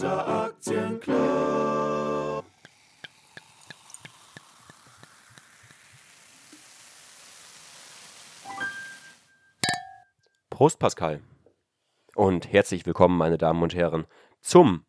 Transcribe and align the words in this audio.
Tierloser 0.00 0.44
Aktienclub. 0.46 2.44
Prost, 10.48 10.78
Pascal. 10.78 11.20
Und 12.14 12.50
herzlich 12.50 12.86
willkommen, 12.86 13.18
meine 13.18 13.36
Damen 13.36 13.62
und 13.62 13.74
Herren, 13.74 14.06
zum 14.40 14.86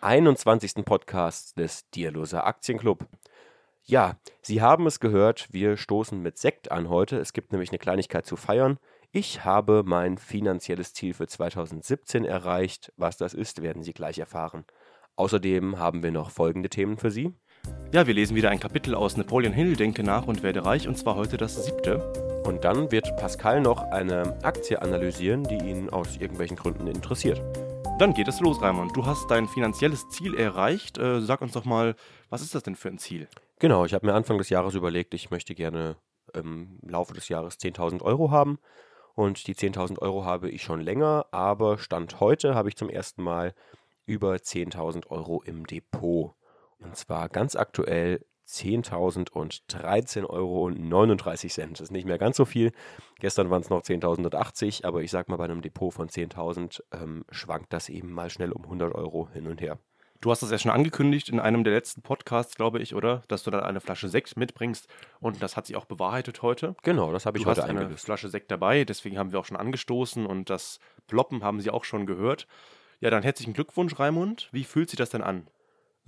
21. 0.00 0.76
Podcast 0.86 1.58
des 1.58 1.90
Dierloser 1.90 2.46
Aktienclub. 2.46 3.06
Ja, 3.82 4.16
Sie 4.40 4.62
haben 4.62 4.86
es 4.86 4.98
gehört, 4.98 5.48
wir 5.52 5.76
stoßen 5.76 6.22
mit 6.22 6.38
Sekt 6.38 6.72
an 6.72 6.88
heute. 6.88 7.18
Es 7.18 7.34
gibt 7.34 7.52
nämlich 7.52 7.68
eine 7.68 7.78
Kleinigkeit 7.78 8.24
zu 8.24 8.36
feiern. 8.36 8.78
Ich 9.10 9.42
habe 9.42 9.84
mein 9.86 10.18
finanzielles 10.18 10.92
Ziel 10.92 11.14
für 11.14 11.26
2017 11.26 12.26
erreicht. 12.26 12.92
Was 12.98 13.16
das 13.16 13.32
ist, 13.32 13.62
werden 13.62 13.82
Sie 13.82 13.94
gleich 13.94 14.18
erfahren. 14.18 14.66
Außerdem 15.16 15.78
haben 15.78 16.02
wir 16.02 16.10
noch 16.12 16.30
folgende 16.30 16.68
Themen 16.68 16.98
für 16.98 17.10
Sie. 17.10 17.32
Ja, 17.90 18.06
wir 18.06 18.12
lesen 18.12 18.36
wieder 18.36 18.50
ein 18.50 18.60
Kapitel 18.60 18.94
aus 18.94 19.16
Napoleon 19.16 19.54
Hill, 19.54 19.76
Denke 19.76 20.02
nach 20.02 20.26
und 20.26 20.42
werde 20.42 20.66
reich, 20.66 20.86
und 20.86 20.98
zwar 20.98 21.16
heute 21.16 21.38
das 21.38 21.64
siebte. 21.64 22.42
Und 22.44 22.64
dann 22.64 22.92
wird 22.92 23.16
Pascal 23.16 23.62
noch 23.62 23.80
eine 23.92 24.44
Aktie 24.44 24.82
analysieren, 24.82 25.42
die 25.42 25.56
ihn 25.56 25.88
aus 25.88 26.18
irgendwelchen 26.18 26.58
Gründen 26.58 26.86
interessiert. 26.86 27.40
Dann 27.98 28.12
geht 28.12 28.28
es 28.28 28.40
los, 28.40 28.60
Raimund. 28.60 28.94
Du 28.94 29.06
hast 29.06 29.30
dein 29.30 29.48
finanzielles 29.48 30.06
Ziel 30.10 30.34
erreicht. 30.34 30.98
Äh, 30.98 31.22
sag 31.22 31.40
uns 31.40 31.52
doch 31.52 31.64
mal, 31.64 31.94
was 32.28 32.42
ist 32.42 32.54
das 32.54 32.62
denn 32.62 32.76
für 32.76 32.88
ein 32.90 32.98
Ziel? 32.98 33.26
Genau, 33.58 33.86
ich 33.86 33.94
habe 33.94 34.04
mir 34.04 34.12
Anfang 34.12 34.36
des 34.36 34.50
Jahres 34.50 34.74
überlegt, 34.74 35.14
ich 35.14 35.30
möchte 35.30 35.54
gerne 35.54 35.96
im 36.34 36.78
Laufe 36.82 37.14
des 37.14 37.30
Jahres 37.30 37.58
10.000 37.58 38.02
Euro 38.02 38.30
haben. 38.30 38.58
Und 39.18 39.48
die 39.48 39.56
10.000 39.56 39.98
Euro 39.98 40.24
habe 40.24 40.48
ich 40.48 40.62
schon 40.62 40.80
länger, 40.80 41.26
aber 41.32 41.78
Stand 41.78 42.20
heute 42.20 42.54
habe 42.54 42.68
ich 42.68 42.76
zum 42.76 42.88
ersten 42.88 43.20
Mal 43.20 43.52
über 44.06 44.34
10.000 44.34 45.08
Euro 45.08 45.42
im 45.42 45.66
Depot. 45.66 46.36
Und 46.78 46.94
zwar 46.94 47.28
ganz 47.28 47.56
aktuell 47.56 48.24
10.013 48.46 50.24
Euro 50.24 50.66
und 50.66 50.88
39 50.88 51.52
Cent. 51.52 51.72
Das 51.72 51.80
ist 51.80 51.90
nicht 51.90 52.06
mehr 52.06 52.18
ganz 52.18 52.36
so 52.36 52.44
viel. 52.44 52.70
Gestern 53.18 53.50
waren 53.50 53.62
es 53.62 53.70
noch 53.70 53.82
10.080, 53.82 54.84
aber 54.84 55.02
ich 55.02 55.10
sag 55.10 55.28
mal, 55.28 55.34
bei 55.34 55.46
einem 55.46 55.62
Depot 55.62 55.92
von 55.92 56.08
10.000 56.08 56.80
ähm, 56.92 57.24
schwankt 57.28 57.72
das 57.72 57.88
eben 57.88 58.12
mal 58.12 58.30
schnell 58.30 58.52
um 58.52 58.62
100 58.62 58.94
Euro 58.94 59.28
hin 59.32 59.48
und 59.48 59.60
her. 59.60 59.80
Du 60.20 60.32
hast 60.32 60.42
das 60.42 60.50
ja 60.50 60.58
schon 60.58 60.72
angekündigt 60.72 61.28
in 61.28 61.38
einem 61.38 61.62
der 61.62 61.72
letzten 61.72 62.02
Podcasts, 62.02 62.56
glaube 62.56 62.80
ich, 62.80 62.94
oder? 62.94 63.22
Dass 63.28 63.44
du 63.44 63.52
dann 63.52 63.62
eine 63.62 63.80
Flasche 63.80 64.08
Sekt 64.08 64.36
mitbringst 64.36 64.88
und 65.20 65.40
das 65.40 65.56
hat 65.56 65.66
sich 65.66 65.76
auch 65.76 65.84
bewahrheitet 65.84 66.42
heute. 66.42 66.74
Genau, 66.82 67.12
das 67.12 67.24
habe 67.24 67.38
ich 67.38 67.44
du 67.44 67.50
heute 67.50 67.62
hast 67.62 67.68
eine 67.68 67.80
eingelöst. 67.80 68.04
Flasche 68.06 68.28
Sekt 68.28 68.50
dabei, 68.50 68.84
deswegen 68.84 69.16
haben 69.16 69.30
wir 69.30 69.38
auch 69.38 69.44
schon 69.44 69.56
angestoßen 69.56 70.26
und 70.26 70.50
das 70.50 70.80
Ploppen 71.06 71.44
haben 71.44 71.60
sie 71.60 71.70
auch 71.70 71.84
schon 71.84 72.04
gehört. 72.04 72.48
Ja, 73.00 73.10
dann 73.10 73.22
herzlichen 73.22 73.52
Glückwunsch, 73.52 73.96
Raimund. 73.96 74.48
Wie 74.50 74.64
fühlt 74.64 74.90
sich 74.90 74.96
das 74.96 75.10
denn 75.10 75.22
an? 75.22 75.46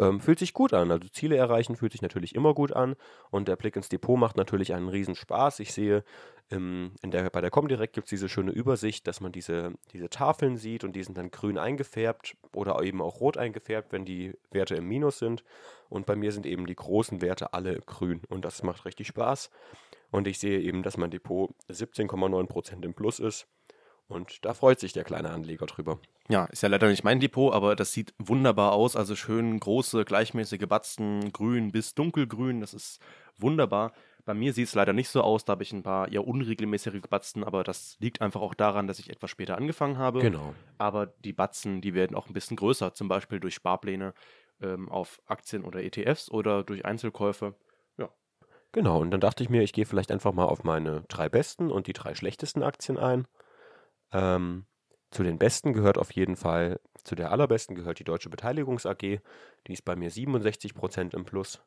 Ähm, 0.01 0.19
fühlt 0.19 0.39
sich 0.39 0.55
gut 0.55 0.73
an. 0.73 0.91
Also 0.91 1.09
Ziele 1.09 1.37
erreichen 1.37 1.77
fühlt 1.77 1.93
sich 1.93 2.01
natürlich 2.01 2.34
immer 2.34 2.55
gut 2.55 2.73
an. 2.73 2.97
Und 3.31 3.48
der 3.48 3.56
Blick 3.56 3.77
ins 3.77 3.91
Depot 3.91 4.19
macht 4.19 4.37
natürlich 4.37 4.73
einen 4.73 4.89
riesen 4.89 5.15
Spaß. 5.15 5.61
Ich 5.61 5.75
sehe, 5.75 6.05
ähm, 6.51 6.92
in 7.03 7.11
der, 7.11 7.29
bei 7.29 7.42
der 7.42 7.51
Comdirect 7.51 7.92
gibt 7.92 8.07
es 8.07 8.11
diese 8.11 8.31
schöne 8.31 8.51
Übersicht, 8.51 9.07
dass 9.07 9.20
man 9.20 9.31
diese, 9.31 9.75
diese 9.92 10.09
Tafeln 10.09 10.57
sieht 10.57 10.84
und 10.84 10.97
die 10.97 11.05
sind 11.05 11.19
dann 11.19 11.31
grün 11.31 11.59
eingefärbt 11.59 12.34
oder 12.55 12.83
eben 12.83 13.03
auch 13.03 13.20
rot 13.20 13.37
eingefärbt, 13.37 13.92
wenn 13.92 14.07
die 14.07 14.33
Werte 14.51 14.75
im 14.75 14.89
Minus 14.89 15.19
sind. 15.19 15.45
Und 15.91 16.07
bei 16.07 16.17
mir 16.17 16.33
sind 16.33 16.47
eben 16.47 16.67
die 16.67 16.77
großen 16.77 17.20
Werte 17.20 17.53
alle 17.53 17.79
grün 17.81 18.23
und 18.29 18.47
das 18.47 18.62
macht 18.62 18.87
richtig 18.87 19.07
Spaß. 19.09 19.51
Und 20.11 20.27
ich 20.27 20.39
sehe 20.39 20.61
eben, 20.61 20.83
dass 20.83 20.97
mein 20.97 21.11
Depot 21.11 21.51
17,9% 21.69 22.85
im 22.85 22.95
Plus 22.95 23.19
ist. 23.19 23.47
Und 24.11 24.44
da 24.44 24.55
freut 24.55 24.80
sich 24.80 24.92
der 24.92 25.05
kleine 25.05 25.30
Anleger 25.30 25.66
drüber. 25.66 25.98
Ja, 26.28 26.44
ist 26.47 26.62
ja 26.62 26.69
leider 26.69 26.89
nicht 26.89 27.05
mein 27.05 27.20
Depot, 27.20 27.55
aber 27.55 27.77
das 27.77 27.92
sieht 27.92 28.12
wunderbar 28.18 28.73
aus. 28.73 28.96
Also 28.96 29.17
schön 29.17 29.58
große, 29.58 30.05
gleichmäßige 30.05 30.67
Batzen, 30.68 31.33
grün 31.33 31.73
bis 31.73 31.95
dunkelgrün. 31.95 32.61
Das 32.61 32.74
ist 32.74 33.01
wunderbar. 33.39 33.92
Bei 34.24 34.35
mir 34.35 34.52
sieht 34.52 34.68
es 34.68 34.74
leider 34.74 34.92
nicht 34.92 35.08
so 35.08 35.23
aus. 35.23 35.45
Da 35.45 35.52
habe 35.52 35.62
ich 35.62 35.73
ein 35.73 35.83
paar 35.83 36.11
eher 36.11 36.27
unregelmäßige 36.27 37.01
Batzen, 37.08 37.42
aber 37.42 37.64
das 37.64 37.96
liegt 38.01 38.20
einfach 38.20 38.40
auch 38.40 38.55
daran, 38.55 38.86
dass 38.86 38.98
ich 38.98 39.11
etwas 39.11 39.30
später 39.30 39.57
angefangen 39.57 39.96
habe. 39.96 40.20
Genau. 40.20 40.55
Aber 40.77 41.06
die 41.06 41.33
Batzen, 41.33 41.80
die 41.80 41.95
werden 41.95 42.17
auch 42.17 42.29
ein 42.29 42.35
bisschen 42.35 42.56
größer, 42.56 42.95
zum 42.95 43.08
Beispiel 43.08 43.40
durch 43.40 43.55
Sparpläne 43.55 44.12
ähm, 44.61 44.89
auf 44.89 45.20
Aktien 45.27 45.64
oder 45.64 45.83
ETFs 45.83 46.30
oder 46.30 46.64
durch 46.64 46.85
Einzelkäufe. 46.85 47.55
Genau, 48.73 49.01
und 49.01 49.11
dann 49.11 49.20
dachte 49.20 49.42
ich 49.42 49.51
mir, 49.51 49.62
ich 49.62 49.73
gehe 49.73 49.86
vielleicht 49.86 50.12
einfach 50.12 50.33
mal 50.33 50.45
auf 50.45 50.62
meine 50.62 51.02
drei 51.08 51.29
besten 51.29 51.73
und 51.73 51.86
die 51.89 51.92
drei 51.92 52.14
schlechtesten 52.14 52.62
Aktien 52.62 52.98
ein. 52.98 53.27
Ähm, 54.13 54.67
zu 55.11 55.23
den 55.25 55.39
besten 55.39 55.73
gehört 55.73 55.98
auf 55.98 56.13
jeden 56.13 56.37
Fall, 56.37 56.81
zu 57.03 57.15
der 57.15 57.33
allerbesten 57.33 57.75
gehört 57.75 57.98
die 57.98 58.05
Deutsche 58.05 58.31
Beteiligungs 58.31 58.87
AG. 58.87 59.21
Die 59.67 59.73
ist 59.73 59.85
bei 59.85 59.97
mir 59.97 60.11
67% 60.11 61.15
im 61.15 61.25
Plus. 61.25 61.61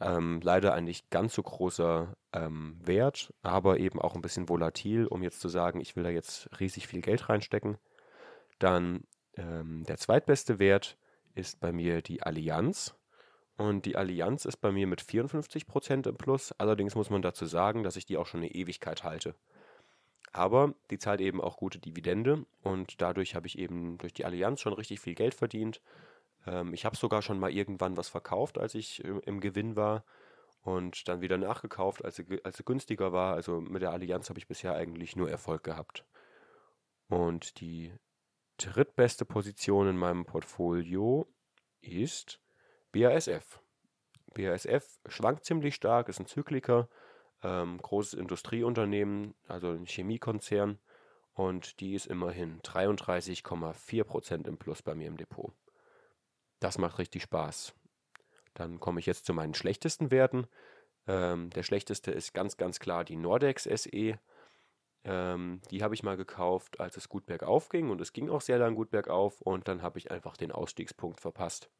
Ähm, 0.00 0.40
leider 0.42 0.74
ein 0.74 0.84
nicht 0.84 1.10
ganz 1.10 1.34
so 1.34 1.42
großer 1.42 2.16
ähm, 2.32 2.78
Wert, 2.82 3.32
aber 3.42 3.78
eben 3.78 4.00
auch 4.00 4.14
ein 4.14 4.22
bisschen 4.22 4.48
volatil, 4.48 5.06
um 5.06 5.22
jetzt 5.22 5.40
zu 5.40 5.48
sagen, 5.48 5.80
ich 5.80 5.96
will 5.96 6.02
da 6.04 6.10
jetzt 6.10 6.48
riesig 6.58 6.86
viel 6.86 7.00
Geld 7.00 7.28
reinstecken. 7.28 7.78
Dann 8.58 9.04
ähm, 9.36 9.84
der 9.84 9.98
zweitbeste 9.98 10.58
Wert 10.58 10.96
ist 11.34 11.60
bei 11.60 11.72
mir 11.72 12.02
die 12.02 12.22
Allianz. 12.22 12.94
Und 13.56 13.86
die 13.86 13.96
Allianz 13.96 14.44
ist 14.44 14.56
bei 14.56 14.72
mir 14.72 14.86
mit 14.86 15.02
54% 15.02 16.08
im 16.08 16.16
Plus. 16.16 16.52
Allerdings 16.58 16.94
muss 16.94 17.10
man 17.10 17.22
dazu 17.22 17.46
sagen, 17.46 17.82
dass 17.82 17.96
ich 17.96 18.06
die 18.06 18.16
auch 18.16 18.26
schon 18.26 18.40
eine 18.40 18.50
Ewigkeit 18.50 19.04
halte. 19.04 19.34
Aber 20.32 20.74
die 20.90 20.98
zahlt 20.98 21.20
eben 21.20 21.40
auch 21.40 21.58
gute 21.58 21.78
Dividende 21.78 22.46
und 22.62 23.00
dadurch 23.02 23.34
habe 23.34 23.46
ich 23.46 23.58
eben 23.58 23.98
durch 23.98 24.14
die 24.14 24.24
Allianz 24.24 24.60
schon 24.60 24.72
richtig 24.72 25.00
viel 25.00 25.14
Geld 25.14 25.34
verdient. 25.34 25.82
Ähm, 26.46 26.72
ich 26.72 26.84
habe 26.84 26.96
sogar 26.96 27.22
schon 27.22 27.38
mal 27.38 27.52
irgendwann 27.52 27.96
was 27.96 28.08
verkauft, 28.08 28.58
als 28.58 28.74
ich 28.74 29.04
im, 29.04 29.20
im 29.20 29.40
Gewinn 29.40 29.76
war 29.76 30.04
und 30.62 31.06
dann 31.08 31.20
wieder 31.20 31.36
nachgekauft, 31.36 32.04
als 32.04 32.16
sie, 32.16 32.40
als 32.44 32.56
sie 32.56 32.64
günstiger 32.64 33.12
war. 33.12 33.34
Also 33.34 33.60
mit 33.60 33.82
der 33.82 33.90
Allianz 33.90 34.30
habe 34.30 34.38
ich 34.38 34.48
bisher 34.48 34.74
eigentlich 34.74 35.16
nur 35.16 35.30
Erfolg 35.30 35.64
gehabt. 35.64 36.06
Und 37.08 37.60
die 37.60 37.92
drittbeste 38.56 39.26
Position 39.26 39.88
in 39.88 39.96
meinem 39.96 40.24
Portfolio 40.24 41.26
ist 41.80 42.40
BASF. 42.92 43.60
BASF 44.34 44.98
schwankt 45.08 45.44
ziemlich 45.44 45.74
stark, 45.74 46.08
ist 46.08 46.20
ein 46.20 46.26
Zykliker, 46.26 46.88
ähm, 47.42 47.78
großes 47.78 48.14
Industrieunternehmen, 48.14 49.34
also 49.48 49.70
ein 49.70 49.86
Chemiekonzern. 49.86 50.78
Und 51.34 51.80
die 51.80 51.94
ist 51.94 52.06
immerhin 52.06 52.60
33,4% 52.60 54.46
im 54.46 54.58
Plus 54.58 54.82
bei 54.82 54.94
mir 54.94 55.08
im 55.08 55.16
Depot. 55.16 55.52
Das 56.60 56.78
macht 56.78 56.98
richtig 56.98 57.22
Spaß. 57.22 57.74
Dann 58.54 58.80
komme 58.80 59.00
ich 59.00 59.06
jetzt 59.06 59.24
zu 59.24 59.32
meinen 59.32 59.54
schlechtesten 59.54 60.10
Werten. 60.10 60.46
Ähm, 61.06 61.50
der 61.50 61.62
schlechteste 61.62 62.10
ist 62.10 62.34
ganz, 62.34 62.56
ganz 62.56 62.78
klar 62.80 63.04
die 63.04 63.16
Nordex 63.16 63.64
SE. 63.64 64.18
Ähm, 65.04 65.60
die 65.70 65.82
habe 65.82 65.94
ich 65.94 66.02
mal 66.02 66.16
gekauft, 66.16 66.78
als 66.78 66.96
es 66.96 67.08
gut 67.08 67.26
bergauf 67.26 67.70
ging. 67.70 67.90
Und 67.90 68.00
es 68.00 68.12
ging 68.12 68.28
auch 68.28 68.42
sehr 68.42 68.58
lang 68.58 68.74
gut 68.74 68.90
bergauf. 68.90 69.40
Und 69.40 69.68
dann 69.68 69.82
habe 69.82 69.98
ich 69.98 70.10
einfach 70.10 70.36
den 70.36 70.52
Ausstiegspunkt 70.52 71.20
verpasst. 71.20 71.70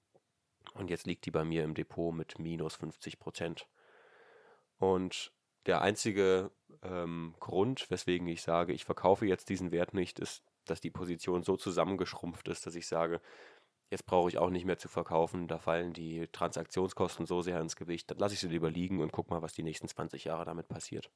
Und 0.74 0.88
jetzt 0.88 1.06
liegt 1.06 1.26
die 1.26 1.30
bei 1.30 1.44
mir 1.44 1.62
im 1.64 1.74
Depot 1.74 2.14
mit 2.14 2.38
minus 2.38 2.76
50 2.76 3.18
Prozent. 3.18 3.68
Und 4.78 5.30
der 5.66 5.80
einzige 5.82 6.50
ähm, 6.82 7.34
Grund, 7.40 7.90
weswegen 7.90 8.26
ich 8.28 8.42
sage, 8.42 8.72
ich 8.72 8.84
verkaufe 8.84 9.26
jetzt 9.26 9.48
diesen 9.48 9.70
Wert 9.70 9.94
nicht, 9.94 10.18
ist, 10.18 10.42
dass 10.64 10.80
die 10.80 10.90
Position 10.90 11.42
so 11.42 11.56
zusammengeschrumpft 11.56 12.48
ist, 12.48 12.66
dass 12.66 12.74
ich 12.74 12.86
sage, 12.86 13.20
jetzt 13.90 14.06
brauche 14.06 14.28
ich 14.28 14.38
auch 14.38 14.50
nicht 14.50 14.64
mehr 14.64 14.78
zu 14.78 14.88
verkaufen. 14.88 15.48
Da 15.48 15.58
fallen 15.58 15.92
die 15.92 16.26
Transaktionskosten 16.28 17.26
so 17.26 17.42
sehr 17.42 17.60
ins 17.60 17.76
Gewicht. 17.76 18.10
Dann 18.10 18.18
lasse 18.18 18.34
ich 18.34 18.40
sie 18.40 18.48
lieber 18.48 18.70
liegen 18.70 19.00
und 19.00 19.12
guck 19.12 19.30
mal, 19.30 19.42
was 19.42 19.52
die 19.52 19.62
nächsten 19.62 19.88
20 19.88 20.24
Jahre 20.24 20.44
damit 20.44 20.68
passiert. 20.68 21.10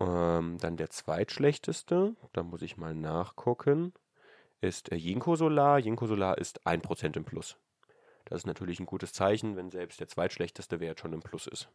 Ähm, 0.00 0.58
dann 0.58 0.76
der 0.76 0.90
zweitschlechteste, 0.90 2.14
da 2.32 2.42
muss 2.42 2.62
ich 2.62 2.76
mal 2.76 2.94
nachgucken, 2.94 3.92
ist 4.60 4.92
äh, 4.92 4.96
Jinko 4.96 5.34
Solar. 5.36 5.78
Jinko 5.78 6.06
Solar 6.06 6.38
ist 6.38 6.64
1% 6.66 7.16
im 7.16 7.24
Plus. 7.24 7.56
Das 8.26 8.42
ist 8.42 8.46
natürlich 8.46 8.78
ein 8.78 8.86
gutes 8.86 9.12
Zeichen, 9.12 9.56
wenn 9.56 9.70
selbst 9.70 10.00
der 10.00 10.08
zweitschlechteste 10.08 10.80
Wert 10.80 11.00
schon 11.00 11.14
im 11.14 11.20
Plus 11.20 11.46
ist. 11.46 11.68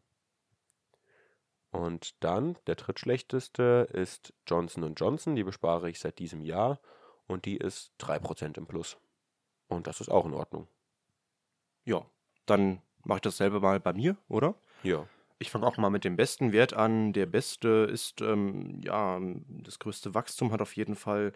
Und 1.73 2.23
dann 2.23 2.55
der 2.67 2.75
drittschlechteste 2.75 3.89
ist 3.91 4.31
Johnson 4.45 4.93
Johnson. 4.93 5.35
Die 5.35 5.43
bespare 5.43 5.89
ich 5.89 5.99
seit 5.99 6.19
diesem 6.19 6.43
Jahr 6.43 6.79
und 7.25 7.45
die 7.45 7.57
ist 7.57 7.93
3% 7.99 8.57
im 8.59 8.67
Plus. 8.67 8.95
Und 9.67 9.87
das 9.87 9.99
ist 9.99 10.09
auch 10.09 10.27
in 10.27 10.35
Ordnung. 10.35 10.67
Ja, 11.83 12.05
dann 12.45 12.83
mache 13.03 13.17
ich 13.17 13.21
dasselbe 13.23 13.59
mal 13.59 13.79
bei 13.79 13.91
mir, 13.91 14.17
oder? 14.27 14.53
Ja. 14.83 15.07
Ich 15.39 15.49
fange 15.49 15.65
auch 15.65 15.77
mal 15.77 15.89
mit 15.89 16.03
dem 16.03 16.15
besten 16.15 16.51
Wert 16.51 16.73
an. 16.73 17.11
Der 17.11 17.25
beste 17.25 17.89
ist, 17.91 18.21
ähm, 18.21 18.79
ja, 18.83 19.19
das 19.47 19.79
größte 19.79 20.13
Wachstum 20.13 20.51
hat 20.51 20.61
auf 20.61 20.75
jeden 20.75 20.95
Fall 20.95 21.33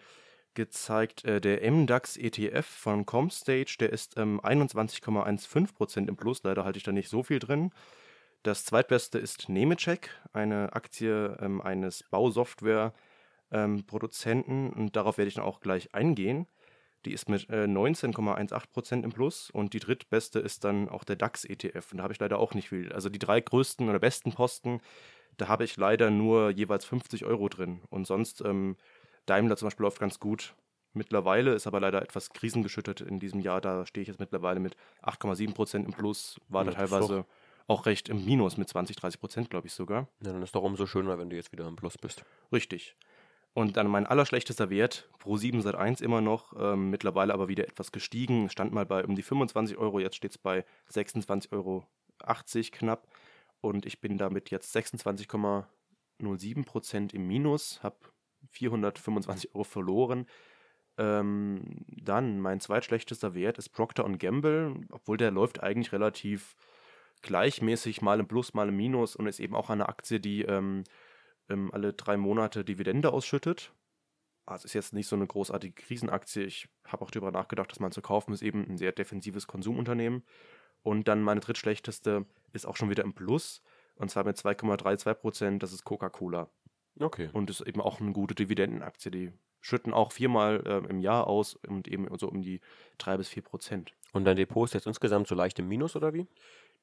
gezeigt. 0.54 1.24
Äh, 1.24 1.40
der 1.40 1.68
MDAX 1.68 2.16
ETF 2.16 2.64
von 2.64 3.06
Comstage, 3.06 3.76
der 3.80 3.92
ist 3.92 4.16
ähm, 4.16 4.40
21,15% 4.40 6.06
im 6.06 6.16
Plus. 6.16 6.44
Leider 6.44 6.64
halte 6.64 6.76
ich 6.76 6.84
da 6.84 6.92
nicht 6.92 7.08
so 7.08 7.24
viel 7.24 7.40
drin. 7.40 7.72
Das 8.42 8.64
zweitbeste 8.64 9.18
ist 9.18 9.48
Nemetschek, 9.48 10.10
eine 10.32 10.72
Aktie 10.72 11.36
ähm, 11.40 11.60
eines 11.60 12.02
Bausoftware-Produzenten 12.04 14.72
und 14.72 14.96
darauf 14.96 15.18
werde 15.18 15.28
ich 15.28 15.34
dann 15.34 15.44
auch 15.44 15.60
gleich 15.60 15.94
eingehen. 15.94 16.46
Die 17.04 17.12
ist 17.12 17.28
mit 17.28 17.48
äh, 17.50 17.64
19,18% 17.64 19.04
im 19.04 19.10
Plus 19.10 19.50
und 19.50 19.72
die 19.72 19.80
drittbeste 19.80 20.40
ist 20.40 20.64
dann 20.64 20.88
auch 20.88 21.04
der 21.04 21.16
DAX-ETF. 21.16 21.92
Und 21.92 21.98
da 21.98 22.04
habe 22.04 22.12
ich 22.12 22.18
leider 22.18 22.38
auch 22.38 22.54
nicht 22.54 22.70
viel. 22.70 22.92
Also 22.92 23.08
die 23.08 23.18
drei 23.18 23.40
größten 23.40 23.88
oder 23.88 23.98
besten 23.98 24.32
Posten, 24.32 24.80
da 25.36 25.48
habe 25.48 25.64
ich 25.64 25.76
leider 25.76 26.10
nur 26.10 26.50
jeweils 26.50 26.84
50 26.84 27.24
Euro 27.24 27.48
drin. 27.48 27.80
Und 27.90 28.06
sonst, 28.06 28.42
ähm, 28.44 28.76
Daimler 29.26 29.56
zum 29.56 29.66
Beispiel 29.66 29.84
läuft 29.84 30.00
ganz 30.00 30.18
gut. 30.18 30.54
Mittlerweile 30.92 31.54
ist 31.54 31.66
aber 31.66 31.80
leider 31.80 32.02
etwas 32.02 32.30
krisengeschüttet 32.30 33.00
in 33.00 33.20
diesem 33.20 33.40
Jahr. 33.40 33.60
Da 33.60 33.86
stehe 33.86 34.02
ich 34.02 34.08
jetzt 34.08 34.20
mittlerweile 34.20 34.58
mit 34.58 34.76
8,7% 35.02 35.84
im 35.84 35.92
Plus. 35.92 36.40
War 36.48 36.64
da 36.64 36.72
teilweise 36.72 37.24
auch 37.68 37.86
recht 37.86 38.08
im 38.08 38.24
Minus 38.24 38.56
mit 38.56 38.68
20, 38.68 38.96
30 38.96 39.20
Prozent, 39.20 39.50
glaube 39.50 39.66
ich 39.68 39.74
sogar. 39.74 40.08
Ja, 40.22 40.32
dann 40.32 40.42
ist 40.42 40.54
doch 40.54 40.62
umso 40.62 40.86
schöner, 40.86 41.18
wenn 41.18 41.30
du 41.30 41.36
jetzt 41.36 41.52
wieder 41.52 41.68
im 41.68 41.76
Plus 41.76 41.98
bist. 41.98 42.24
Richtig. 42.50 42.96
Und 43.52 43.76
dann 43.76 43.88
mein 43.88 44.06
allerschlechtester 44.06 44.70
Wert, 44.70 45.08
Pro7 45.22 45.60
seit 45.60 45.74
1 45.74 46.00
immer 46.00 46.20
noch, 46.20 46.54
ähm, 46.58 46.90
mittlerweile 46.90 47.34
aber 47.34 47.48
wieder 47.48 47.68
etwas 47.68 47.92
gestiegen. 47.92 48.48
Stand 48.48 48.72
mal 48.72 48.86
bei 48.86 49.04
um 49.04 49.14
die 49.14 49.22
25 49.22 49.76
Euro, 49.76 50.00
jetzt 50.00 50.16
steht 50.16 50.30
es 50.32 50.38
bei 50.38 50.64
26,80 50.90 51.52
Euro 51.52 51.84
knapp. 52.70 53.06
Und 53.60 53.84
ich 53.84 54.00
bin 54.00 54.16
damit 54.16 54.50
jetzt 54.50 54.74
26,07 54.74 56.64
Prozent 56.64 57.12
im 57.12 57.26
Minus, 57.26 57.82
habe 57.82 57.96
425 58.50 59.54
Euro 59.54 59.64
verloren. 59.64 60.26
Ähm, 60.96 61.84
dann 61.88 62.40
mein 62.40 62.60
zweitschlechtester 62.60 63.34
Wert 63.34 63.58
ist 63.58 63.70
Procter 63.70 64.08
Gamble, 64.18 64.74
obwohl 64.90 65.16
der 65.16 65.32
läuft 65.32 65.62
eigentlich 65.62 65.92
relativ 65.92 66.56
gleichmäßig 67.22 68.02
mal 68.02 68.20
im 68.20 68.28
Plus, 68.28 68.54
mal 68.54 68.68
im 68.68 68.76
Minus 68.76 69.16
und 69.16 69.26
ist 69.26 69.40
eben 69.40 69.54
auch 69.54 69.70
eine 69.70 69.88
Aktie, 69.88 70.20
die 70.20 70.42
ähm, 70.42 70.84
ähm, 71.48 71.70
alle 71.72 71.92
drei 71.92 72.16
Monate 72.16 72.64
Dividende 72.64 73.12
ausschüttet. 73.12 73.72
Also 74.46 74.64
ist 74.64 74.72
jetzt 74.72 74.94
nicht 74.94 75.06
so 75.06 75.16
eine 75.16 75.26
großartige 75.26 75.74
Krisenaktie. 75.74 76.44
Ich 76.44 76.68
habe 76.84 77.04
auch 77.04 77.10
darüber 77.10 77.30
nachgedacht, 77.30 77.70
dass 77.70 77.80
man 77.80 77.92
zu 77.92 78.00
kaufen 78.00 78.32
ist, 78.32 78.42
eben 78.42 78.66
ein 78.66 78.78
sehr 78.78 78.92
defensives 78.92 79.46
Konsumunternehmen. 79.46 80.24
Und 80.82 81.08
dann 81.08 81.22
meine 81.22 81.40
drittschlechteste 81.40 82.24
ist 82.52 82.66
auch 82.66 82.76
schon 82.76 82.88
wieder 82.88 83.04
im 83.04 83.14
Plus. 83.14 83.62
Und 83.96 84.10
zwar 84.10 84.24
mit 84.24 84.36
2,32 84.36 85.14
Prozent. 85.14 85.62
Das 85.62 85.72
ist 85.72 85.84
Coca-Cola. 85.84 86.48
Okay. 86.98 87.28
Und 87.32 87.50
ist 87.50 87.60
eben 87.60 87.80
auch 87.80 88.00
eine 88.00 88.12
gute 88.12 88.34
Dividendenaktie. 88.34 89.10
Die 89.10 89.32
schütten 89.60 89.92
auch 89.92 90.12
viermal 90.12 90.62
äh, 90.66 90.88
im 90.88 91.00
Jahr 91.00 91.26
aus 91.26 91.54
und 91.54 91.88
eben 91.88 92.08
so 92.16 92.28
um 92.28 92.42
die 92.42 92.60
drei 92.96 93.16
bis 93.16 93.28
vier 93.28 93.42
Prozent. 93.42 93.94
Und 94.12 94.24
dein 94.24 94.36
Depot 94.36 94.66
ist 94.66 94.74
jetzt 94.74 94.86
insgesamt 94.86 95.28
so 95.28 95.34
leicht 95.34 95.58
im 95.58 95.68
Minus 95.68 95.96
oder 95.96 96.14
wie? 96.14 96.26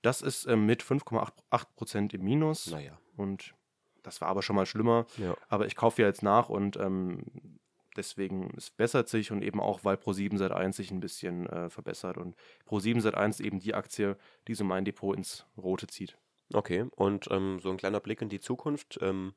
Das 0.01 0.21
ist 0.21 0.45
ähm, 0.45 0.65
mit 0.65 0.83
5,8 0.83 1.31
Prozent 1.75 2.13
im 2.13 2.23
Minus. 2.23 2.67
Naja. 2.67 2.97
Und 3.17 3.53
das 4.03 4.21
war 4.21 4.27
aber 4.27 4.43
schon 4.43 4.55
mal 4.55 4.65
schlimmer. 4.65 5.05
Ja. 5.17 5.35
Aber 5.49 5.65
ich 5.65 5.75
kaufe 5.75 6.01
ja 6.01 6.07
jetzt 6.07 6.23
nach 6.23 6.49
und 6.49 6.77
ähm, 6.77 7.23
deswegen 7.95 8.53
es 8.55 8.69
bessert 8.69 9.09
sich 9.09 9.31
und 9.31 9.41
eben 9.41 9.59
auch, 9.59 9.83
weil 9.83 9.95
Pro7 9.95 10.37
seit 10.37 10.51
1 10.51 10.75
sich 10.75 10.91
ein 10.91 10.99
bisschen 10.99 11.47
äh, 11.47 11.69
verbessert. 11.69 12.17
Und 12.17 12.35
Pro7 12.67 13.01
seit 13.01 13.15
1 13.15 13.39
eben 13.39 13.59
die 13.59 13.73
Aktie, 13.73 14.17
die 14.47 14.53
so 14.53 14.63
mein 14.63 14.85
Depot 14.85 15.15
ins 15.15 15.45
Rote 15.57 15.87
zieht. 15.87 16.17
Okay, 16.53 16.85
und 16.95 17.27
ähm, 17.31 17.59
so 17.59 17.71
ein 17.71 17.77
kleiner 17.77 17.99
Blick 17.99 18.21
in 18.21 18.29
die 18.29 18.39
Zukunft. 18.39 18.99
Ähm, 19.01 19.33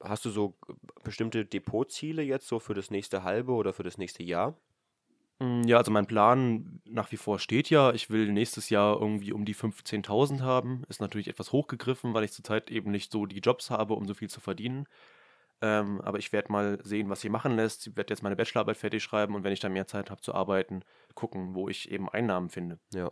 hast 0.00 0.24
du 0.24 0.30
so 0.30 0.54
bestimmte 1.02 1.44
Depotziele 1.44 2.22
jetzt 2.22 2.46
so 2.46 2.60
für 2.60 2.74
das 2.74 2.90
nächste 2.90 3.24
halbe 3.24 3.52
oder 3.52 3.72
für 3.72 3.82
das 3.82 3.98
nächste 3.98 4.22
Jahr? 4.22 4.56
Mm, 5.40 5.62
ja, 5.64 5.76
also 5.78 5.90
mein 5.90 6.06
Plan 6.06 6.80
nach 6.84 7.12
wie 7.12 7.16
vor 7.16 7.38
steht 7.38 7.70
ja. 7.70 7.92
Ich 7.92 8.10
will 8.10 8.32
nächstes 8.32 8.70
Jahr 8.70 9.00
irgendwie 9.00 9.32
um 9.32 9.44
die 9.44 9.54
15.000 9.54 10.40
haben. 10.40 10.82
Ist 10.88 11.00
natürlich 11.00 11.28
etwas 11.28 11.52
hochgegriffen, 11.52 12.14
weil 12.14 12.24
ich 12.24 12.32
zurzeit 12.32 12.70
eben 12.70 12.90
nicht 12.90 13.12
so 13.12 13.26
die 13.26 13.40
Jobs 13.40 13.70
habe, 13.70 13.94
um 13.94 14.06
so 14.06 14.14
viel 14.14 14.28
zu 14.28 14.40
verdienen. 14.40 14.86
Ähm, 15.60 16.00
aber 16.02 16.18
ich 16.18 16.32
werde 16.32 16.52
mal 16.52 16.78
sehen, 16.84 17.08
was 17.10 17.20
sie 17.20 17.28
machen 17.28 17.56
lässt. 17.56 17.86
Ich 17.86 17.96
werde 17.96 18.12
jetzt 18.12 18.22
meine 18.22 18.36
Bachelorarbeit 18.36 18.76
fertig 18.76 19.02
schreiben 19.02 19.34
und 19.34 19.44
wenn 19.44 19.52
ich 19.52 19.60
dann 19.60 19.72
mehr 19.72 19.86
Zeit 19.86 20.10
habe 20.10 20.20
zu 20.20 20.34
arbeiten, 20.34 20.82
gucken, 21.14 21.54
wo 21.54 21.68
ich 21.68 21.90
eben 21.90 22.08
Einnahmen 22.08 22.48
finde. 22.48 22.78
Ja. 22.92 23.10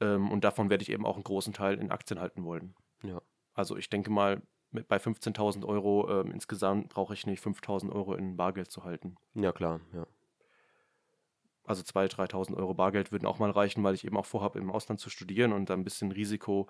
Ähm, 0.00 0.30
und 0.30 0.44
davon 0.44 0.70
werde 0.70 0.82
ich 0.82 0.90
eben 0.90 1.04
auch 1.04 1.16
einen 1.16 1.24
großen 1.24 1.52
Teil 1.52 1.78
in 1.78 1.90
Aktien 1.90 2.20
halten 2.20 2.44
wollen. 2.44 2.74
Ja. 3.02 3.20
Also 3.52 3.76
ich 3.76 3.90
denke 3.90 4.10
mal, 4.10 4.42
mit, 4.70 4.88
bei 4.88 4.96
15.000 4.96 5.66
Euro 5.66 6.08
ähm, 6.20 6.30
insgesamt 6.30 6.88
brauche 6.88 7.14
ich 7.14 7.26
nicht 7.26 7.42
5.000 7.42 7.92
Euro 7.92 8.14
in 8.14 8.36
Bargeld 8.36 8.70
zu 8.70 8.84
halten. 8.84 9.16
Ja, 9.34 9.52
klar, 9.52 9.80
ja. 9.92 10.06
Also 11.68 11.82
2.000, 11.82 12.30
3.000 12.30 12.56
Euro 12.56 12.74
Bargeld 12.74 13.12
würden 13.12 13.26
auch 13.26 13.38
mal 13.38 13.50
reichen, 13.50 13.84
weil 13.84 13.94
ich 13.94 14.04
eben 14.04 14.16
auch 14.16 14.26
vorhabe, 14.26 14.58
im 14.58 14.70
Ausland 14.70 15.00
zu 15.00 15.10
studieren 15.10 15.52
und 15.52 15.70
da 15.70 15.74
ein 15.74 15.84
bisschen 15.84 16.12
Risiko 16.12 16.68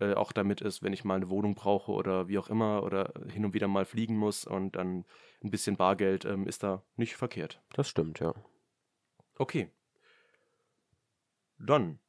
äh, 0.00 0.14
auch 0.14 0.32
damit 0.32 0.60
ist, 0.60 0.82
wenn 0.82 0.92
ich 0.92 1.04
mal 1.04 1.16
eine 1.16 1.30
Wohnung 1.30 1.54
brauche 1.54 1.92
oder 1.92 2.28
wie 2.28 2.38
auch 2.38 2.48
immer 2.48 2.82
oder 2.82 3.12
hin 3.32 3.44
und 3.44 3.54
wieder 3.54 3.68
mal 3.68 3.84
fliegen 3.84 4.16
muss 4.16 4.44
und 4.44 4.76
dann 4.76 5.04
ein 5.42 5.50
bisschen 5.50 5.76
Bargeld 5.76 6.24
ähm, 6.24 6.46
ist 6.46 6.62
da 6.62 6.82
nicht 6.96 7.16
verkehrt. 7.16 7.62
Das 7.72 7.88
stimmt, 7.88 8.20
ja. 8.20 8.34
Okay. 9.38 9.70
Dann 11.58 12.00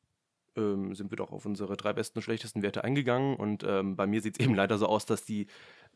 ähm, 0.56 0.96
sind 0.96 1.12
wir 1.12 1.18
doch 1.18 1.32
auf 1.32 1.46
unsere 1.46 1.78
drei 1.78 1.94
besten 1.94 2.20
und 2.20 2.24
schlechtesten 2.24 2.62
Werte 2.62 2.84
eingegangen 2.84 3.36
und 3.36 3.64
ähm, 3.64 3.96
bei 3.96 4.08
mir 4.08 4.22
sieht 4.22 4.40
es 4.40 4.46
eben 4.46 4.56
leider 4.56 4.78
so 4.78 4.88
aus, 4.88 5.06
dass 5.06 5.26
die 5.26 5.48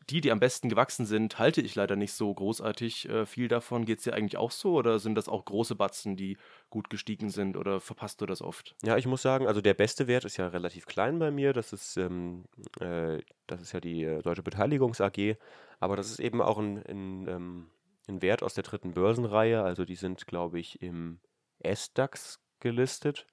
die, 0.08 0.20
die 0.20 0.32
am 0.32 0.40
besten 0.40 0.68
gewachsen 0.68 1.04
sind, 1.04 1.38
halte 1.38 1.60
ich 1.60 1.74
leider 1.74 1.96
nicht 1.96 2.12
so 2.12 2.32
großartig 2.32 3.08
äh, 3.08 3.26
viel 3.26 3.48
davon. 3.48 3.84
Geht 3.84 3.98
es 3.98 4.04
dir 4.04 4.14
eigentlich 4.14 4.38
auch 4.38 4.50
so 4.50 4.74
oder 4.74 4.98
sind 4.98 5.14
das 5.14 5.28
auch 5.28 5.44
große 5.44 5.74
Batzen, 5.74 6.16
die 6.16 6.36
gut 6.70 6.90
gestiegen 6.90 7.30
sind 7.30 7.56
oder 7.56 7.80
verpasst 7.80 8.20
du 8.20 8.26
das 8.26 8.42
oft? 8.42 8.74
Ja, 8.82 8.96
ich 8.96 9.06
muss 9.06 9.22
sagen, 9.22 9.46
also 9.46 9.60
der 9.60 9.74
beste 9.74 10.06
Wert 10.06 10.24
ist 10.24 10.36
ja 10.36 10.48
relativ 10.48 10.86
klein 10.86 11.18
bei 11.18 11.30
mir. 11.30 11.52
Das 11.52 11.72
ist, 11.72 11.96
ähm, 11.96 12.44
äh, 12.80 13.18
das 13.46 13.60
ist 13.60 13.72
ja 13.72 13.80
die 13.80 14.04
äh, 14.04 14.22
Deutsche 14.22 14.42
Beteiligungs 14.42 15.00
AG. 15.00 15.36
Aber 15.78 15.96
das 15.96 16.10
ist 16.10 16.20
eben 16.20 16.40
auch 16.40 16.58
ein, 16.58 16.78
ein, 16.86 17.28
ähm, 17.28 17.66
ein 18.08 18.22
Wert 18.22 18.42
aus 18.42 18.54
der 18.54 18.64
dritten 18.64 18.92
Börsenreihe. 18.92 19.62
Also 19.62 19.84
die 19.84 19.96
sind, 19.96 20.26
glaube 20.26 20.58
ich, 20.58 20.80
im 20.82 21.20
S-DAX 21.60 22.40
gelistet 22.58 23.26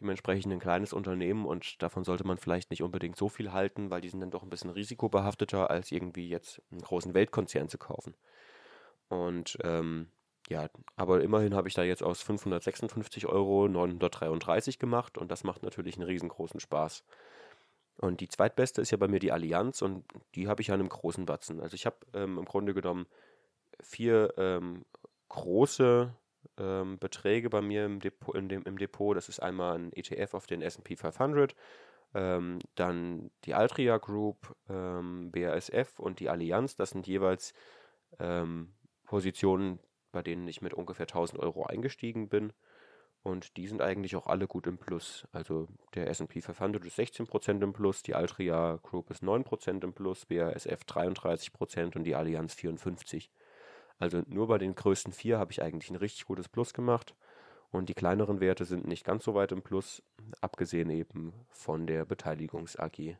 dementsprechend 0.00 0.52
ein 0.52 0.60
kleines 0.60 0.92
Unternehmen 0.92 1.46
und 1.46 1.82
davon 1.82 2.04
sollte 2.04 2.26
man 2.26 2.38
vielleicht 2.38 2.70
nicht 2.70 2.82
unbedingt 2.82 3.16
so 3.16 3.28
viel 3.28 3.52
halten, 3.52 3.90
weil 3.90 4.00
die 4.00 4.08
sind 4.08 4.20
dann 4.20 4.30
doch 4.30 4.42
ein 4.42 4.50
bisschen 4.50 4.70
risikobehafteter, 4.70 5.70
als 5.70 5.92
irgendwie 5.92 6.28
jetzt 6.28 6.62
einen 6.70 6.80
großen 6.80 7.14
Weltkonzern 7.14 7.68
zu 7.68 7.78
kaufen. 7.78 8.14
Und 9.08 9.58
ähm, 9.62 10.08
ja, 10.48 10.68
aber 10.96 11.22
immerhin 11.22 11.54
habe 11.54 11.68
ich 11.68 11.74
da 11.74 11.82
jetzt 11.82 12.02
aus 12.02 12.22
556 12.22 13.26
Euro 13.26 13.68
933 13.68 14.78
gemacht 14.78 15.18
und 15.18 15.30
das 15.30 15.44
macht 15.44 15.62
natürlich 15.62 15.96
einen 15.96 16.06
riesengroßen 16.06 16.60
Spaß. 16.60 17.04
Und 17.98 18.20
die 18.20 18.28
zweitbeste 18.28 18.80
ist 18.80 18.90
ja 18.90 18.96
bei 18.96 19.08
mir 19.08 19.20
die 19.20 19.32
Allianz 19.32 19.82
und 19.82 20.04
die 20.34 20.48
habe 20.48 20.62
ich 20.62 20.68
ja 20.68 20.74
in 20.74 20.80
einem 20.80 20.88
großen 20.88 21.26
Batzen. 21.26 21.60
Also 21.60 21.74
ich 21.74 21.84
habe 21.84 21.98
ähm, 22.14 22.38
im 22.38 22.46
Grunde 22.46 22.72
genommen 22.72 23.06
vier 23.82 24.32
ähm, 24.38 24.84
große 25.28 26.14
ähm, 26.58 26.98
Beträge 26.98 27.50
bei 27.50 27.60
mir 27.60 27.84
im 27.86 28.00
Depot, 28.00 28.34
dem, 28.34 28.62
im 28.62 28.78
Depot. 28.78 29.16
Das 29.16 29.28
ist 29.28 29.40
einmal 29.40 29.78
ein 29.78 29.92
ETF 29.92 30.34
auf 30.34 30.46
den 30.46 30.62
SP 30.62 30.96
500, 30.96 31.54
ähm, 32.14 32.58
dann 32.74 33.30
die 33.44 33.54
Altria 33.54 33.98
Group, 33.98 34.56
ähm, 34.68 35.30
BASF 35.30 35.98
und 35.98 36.20
die 36.20 36.28
Allianz. 36.28 36.76
Das 36.76 36.90
sind 36.90 37.06
jeweils 37.06 37.54
ähm, 38.18 38.72
Positionen, 39.04 39.78
bei 40.12 40.22
denen 40.22 40.46
ich 40.48 40.60
mit 40.60 40.74
ungefähr 40.74 41.06
1000 41.06 41.40
Euro 41.40 41.64
eingestiegen 41.66 42.28
bin. 42.28 42.52
Und 43.22 43.58
die 43.58 43.66
sind 43.66 43.82
eigentlich 43.82 44.16
auch 44.16 44.26
alle 44.26 44.46
gut 44.46 44.66
im 44.66 44.78
Plus. 44.78 45.28
Also 45.32 45.68
der 45.94 46.08
SP 46.08 46.40
500 46.40 46.84
ist 46.86 46.98
16% 46.98 47.62
im 47.62 47.72
Plus, 47.74 48.02
die 48.02 48.14
Altria 48.14 48.78
Group 48.82 49.10
ist 49.10 49.22
9% 49.22 49.84
im 49.84 49.92
Plus, 49.92 50.24
BASF 50.24 50.80
33% 50.86 51.96
und 51.96 52.04
die 52.04 52.14
Allianz 52.14 52.54
54%. 52.54 53.28
Also 54.00 54.22
nur 54.26 54.48
bei 54.48 54.58
den 54.58 54.74
größten 54.74 55.12
vier 55.12 55.38
habe 55.38 55.52
ich 55.52 55.62
eigentlich 55.62 55.90
ein 55.90 55.96
richtig 55.96 56.24
gutes 56.24 56.48
Plus 56.48 56.74
gemacht. 56.74 57.14
Und 57.70 57.88
die 57.88 57.94
kleineren 57.94 58.40
Werte 58.40 58.64
sind 58.64 58.88
nicht 58.88 59.04
ganz 59.04 59.24
so 59.24 59.34
weit 59.34 59.52
im 59.52 59.62
Plus, 59.62 60.02
abgesehen 60.40 60.90
eben 60.90 61.32
von 61.50 61.86
der 61.86 62.04
Beteiligungs 62.04 62.76
AG. 62.76 63.16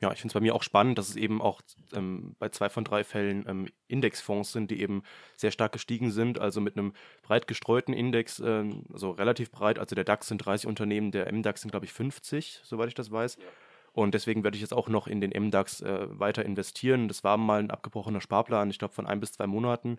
Ja, 0.00 0.12
ich 0.12 0.20
finde 0.20 0.28
es 0.28 0.34
bei 0.34 0.40
mir 0.40 0.54
auch 0.54 0.62
spannend, 0.62 0.96
dass 0.96 1.08
es 1.08 1.16
eben 1.16 1.42
auch 1.42 1.60
ähm, 1.92 2.36
bei 2.38 2.48
zwei 2.48 2.68
von 2.68 2.84
drei 2.84 3.02
Fällen 3.04 3.44
ähm, 3.48 3.68
Indexfonds 3.88 4.52
sind, 4.52 4.70
die 4.70 4.80
eben 4.80 5.02
sehr 5.36 5.50
stark 5.50 5.72
gestiegen 5.72 6.10
sind, 6.10 6.38
also 6.38 6.60
mit 6.60 6.76
einem 6.76 6.92
breit 7.22 7.46
gestreuten 7.46 7.92
Index, 7.94 8.40
ähm, 8.40 8.84
also 8.92 9.10
relativ 9.10 9.50
breit. 9.50 9.78
Also 9.78 9.94
der 9.94 10.04
DAX 10.04 10.28
sind 10.28 10.38
30 10.38 10.68
Unternehmen, 10.68 11.10
der 11.10 11.32
MDAX 11.32 11.62
sind, 11.62 11.70
glaube 11.70 11.84
ich, 11.84 11.92
50, 11.92 12.60
soweit 12.62 12.88
ich 12.88 12.94
das 12.94 13.10
weiß. 13.10 13.36
Ja. 13.36 13.42
Und 13.98 14.14
deswegen 14.14 14.44
werde 14.44 14.54
ich 14.54 14.60
jetzt 14.60 14.74
auch 14.74 14.88
noch 14.88 15.08
in 15.08 15.20
den 15.20 15.30
MDAX 15.30 15.80
äh, 15.80 16.06
weiter 16.20 16.44
investieren. 16.44 17.08
Das 17.08 17.24
war 17.24 17.36
mal 17.36 17.58
ein 17.58 17.72
abgebrochener 17.72 18.20
Sparplan, 18.20 18.70
ich 18.70 18.78
glaube 18.78 18.94
von 18.94 19.08
ein 19.08 19.18
bis 19.18 19.32
zwei 19.32 19.48
Monaten. 19.48 19.98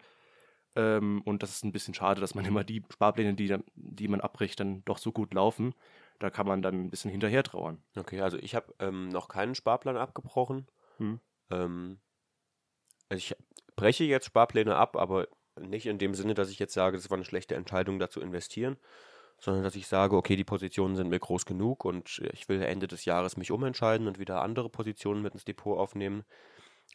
Ähm, 0.77 1.21
und 1.25 1.43
das 1.43 1.49
ist 1.49 1.65
ein 1.65 1.73
bisschen 1.73 1.93
schade, 1.93 2.21
dass 2.21 2.33
man 2.33 2.45
immer 2.45 2.63
die 2.63 2.81
Sparpläne, 2.89 3.33
die, 3.33 3.53
die 3.75 4.07
man 4.07 4.21
abbricht, 4.21 4.61
dann 4.61 4.85
doch 4.85 4.99
so 4.99 5.11
gut 5.11 5.33
laufen. 5.33 5.75
Da 6.17 6.29
kann 6.29 6.47
man 6.47 6.61
dann 6.61 6.75
ein 6.75 6.89
bisschen 6.89 7.11
hinterher 7.11 7.43
trauern. 7.43 7.83
Okay, 7.97 8.21
also 8.21 8.37
ich 8.37 8.55
habe 8.55 8.73
ähm, 8.79 9.09
noch 9.09 9.27
keinen 9.27 9.53
Sparplan 9.53 9.97
abgebrochen. 9.97 10.67
Hm. 10.95 11.19
Ähm, 11.51 11.99
also 13.09 13.17
ich 13.17 13.35
breche 13.75 14.05
jetzt 14.05 14.27
Sparpläne 14.27 14.77
ab, 14.77 14.95
aber 14.95 15.27
nicht 15.59 15.87
in 15.87 15.97
dem 15.97 16.13
Sinne, 16.13 16.35
dass 16.35 16.49
ich 16.49 16.59
jetzt 16.59 16.73
sage, 16.73 16.95
das 16.95 17.09
war 17.09 17.17
eine 17.17 17.25
schlechte 17.25 17.55
Entscheidung, 17.55 17.99
da 17.99 18.09
zu 18.09 18.21
investieren, 18.21 18.77
sondern 19.39 19.63
dass 19.63 19.75
ich 19.75 19.87
sage, 19.87 20.15
okay, 20.15 20.35
die 20.35 20.43
Positionen 20.43 20.95
sind 20.95 21.09
mir 21.09 21.19
groß 21.19 21.45
genug 21.45 21.85
und 21.85 22.21
ich 22.33 22.49
will 22.49 22.61
Ende 22.61 22.87
des 22.87 23.05
Jahres 23.05 23.37
mich 23.37 23.51
umentscheiden 23.51 24.07
und 24.07 24.19
wieder 24.19 24.41
andere 24.41 24.69
Positionen 24.69 25.21
mit 25.21 25.33
ins 25.33 25.45
Depot 25.45 25.77
aufnehmen. 25.77 26.23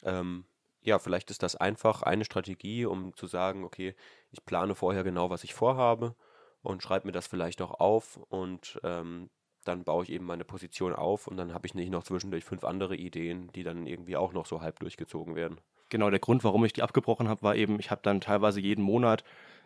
Ähm, 0.03 0.45
ja, 0.81 0.99
vielleicht 0.99 1.31
ist 1.31 1.41
das 1.41 1.55
einfach 1.55 2.03
eine 2.03 2.25
Strategie, 2.25 2.85
um 2.85 3.15
zu 3.15 3.27
sagen, 3.27 3.63
okay, 3.63 3.95
ich 4.31 4.45
plane 4.45 4.75
vorher 4.75 5.03
genau, 5.03 5.29
was 5.29 5.43
ich 5.43 5.53
vorhabe 5.53 6.15
und 6.61 6.83
schreibe 6.83 7.07
mir 7.07 7.11
das 7.11 7.27
vielleicht 7.27 7.61
auch 7.61 7.79
auf 7.79 8.17
und 8.29 8.79
ähm, 8.83 9.29
dann 9.63 9.83
baue 9.83 10.03
ich 10.03 10.11
eben 10.11 10.25
meine 10.25 10.45
Position 10.45 10.93
auf 10.93 11.27
und 11.27 11.37
dann 11.37 11.53
habe 11.53 11.65
ich 11.65 11.73
nicht 11.73 11.89
noch 11.89 12.03
zwischendurch 12.03 12.43
fünf 12.43 12.63
andere 12.63 12.95
Ideen, 12.95 13.51
die 13.53 13.63
dann 13.63 13.87
irgendwie 13.87 14.15
auch 14.15 14.33
noch 14.33 14.45
so 14.45 14.61
halb 14.61 14.79
durchgezogen 14.79 15.35
werden. 15.35 15.59
Genau, 15.89 16.09
der 16.09 16.19
Grund, 16.19 16.43
warum 16.43 16.65
ich 16.65 16.73
die 16.73 16.83
abgebrochen 16.83 17.27
habe, 17.29 17.41
war 17.41 17.55
eben, 17.55 17.79
ich 17.79 17.91
habe 17.91 18.01
dann 18.03 18.21
teilweise 18.21 18.59
jeden 18.59 18.83
Monat 18.83 19.23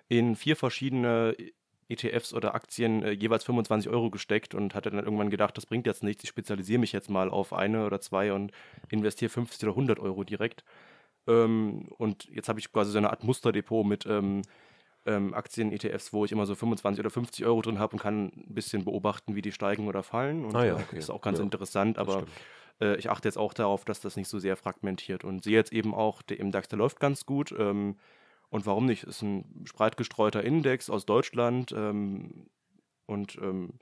in 0.08 0.36
vier 0.36 0.56
verschiedene 0.56 1.36
ETFs 1.90 2.34
oder 2.34 2.56
Aktien 2.56 3.04
äh, 3.04 3.12
jeweils 3.12 3.44
25 3.44 3.90
Euro 3.92 4.10
gesteckt 4.10 4.56
und 4.56 4.76
hatte 4.76 4.92
dann 4.92 5.04
irgendwann 5.04 5.30
gedacht, 5.30 5.58
das 5.58 5.66
bringt 5.66 5.88
jetzt 5.88 6.04
nichts, 6.04 6.24
ich 6.24 6.30
spezialisiere 6.30 6.80
mich 6.80 6.92
jetzt 6.92 7.10
mal 7.10 7.30
auf 7.30 7.54
eine 7.54 7.86
oder 7.86 8.00
zwei 8.02 8.34
und 8.34 8.52
investiere 8.90 9.30
50 9.30 9.64
oder 9.64 9.74
100 9.74 10.00
Euro 10.00 10.24
direkt. 10.24 10.64
Ähm, 11.28 11.88
und 11.98 12.26
jetzt 12.26 12.50
habe 12.50 12.60
ich 12.60 12.72
quasi 12.72 12.92
so 12.92 12.98
eine 12.98 13.10
Art 13.12 13.24
Musterdepot 13.24 13.86
mit 13.86 14.06
ähm, 14.06 14.42
ähm, 15.06 15.34
Aktien-ETFs, 15.34 16.14
wo 16.14 16.26
ich 16.26 16.32
immer 16.32 16.46
so 16.46 16.56
25 16.56 17.00
oder 17.00 17.10
50 17.10 17.46
Euro 17.46 17.62
drin 17.62 17.80
habe 17.80 17.94
und 17.94 18.00
kann 18.02 18.26
ein 18.28 18.54
bisschen 18.54 18.86
beobachten, 18.86 19.36
wie 19.36 19.42
die 19.42 19.52
steigen 19.52 19.88
oder 19.88 20.04
fallen. 20.04 20.46
Und 20.46 20.56
Ah 20.56 20.66
ja, 20.66 20.76
äh, 20.76 20.84
okay. 20.84 20.98
ist 21.00 21.10
auch 21.10 21.22
ganz 21.22 21.40
Ja, 21.40 21.46
interessant, 21.46 21.98
aber 21.98 22.26
äh, 22.82 22.96
ich 22.98 23.10
achte 23.10 23.28
jetzt 23.28 23.38
auch 23.38 23.54
darauf, 23.54 23.86
dass 23.86 24.02
das 24.02 24.16
nicht 24.18 24.28
so 24.28 24.40
sehr 24.40 24.56
fragmentiert 24.58 25.24
und 25.24 25.44
sehe 25.44 25.56
jetzt 25.56 25.74
eben 25.74 25.94
auch, 25.94 26.22
der 26.22 26.40
im 26.40 26.52
DAX, 26.52 26.68
der 26.68 26.78
läuft 26.78 27.00
ganz 27.00 27.26
gut. 27.26 27.54
Ähm, 27.58 27.98
und 28.50 28.66
warum 28.66 28.86
nicht? 28.86 29.04
Ist 29.04 29.22
ein 29.22 29.66
breit 29.76 29.98
gestreuter 29.98 30.44
Index 30.44 30.90
aus 30.90 31.06
Deutschland 31.06 31.72
ähm, 31.72 32.48
und 33.06 33.38
ähm, 33.42 33.74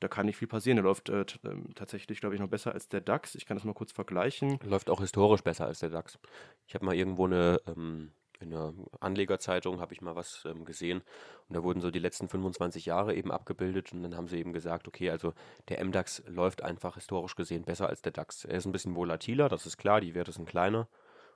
da 0.00 0.08
kann 0.08 0.26
nicht 0.26 0.36
viel 0.36 0.48
passieren. 0.48 0.76
Der 0.76 0.84
läuft 0.84 1.08
äh, 1.08 1.24
ähm, 1.44 1.74
tatsächlich, 1.74 2.20
glaube 2.20 2.34
ich, 2.34 2.40
noch 2.40 2.48
besser 2.48 2.72
als 2.72 2.88
der 2.88 3.00
DAX. 3.00 3.34
Ich 3.34 3.46
kann 3.46 3.56
das 3.56 3.64
mal 3.64 3.74
kurz 3.74 3.92
vergleichen. 3.92 4.58
Läuft 4.64 4.90
auch 4.90 5.00
historisch 5.00 5.42
besser 5.42 5.66
als 5.66 5.78
der 5.78 5.90
DAX. 5.90 6.18
Ich 6.66 6.74
habe 6.74 6.84
mal 6.84 6.94
irgendwo 6.94 7.26
eine, 7.26 7.60
ähm, 7.66 8.12
in 8.40 8.52
einer 8.52 8.74
Anlegerzeitung 9.00 9.80
habe 9.80 9.94
ich 9.94 10.02
mal 10.02 10.16
was 10.16 10.44
ähm, 10.44 10.64
gesehen 10.64 11.02
und 11.48 11.56
da 11.56 11.62
wurden 11.62 11.80
so 11.80 11.90
die 11.90 12.00
letzten 12.00 12.28
25 12.28 12.84
Jahre 12.84 13.14
eben 13.14 13.30
abgebildet 13.30 13.92
und 13.92 14.02
dann 14.02 14.16
haben 14.16 14.28
sie 14.28 14.38
eben 14.38 14.52
gesagt, 14.52 14.88
okay, 14.88 15.08
also 15.08 15.32
der 15.68 15.82
MDAX 15.82 16.22
läuft 16.26 16.62
einfach 16.62 16.96
historisch 16.96 17.36
gesehen 17.36 17.64
besser 17.64 17.88
als 17.88 18.02
der 18.02 18.12
DAX. 18.12 18.44
Er 18.44 18.58
ist 18.58 18.66
ein 18.66 18.72
bisschen 18.72 18.96
volatiler, 18.96 19.48
das 19.48 19.66
ist 19.66 19.78
klar, 19.78 20.00
die 20.00 20.14
Werte 20.14 20.32
sind 20.32 20.48
kleiner, 20.48 20.88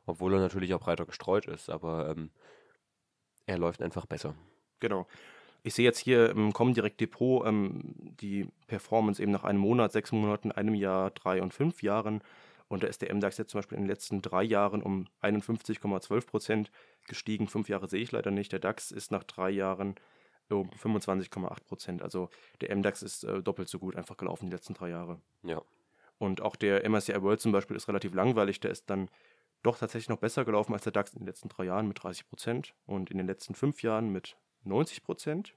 obwohl 0.07 0.35
er 0.35 0.41
natürlich 0.41 0.75
auch 0.75 0.81
breiter 0.81 1.07
gestreut 1.07 1.47
ist, 1.47 1.71
aber 1.71 2.11
ähm, 2.11 2.31
er 3.49 3.59
läuft 3.59 3.83
einfach 3.83 4.07
besser. 4.07 4.35
Genau. 4.79 5.07
Ich 5.65 5.75
sehe 5.75 5.85
jetzt 5.85 5.99
hier 5.99 6.31
im 6.31 6.53
Comdirect 6.53 7.01
Depot 7.01 7.45
ähm, 7.47 8.15
die 8.21 8.47
Performance 8.69 9.21
eben 9.21 9.33
nach 9.33 9.43
einem 9.43 9.59
Monat, 9.59 9.91
sechs 9.91 10.13
Monaten, 10.13 10.53
einem 10.53 10.75
Jahr, 10.75 11.11
drei 11.11 11.43
und 11.43 11.53
fünf 11.53 11.83
Jahren. 11.83 12.23
Und 12.69 12.83
da 12.83 12.87
ist 12.87 13.03
der 13.03 13.13
MDAX 13.15 13.39
jetzt 13.39 13.51
zum 13.51 13.59
Beispiel 13.59 13.79
in 13.79 13.85
den 13.85 13.91
letzten 13.91 14.23
drei 14.23 14.43
Jahren 14.43 14.83
um 14.83 15.07
51,12 15.23 16.27
Prozent 16.27 16.71
gestiegen. 17.07 17.49
Fünf 17.49 17.69
Jahre 17.69 17.89
sehe 17.89 18.03
ich 18.03 18.13
leider 18.13 18.31
nicht. 18.31 18.53
Der 18.53 18.61
DAX 18.61 18.91
ist 18.91 19.11
nach 19.11 19.25
drei 19.25 19.51
Jahren 19.51 19.95
um 20.51 20.71
25,8 20.71 21.65
Prozent. 21.65 22.03
Also 22.03 22.29
der 22.61 22.75
MDAX 22.77 23.03
ist 23.03 23.25
äh, 23.25 23.43
doppelt 23.43 23.69
so 23.69 23.79
gut 23.79 23.97
einfach 23.97 24.19
gelaufen 24.19 24.47
die 24.47 24.53
letzten 24.53 24.75
drei 24.75 24.91
Jahre. 24.91 25.21
Ja, 25.43 25.63
Und 26.19 26.43
auch 26.43 26.57
der 26.57 26.89
MSCI 26.89 27.23
World 27.23 27.41
zum 27.41 27.53
Beispiel 27.53 27.77
ist 27.77 27.89
relativ 27.89 28.15
langweilig. 28.15 28.61
Der 28.61 28.71
ist 28.71 28.91
dann 28.91 29.09
doch 29.63 29.79
tatsächlich 29.79 30.09
noch 30.09 30.19
besser 30.19 30.45
gelaufen 30.45 30.73
als 30.73 30.85
der 30.85 30.93
DAX 30.93 31.13
in 31.13 31.21
den 31.21 31.27
letzten 31.27 31.49
drei 31.49 31.65
Jahren 31.65 31.89
mit 31.89 32.03
30 32.03 32.29
Prozent 32.29 32.75
und 32.87 33.11
in 33.11 33.19
den 33.19 33.27
letzten 33.27 33.55
fünf 33.55 33.83
Jahren 33.83 34.11
mit 34.11 34.37
90 34.65 35.03
Prozent. 35.03 35.55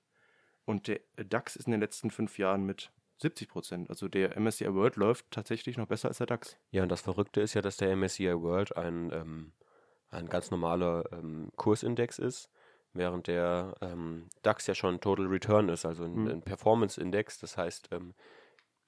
Und 0.66 0.88
der 0.88 1.00
DAX 1.16 1.56
ist 1.56 1.66
in 1.66 1.72
den 1.72 1.82
letzten 1.82 2.12
fünf 2.12 2.38
Jahren 2.38 2.64
mit 2.66 2.92
70 3.18 3.50
Prozent. 3.50 3.90
Also 3.90 4.08
der 4.08 4.40
MSCI 4.40 4.74
World 4.74 4.96
läuft 4.96 5.30
tatsächlich 5.32 5.78
noch 5.78 5.88
besser 5.88 6.08
als 6.08 6.18
der 6.18 6.28
DAX. 6.28 6.58
Ja, 6.72 6.84
und 6.84 6.90
das 6.90 7.02
Verrückte 7.02 7.42
ist 7.42 7.54
ja, 7.54 7.62
dass 7.62 7.78
der 7.78 7.96
MSCI 7.96 8.42
World 8.42 8.76
ein, 8.76 9.12
ähm, 9.14 9.54
ein 10.10 10.28
ganz 10.28 10.50
normaler 10.52 11.04
ähm, 11.12 11.52
Kursindex 11.56 12.18
ist, 12.20 12.50
während 12.94 13.28
der 13.28 13.76
ähm, 13.82 14.30
DAX 14.42 14.66
ja 14.68 14.74
schon 14.76 15.00
Total 15.00 15.28
Return 15.28 15.70
ist, 15.70 15.86
also 15.86 16.04
ein, 16.04 16.14
Mhm. 16.24 16.28
ein 16.28 16.42
Performance-Index. 16.42 17.40
Das 17.40 17.58
heißt, 17.58 17.90
ähm, 17.92 18.16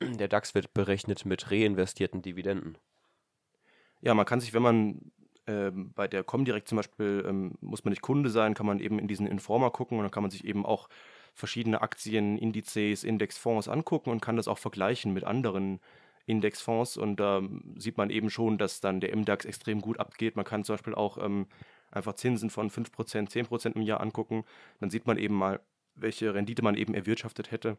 der 0.01 0.27
DAX 0.27 0.55
wird 0.55 0.74
berechnet 0.74 1.25
mit 1.25 1.51
reinvestierten 1.51 2.22
Dividenden. 2.22 2.77
Ja, 4.03 4.13
man 4.13 4.25
kann 4.25 4.41
sich, 4.41 4.53
wenn 4.53 4.62
man 4.62 5.12
ähm, 5.48 5.93
bei 5.95 6.10
der 6.10 6.25
Comdirect 6.25 6.67
zum 6.67 6.75
Beispiel, 6.75 7.24
ähm, 7.25 7.53
muss 7.62 7.86
man 7.86 7.91
nicht 7.91 8.01
Kunde 8.01 8.29
sein, 8.29 8.53
kann 8.53 8.65
man 8.65 8.79
eben 8.79 9.00
in 9.00 9.07
diesen 9.07 9.27
Informer 9.27 9.72
gucken 9.72 9.98
und 9.98 10.03
dann 10.03 10.12
kann 10.12 10.24
man 10.24 10.29
sich 10.29 10.43
eben 10.43 10.65
auch 10.65 10.89
verschiedene 11.33 11.81
Aktien, 11.81 12.38
Indizes, 12.38 13.05
Indexfonds 13.05 13.69
angucken 13.69 14.10
und 14.10 14.22
kann 14.22 14.36
das 14.36 14.50
auch 14.50 14.57
vergleichen 14.57 15.13
mit 15.13 15.24
anderen 15.24 15.79
Indexfonds 16.25 16.98
und 16.98 17.17
da 17.17 17.41
sieht 17.77 17.98
man 17.98 18.10
eben 18.10 18.29
schon, 18.29 18.57
dass 18.57 18.81
dann 18.81 19.00
der 19.00 19.15
MDAX 19.15 19.45
extrem 19.45 19.79
gut 19.79 20.00
abgeht. 20.00 20.36
Man 20.36 20.45
kann 20.45 20.65
zum 20.65 20.74
Beispiel 20.74 20.95
auch 20.95 21.17
ähm, 21.17 21.48
einfach 21.89 22.13
Zinsen 22.13 22.50
von 22.50 22.69
5%, 22.69 23.29
10% 23.29 23.75
im 23.75 23.81
Jahr 23.83 24.01
angucken. 24.01 24.43
Dann 24.81 24.89
sieht 24.89 25.07
man 25.07 25.17
eben 25.17 25.36
mal, 25.36 25.62
welche 25.95 26.33
Rendite 26.33 26.62
man 26.62 26.75
eben 26.75 26.93
erwirtschaftet 26.93 27.51
hätte. 27.51 27.77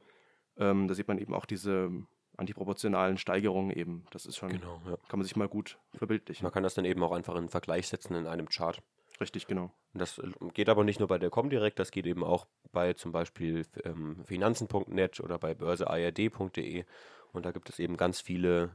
Ähm, 0.56 0.88
da 0.88 0.94
sieht 0.94 1.08
man 1.08 1.18
eben 1.18 1.34
auch 1.34 1.46
diese 1.46 1.90
antiproportionalen 2.36 3.18
Steigerungen 3.18 3.70
eben. 3.70 4.04
Das 4.10 4.26
ist 4.26 4.36
schon, 4.36 4.48
Genau, 4.50 4.80
ja. 4.86 4.96
kann 5.08 5.18
man 5.18 5.24
sich 5.24 5.36
mal 5.36 5.48
gut 5.48 5.78
verbildlichen. 5.94 6.44
Man 6.44 6.52
kann 6.52 6.62
das 6.62 6.74
dann 6.74 6.84
eben 6.84 7.02
auch 7.02 7.12
einfach 7.12 7.34
in 7.36 7.48
Vergleich 7.48 7.88
setzen 7.88 8.14
in 8.14 8.26
einem 8.26 8.48
Chart. 8.48 8.82
Richtig, 9.20 9.46
genau. 9.46 9.70
Das 9.92 10.18
äh, 10.18 10.30
geht 10.52 10.68
aber 10.68 10.84
nicht 10.84 10.98
nur 10.98 11.08
bei 11.08 11.18
der 11.18 11.30
Comdirect, 11.30 11.78
das 11.78 11.90
geht 11.90 12.06
eben 12.06 12.24
auch 12.24 12.46
bei 12.72 12.94
zum 12.94 13.12
Beispiel 13.12 13.66
ähm, 13.84 14.24
finanzen.net 14.24 15.20
oder 15.20 15.38
bei 15.38 15.54
börseard.de. 15.54 16.84
Und 17.32 17.46
da 17.46 17.52
gibt 17.52 17.68
es 17.68 17.78
eben 17.78 17.96
ganz 17.96 18.20
viele 18.20 18.72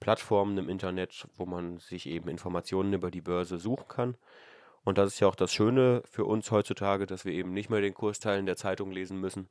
Plattformen 0.00 0.58
im 0.58 0.68
Internet, 0.68 1.26
wo 1.36 1.46
man 1.46 1.78
sich 1.78 2.06
eben 2.06 2.28
Informationen 2.28 2.92
über 2.92 3.10
die 3.10 3.20
Börse 3.20 3.58
suchen 3.58 3.88
kann. 3.88 4.16
Und 4.84 4.96
das 4.98 5.14
ist 5.14 5.20
ja 5.20 5.28
auch 5.28 5.34
das 5.34 5.52
Schöne 5.52 6.02
für 6.06 6.24
uns 6.24 6.50
heutzutage, 6.50 7.06
dass 7.06 7.24
wir 7.24 7.32
eben 7.32 7.52
nicht 7.52 7.68
mehr 7.68 7.80
den 7.80 7.94
Kursteil 7.94 8.38
in 8.38 8.46
der 8.46 8.56
Zeitung 8.56 8.90
lesen 8.90 9.20
müssen. 9.20 9.48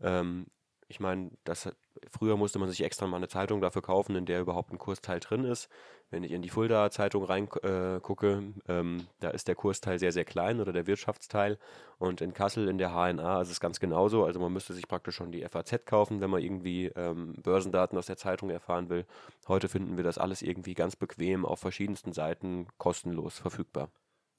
Ähm, 0.00 0.46
ich 0.90 0.98
meine, 0.98 1.30
das, 1.44 1.70
früher 2.10 2.36
musste 2.36 2.58
man 2.58 2.68
sich 2.68 2.82
extra 2.82 3.06
mal 3.06 3.18
eine 3.18 3.28
Zeitung 3.28 3.60
dafür 3.60 3.80
kaufen, 3.80 4.16
in 4.16 4.26
der 4.26 4.40
überhaupt 4.40 4.72
ein 4.72 4.78
Kursteil 4.78 5.20
drin 5.20 5.44
ist. 5.44 5.68
Wenn 6.10 6.24
ich 6.24 6.32
in 6.32 6.42
die 6.42 6.48
Fulda 6.48 6.90
Zeitung 6.90 7.22
reingucke, 7.22 8.42
äh, 8.66 8.72
ähm, 8.72 9.06
da 9.20 9.30
ist 9.30 9.46
der 9.46 9.54
Kursteil 9.54 10.00
sehr, 10.00 10.10
sehr 10.10 10.24
klein 10.24 10.60
oder 10.60 10.72
der 10.72 10.88
Wirtschaftsteil. 10.88 11.58
Und 11.98 12.20
in 12.20 12.34
Kassel 12.34 12.66
in 12.66 12.76
der 12.76 12.90
HNA 12.90 13.40
ist 13.40 13.50
es 13.50 13.60
ganz 13.60 13.78
genauso. 13.78 14.24
Also 14.24 14.40
man 14.40 14.52
müsste 14.52 14.74
sich 14.74 14.88
praktisch 14.88 15.14
schon 15.14 15.30
die 15.30 15.46
FAZ 15.48 15.86
kaufen, 15.86 16.20
wenn 16.20 16.30
man 16.30 16.42
irgendwie 16.42 16.86
ähm, 16.86 17.34
Börsendaten 17.40 17.96
aus 17.96 18.06
der 18.06 18.16
Zeitung 18.16 18.50
erfahren 18.50 18.88
will. 18.88 19.06
Heute 19.46 19.68
finden 19.68 19.96
wir 19.96 20.02
das 20.02 20.18
alles 20.18 20.42
irgendwie 20.42 20.74
ganz 20.74 20.96
bequem 20.96 21.46
auf 21.46 21.60
verschiedensten 21.60 22.12
Seiten 22.12 22.66
kostenlos 22.78 23.38
verfügbar. 23.38 23.90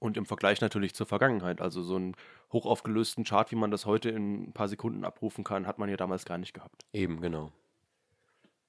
Und 0.02 0.18
im 0.18 0.26
Vergleich 0.26 0.62
natürlich 0.62 0.96
zur 0.96 1.06
Vergangenheit. 1.06 1.62
Also 1.62 1.84
so 1.84 1.96
einen 1.96 2.16
hochaufgelösten 2.52 3.24
Chart, 3.24 3.52
wie 3.52 3.56
man 3.56 3.70
das 3.70 3.86
heute 3.86 4.10
in 4.10 4.46
ein 4.46 4.52
paar 4.52 4.68
Sekunden 4.68 5.06
abrufen 5.06 5.44
kann, 5.44 5.68
hat 5.68 5.78
man 5.78 5.90
ja 5.90 5.96
damals 5.96 6.26
gar 6.26 6.40
nicht 6.40 6.56
gehabt. 6.56 6.88
Eben, 6.92 7.22
genau. 7.22 7.52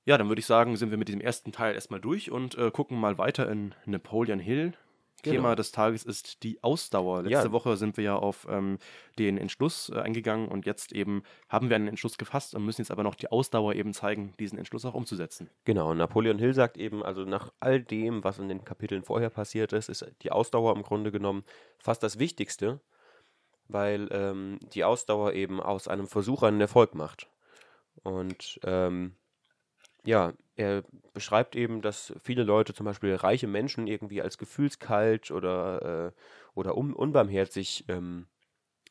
Ja, 0.05 0.19
dann 0.19 0.29
würde 0.29 0.41
ich 0.41 0.47
sagen, 0.47 0.77
sind 0.77 0.91
wir 0.91 0.99
mit 0.99 1.09
diesem 1.09 1.23
ersten 1.23 1.51
Teil 1.51 1.75
erstmal 1.75 2.01
durch 2.01 2.31
und 2.31 2.59
äh, 2.59 2.71
gucken 2.71 3.01
mal 3.01 3.17
weiter 3.17 3.51
in 3.51 3.75
Napoleon 3.87 4.41
Hill. 4.41 4.75
Genau. 5.23 5.37
Thema 5.37 5.55
des 5.55 5.71
Tages 5.71 6.03
ist 6.05 6.43
die 6.43 6.63
Ausdauer. 6.65 7.23
Letzte 7.23 7.47
Ja. 7.47 7.53
Woche 7.53 7.77
sind 7.77 7.97
wir 7.97 8.03
ja 8.03 8.17
auf 8.17 8.47
ähm, 8.51 8.79
den 9.21 9.39
Entschluss 9.39 9.89
äh, 9.89 10.01
eingegangen 10.01 10.49
und 10.49 10.67
jetzt 10.67 10.93
eben 10.93 11.23
haben 11.49 11.69
wir 11.69 11.77
einen 11.77 11.87
Entschluss 11.87 12.19
gefasst 12.19 12.57
und 12.57 12.65
müssen 12.65 12.81
jetzt 12.81 12.91
aber 12.91 13.05
noch 13.05 13.15
die 13.15 13.31
Ausdauer 13.31 13.75
eben 13.75 13.93
zeigen, 13.95 14.33
diesen 14.41 14.59
Entschluss 14.59 14.85
auch 14.85 14.95
umzusetzen. 14.95 15.49
Genau, 15.65 15.95
Napoleon 15.95 16.39
Hill 16.41 16.55
sagt 16.55 16.77
eben, 16.77 17.05
also 17.05 17.25
nach 17.25 17.53
all 17.61 17.81
dem, 17.81 18.25
was 18.25 18.41
in 18.41 18.49
den 18.49 18.65
Kapiteln 18.65 19.05
vorher 19.05 19.31
passiert 19.31 19.73
ist, 19.73 19.89
ist 19.89 20.05
die 20.23 20.33
Ausdauer 20.33 20.75
im 20.75 20.83
Grunde 20.83 21.13
genommen 21.13 21.45
fast 21.79 22.03
das 22.03 22.19
Wichtigste, 22.19 22.81
weil 23.69 24.09
ähm, 24.11 24.59
die 24.75 24.83
Ausdauer 24.83 25.35
eben 25.35 25.61
aus 25.61 25.87
einem 25.87 26.09
Versuch 26.09 26.43
einen 26.43 26.61
Erfolg 26.61 26.97
macht. 26.97 27.29
Und 28.03 28.59
ähm, 28.65 29.15
ja, 30.05 30.33
er 30.57 30.85
beschreibt 31.15 31.57
eben, 31.57 31.81
dass 31.81 32.13
viele 32.23 32.43
Leute, 32.43 32.75
zum 32.75 32.85
Beispiel 32.85 33.15
reiche 33.15 33.47
Menschen, 33.47 33.87
irgendwie 33.87 34.23
als 34.23 34.39
gefühlskalt 34.39 35.31
oder, 35.31 36.13
äh, 36.13 36.13
oder 36.55 36.77
un 36.77 36.93
unbarmherzig 36.93 37.87
ähm, 37.89 38.27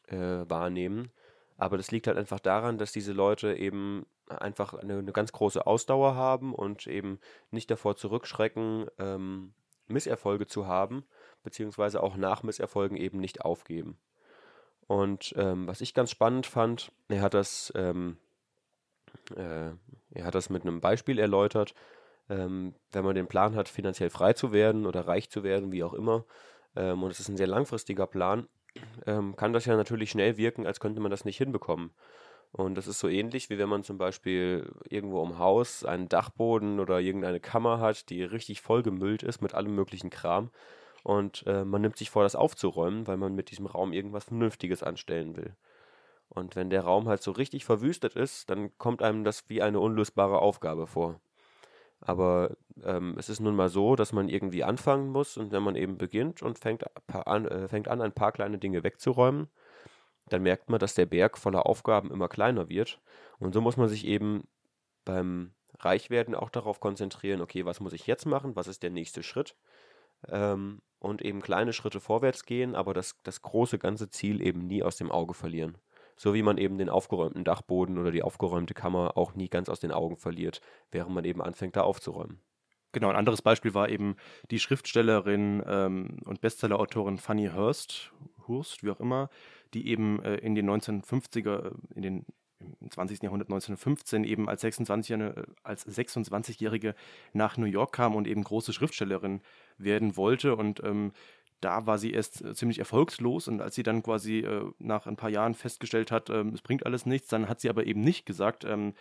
äh, 0.07 0.17
wahrnehmen. 0.49 1.11
Aber 1.57 1.77
das 1.77 1.91
liegt 1.91 2.07
halt 2.07 2.17
einfach 2.17 2.39
daran, 2.39 2.77
dass 2.77 2.91
diese 2.91 3.13
Leute 3.13 3.53
eben 3.55 4.05
einfach 4.27 4.73
eine, 4.73 4.97
eine 4.97 5.11
ganz 5.11 5.31
große 5.31 5.67
Ausdauer 5.67 6.15
haben 6.15 6.55
und 6.55 6.87
eben 6.87 7.19
nicht 7.51 7.69
davor 7.69 7.95
zurückschrecken, 7.95 8.87
ähm, 8.97 9.53
Misserfolge 9.87 10.47
zu 10.47 10.67
haben, 10.67 11.03
beziehungsweise 11.43 12.01
auch 12.01 12.15
nach 12.15 12.43
Misserfolgen 12.43 12.97
eben 12.97 13.19
nicht 13.19 13.41
aufgeben. 13.41 13.97
Und 14.87 15.33
ähm, 15.37 15.67
was 15.67 15.81
ich 15.81 15.93
ganz 15.93 16.11
spannend 16.11 16.45
fand, 16.47 16.91
er 17.07 17.21
hat 17.21 17.33
das, 17.33 17.71
ähm, 17.75 18.17
äh, 19.35 19.71
er 20.11 20.25
hat 20.25 20.35
das 20.35 20.49
mit 20.49 20.63
einem 20.63 20.81
Beispiel 20.81 21.19
erläutert, 21.19 21.73
ähm, 22.29 22.75
wenn 22.91 23.05
man 23.05 23.15
den 23.15 23.27
Plan 23.27 23.55
hat, 23.55 23.67
finanziell 23.69 24.09
frei 24.09 24.33
zu 24.33 24.51
werden 24.51 24.85
oder 24.85 25.07
reich 25.07 25.29
zu 25.29 25.43
werden, 25.43 25.71
wie 25.71 25.83
auch 25.83 25.93
immer, 25.93 26.25
ähm, 26.75 27.03
und 27.03 27.11
es 27.11 27.19
ist 27.19 27.29
ein 27.29 27.37
sehr 27.37 27.47
langfristiger 27.47 28.07
Plan, 28.07 28.47
ähm, 29.05 29.35
kann 29.35 29.53
das 29.53 29.65
ja 29.65 29.75
natürlich 29.75 30.11
schnell 30.11 30.37
wirken, 30.37 30.65
als 30.65 30.79
könnte 30.79 31.01
man 31.01 31.11
das 31.11 31.25
nicht 31.25 31.37
hinbekommen. 31.37 31.91
Und 32.53 32.75
das 32.75 32.87
ist 32.87 32.99
so 32.99 33.07
ähnlich, 33.07 33.49
wie 33.49 33.57
wenn 33.57 33.69
man 33.69 33.83
zum 33.83 33.97
Beispiel 33.97 34.69
irgendwo 34.89 35.23
im 35.23 35.37
Haus 35.39 35.85
einen 35.85 36.09
Dachboden 36.09 36.79
oder 36.79 36.99
irgendeine 36.99 37.39
Kammer 37.39 37.79
hat, 37.79 38.09
die 38.09 38.23
richtig 38.23 38.61
vollgemüllt 38.61 39.23
ist 39.23 39.41
mit 39.41 39.53
allem 39.53 39.73
möglichen 39.75 40.09
Kram. 40.09 40.51
und 41.03 41.43
äh, 41.47 41.65
man 41.65 41.81
nimmt 41.81 41.97
sich 41.97 42.09
vor, 42.11 42.23
das 42.23 42.35
aufzuräumen, 42.35 43.07
weil 43.07 43.17
man 43.17 43.35
mit 43.35 43.51
diesem 43.51 43.65
Raum 43.65 43.93
irgendwas 43.93 44.25
Vernünftiges 44.25 44.83
anstellen 44.83 45.35
will. 45.35 45.55
Und 46.33 46.55
wenn 46.55 46.69
der 46.69 46.83
Raum 46.83 47.09
halt 47.09 47.21
so 47.21 47.31
richtig 47.31 47.65
verwüstet 47.65 48.15
ist, 48.15 48.49
dann 48.49 48.77
kommt 48.77 49.01
einem 49.01 49.25
das 49.25 49.49
wie 49.49 49.61
eine 49.61 49.81
unlösbare 49.81 50.39
Aufgabe 50.39 50.87
vor. 50.87 51.19
Aber 51.99 52.55
ähm, 52.83 53.15
es 53.17 53.27
ist 53.29 53.41
nun 53.41 53.55
mal 53.55 53.67
so, 53.67 53.95
dass 53.97 54.13
man 54.13 54.29
irgendwie 54.29 54.63
anfangen 54.63 55.09
muss 55.09 55.37
und 55.37 55.51
wenn 55.51 55.61
man 55.61 55.75
eben 55.75 55.97
beginnt 55.97 56.41
und 56.41 56.57
fängt 56.57 56.85
an, 57.13 57.45
äh, 57.45 57.67
fängt 57.67 57.89
an, 57.89 58.01
ein 58.01 58.13
paar 58.13 58.31
kleine 58.31 58.57
Dinge 58.57 58.83
wegzuräumen, 58.83 59.49
dann 60.29 60.41
merkt 60.41 60.69
man, 60.69 60.79
dass 60.79 60.95
der 60.95 61.05
Berg 61.05 61.37
voller 61.37 61.65
Aufgaben 61.65 62.11
immer 62.11 62.29
kleiner 62.29 62.69
wird. 62.69 63.01
Und 63.37 63.53
so 63.53 63.59
muss 63.59 63.75
man 63.75 63.89
sich 63.89 64.07
eben 64.07 64.47
beim 65.03 65.51
Reichwerden 65.79 66.33
auch 66.33 66.49
darauf 66.49 66.79
konzentrieren, 66.79 67.41
okay, 67.41 67.65
was 67.65 67.81
muss 67.81 67.93
ich 67.93 68.07
jetzt 68.07 68.25
machen, 68.25 68.55
was 68.55 68.67
ist 68.67 68.83
der 68.83 68.89
nächste 68.89 69.21
Schritt? 69.21 69.55
Ähm, 70.29 70.81
und 70.99 71.21
eben 71.21 71.41
kleine 71.41 71.73
Schritte 71.73 71.99
vorwärts 71.99 72.45
gehen, 72.45 72.75
aber 72.75 72.93
das, 72.93 73.19
das 73.23 73.41
große 73.41 73.79
ganze 73.79 74.09
Ziel 74.09 74.41
eben 74.41 74.65
nie 74.67 74.81
aus 74.81 74.95
dem 74.95 75.11
Auge 75.11 75.33
verlieren. 75.33 75.77
So 76.21 76.35
wie 76.35 76.43
man 76.43 76.59
eben 76.59 76.77
den 76.77 76.87
aufgeräumten 76.87 77.43
Dachboden 77.43 77.97
oder 77.97 78.11
die 78.11 78.21
aufgeräumte 78.21 78.75
Kammer 78.75 79.17
auch 79.17 79.33
nie 79.33 79.49
ganz 79.49 79.69
aus 79.69 79.79
den 79.79 79.91
Augen 79.91 80.17
verliert, 80.17 80.61
während 80.91 81.15
man 81.15 81.25
eben 81.25 81.41
anfängt, 81.41 81.75
da 81.75 81.81
aufzuräumen. 81.81 82.39
Genau, 82.91 83.09
ein 83.09 83.15
anderes 83.15 83.41
Beispiel 83.41 83.73
war 83.73 83.89
eben 83.89 84.17
die 84.51 84.59
Schriftstellerin 84.59 85.63
ähm, 85.65 86.19
und 86.25 86.39
Bestsellerautorin 86.39 87.17
Fanny 87.17 87.47
Hurst, 87.47 88.11
Hurst, 88.47 88.83
wie 88.83 88.91
auch 88.91 88.99
immer, 88.99 89.31
die 89.73 89.87
eben 89.87 90.21
äh, 90.21 90.35
in 90.35 90.53
den 90.53 90.69
1950er, 90.69 91.65
äh, 91.65 91.71
in 91.95 92.03
den 92.03 92.25
im 92.79 92.91
20. 92.91 93.23
Jahrhundert 93.23 93.49
1915 93.49 94.23
eben 94.23 94.47
als 94.47 94.63
26-Jährige 94.63 95.41
äh, 95.41 95.53
als 95.63 95.81
26 95.81 96.59
nach 97.33 97.57
New 97.57 97.65
York 97.65 97.93
kam 97.93 98.15
und 98.15 98.27
eben 98.27 98.43
große 98.43 98.73
Schriftstellerin 98.73 99.41
werden 99.79 100.15
wollte 100.17 100.55
und 100.55 100.83
ähm, 100.83 101.13
da 101.61 101.85
war 101.85 101.97
sie 101.97 102.11
erst 102.11 102.43
äh, 102.43 102.53
ziemlich 102.53 102.79
erfolgslos 102.79 103.47
und 103.47 103.61
als 103.61 103.75
sie 103.75 103.83
dann 103.83 104.03
quasi 104.03 104.39
äh, 104.39 104.71
nach 104.79 105.05
ein 105.07 105.15
paar 105.15 105.29
Jahren 105.29 105.53
festgestellt 105.53 106.11
hat, 106.11 106.29
ähm, 106.29 106.49
es 106.53 106.61
bringt 106.61 106.85
alles 106.85 107.05
nichts, 107.05 107.29
dann 107.29 107.47
hat 107.47 107.61
sie 107.61 107.69
aber 107.69 107.85
eben 107.85 108.01
nicht 108.01 108.25
gesagt, 108.25 108.65
ähm, 108.65 108.93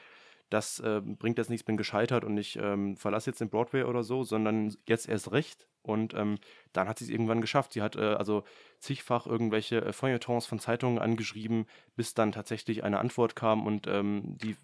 das 0.50 0.80
äh, 0.80 1.00
bringt 1.00 1.38
jetzt 1.38 1.48
nichts, 1.48 1.64
bin 1.64 1.76
gescheitert 1.76 2.24
und 2.24 2.36
ich 2.36 2.56
ähm, 2.56 2.96
verlasse 2.96 3.30
jetzt 3.30 3.40
den 3.40 3.50
Broadway 3.50 3.84
oder 3.84 4.02
so, 4.02 4.24
sondern 4.24 4.74
jetzt 4.86 5.08
erst 5.08 5.32
recht. 5.32 5.66
Und 5.82 6.12
ähm, 6.12 6.38
dann 6.72 6.88
hat 6.88 6.98
sie 6.98 7.04
es 7.04 7.10
irgendwann 7.10 7.40
geschafft. 7.40 7.72
Sie 7.72 7.80
hat 7.80 7.96
äh, 7.96 8.00
also 8.00 8.42
zigfach 8.80 9.26
irgendwelche 9.26 9.82
äh, 9.82 9.92
Feuilletons 9.92 10.44
von 10.44 10.58
Zeitungen 10.58 10.98
angeschrieben, 10.98 11.66
bis 11.96 12.14
dann 12.14 12.32
tatsächlich 12.32 12.84
eine 12.84 12.98
Antwort 12.98 13.34
kam 13.34 13.64
und 13.64 13.86
ähm, 13.86 14.36
die 14.38 14.56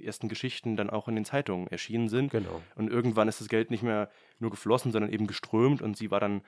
ersten 0.00 0.28
Geschichten 0.28 0.76
dann 0.76 0.88
auch 0.88 1.08
in 1.08 1.16
den 1.16 1.24
Zeitungen 1.24 1.66
erschienen 1.66 2.08
sind. 2.08 2.30
Genau. 2.30 2.62
Und 2.76 2.88
irgendwann 2.88 3.28
ist 3.28 3.40
das 3.40 3.48
Geld 3.48 3.70
nicht 3.70 3.82
mehr 3.82 4.10
nur 4.38 4.50
geflossen, 4.50 4.92
sondern 4.92 5.12
eben 5.12 5.26
geströmt 5.26 5.82
und 5.82 5.96
sie 5.96 6.10
war 6.10 6.20
dann 6.20 6.42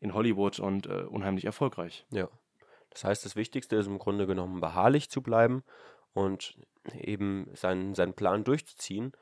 in 0.00 0.14
Hollywood 0.14 0.58
und 0.58 0.86
äh, 0.86 1.02
unheimlich 1.02 1.44
erfolgreich. 1.44 2.06
Ja. 2.10 2.28
Das 2.90 3.04
heißt, 3.04 3.24
das 3.24 3.36
Wichtigste 3.36 3.76
ist 3.76 3.86
im 3.86 3.98
Grunde 3.98 4.26
genommen 4.26 4.60
beharrlich 4.60 5.10
zu 5.10 5.22
bleiben 5.22 5.62
und 6.12 6.58
eben 6.92 7.48
seinen, 7.54 7.94
seinen 7.94 8.14
Plan 8.14 8.44
durchzuziehen. 8.44 9.12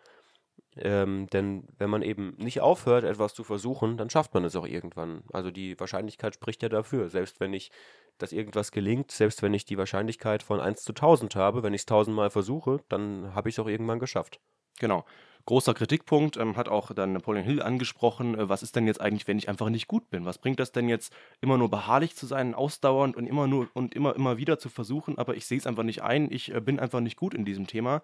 Ähm, 0.76 1.26
denn 1.32 1.66
wenn 1.76 1.90
man 1.90 2.02
eben 2.02 2.34
nicht 2.38 2.60
aufhört, 2.60 3.04
etwas 3.04 3.34
zu 3.34 3.42
versuchen, 3.42 3.96
dann 3.96 4.10
schafft 4.10 4.32
man 4.34 4.44
es 4.44 4.54
auch 4.54 4.66
irgendwann. 4.66 5.24
Also 5.32 5.50
die 5.50 5.78
Wahrscheinlichkeit 5.78 6.34
spricht 6.34 6.62
ja 6.62 6.68
dafür. 6.68 7.10
Selbst 7.10 7.40
wenn 7.40 7.52
ich, 7.52 7.70
dass 8.16 8.32
irgendwas 8.32 8.70
gelingt, 8.70 9.10
selbst 9.10 9.42
wenn 9.42 9.54
ich 9.54 9.64
die 9.64 9.78
Wahrscheinlichkeit 9.78 10.42
von 10.42 10.60
1 10.60 10.82
zu 10.82 10.92
1000 10.92 11.34
habe, 11.36 11.62
wenn 11.62 11.74
ich 11.74 11.82
es 11.82 11.86
tausendmal 11.86 12.30
versuche, 12.30 12.80
dann 12.88 13.34
habe 13.34 13.48
ich 13.48 13.56
es 13.56 13.58
auch 13.58 13.66
irgendwann 13.66 13.98
geschafft. 13.98 14.40
Genau. 14.78 15.04
Großer 15.46 15.74
Kritikpunkt 15.74 16.36
ähm, 16.36 16.56
hat 16.56 16.68
auch 16.68 16.92
dann 16.92 17.12
Napoleon 17.12 17.44
Hill 17.44 17.62
angesprochen. 17.62 18.38
Äh, 18.38 18.48
was 18.48 18.62
ist 18.62 18.76
denn 18.76 18.86
jetzt 18.86 19.00
eigentlich, 19.00 19.26
wenn 19.26 19.38
ich 19.38 19.48
einfach 19.48 19.68
nicht 19.70 19.88
gut 19.88 20.10
bin? 20.10 20.24
Was 20.24 20.38
bringt 20.38 20.60
das 20.60 20.72
denn 20.72 20.88
jetzt, 20.88 21.12
immer 21.40 21.58
nur 21.58 21.70
beharrlich 21.70 22.16
zu 22.16 22.26
sein, 22.26 22.54
ausdauernd 22.54 23.16
und 23.16 23.26
immer 23.26 23.46
nur 23.46 23.68
und 23.74 23.94
immer, 23.94 24.14
immer 24.14 24.36
wieder 24.36 24.58
zu 24.58 24.68
versuchen, 24.68 25.18
aber 25.18 25.36
ich 25.36 25.46
sehe 25.46 25.58
es 25.58 25.66
einfach 25.66 25.84
nicht 25.84 26.02
ein, 26.02 26.30
ich 26.30 26.54
äh, 26.54 26.60
bin 26.60 26.78
einfach 26.78 27.00
nicht 27.00 27.16
gut 27.16 27.34
in 27.34 27.44
diesem 27.44 27.66
Thema. 27.66 28.02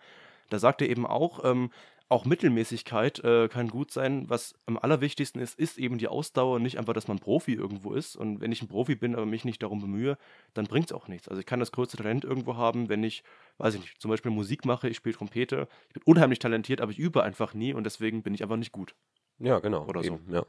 Da 0.51 0.59
sagt 0.59 0.83
er 0.83 0.89
eben 0.89 1.07
auch, 1.07 1.45
ähm, 1.45 1.71
auch 2.09 2.25
Mittelmäßigkeit 2.25 3.25
äh, 3.25 3.49
kann 3.49 3.69
gut 3.69 3.91
sein. 3.91 4.29
Was 4.29 4.55
am 4.67 4.79
allerwichtigsten 4.79 5.41
ist, 5.41 5.59
ist 5.59 5.79
eben 5.79 5.99
die 5.99 6.09
Ausdauer, 6.09 6.59
nicht 6.61 6.79
einfach, 6.79 6.93
dass 6.93 7.09
man 7.09 7.19
Profi 7.19 7.55
irgendwo 7.55 7.95
ist. 7.95 8.15
Und 8.17 8.41
wenn 8.41 8.53
ich 8.53 8.63
ein 8.63 8.69
Profi 8.69 8.95
bin, 8.95 9.15
aber 9.15 9.27
mich 9.27 9.45
nicht 9.45 9.63
darum 9.63 9.81
bemühe, 9.81 10.19
dann 10.53 10.67
bringt 10.67 10.87
es 10.87 10.93
auch 10.93 11.09
nichts. 11.09 11.29
Also 11.29 11.41
ich 11.41 11.47
kann 11.47 11.61
das 11.61 11.73
größte 11.73 11.97
Talent 11.97 12.25
irgendwo 12.25 12.57
haben, 12.57 12.89
wenn 12.89 13.03
ich, 13.03 13.25
weiß 13.59 13.75
ich 13.75 13.81
nicht, 13.81 14.01
zum 14.01 14.11
Beispiel 14.11 14.31
Musik 14.31 14.65
mache, 14.65 14.89
ich 14.89 14.97
spiele 14.97 15.15
Trompete, 15.15 15.67
ich 15.89 15.95
bin 15.95 16.03
unheimlich 16.05 16.39
talentiert, 16.39 16.81
aber 16.81 16.93
ich 16.93 16.99
übe 16.99 17.23
einfach 17.23 17.55
nie 17.55 17.73
und 17.73 17.85
deswegen 17.85 18.23
bin 18.23 18.35
ich 18.35 18.43
einfach 18.43 18.57
nicht 18.57 18.73
gut. 18.73 18.95
Ja, 19.39 19.59
genau. 19.59 19.87
Oder 19.87 20.05
eben, 20.05 20.21
so. 20.27 20.35
Ja. 20.35 20.45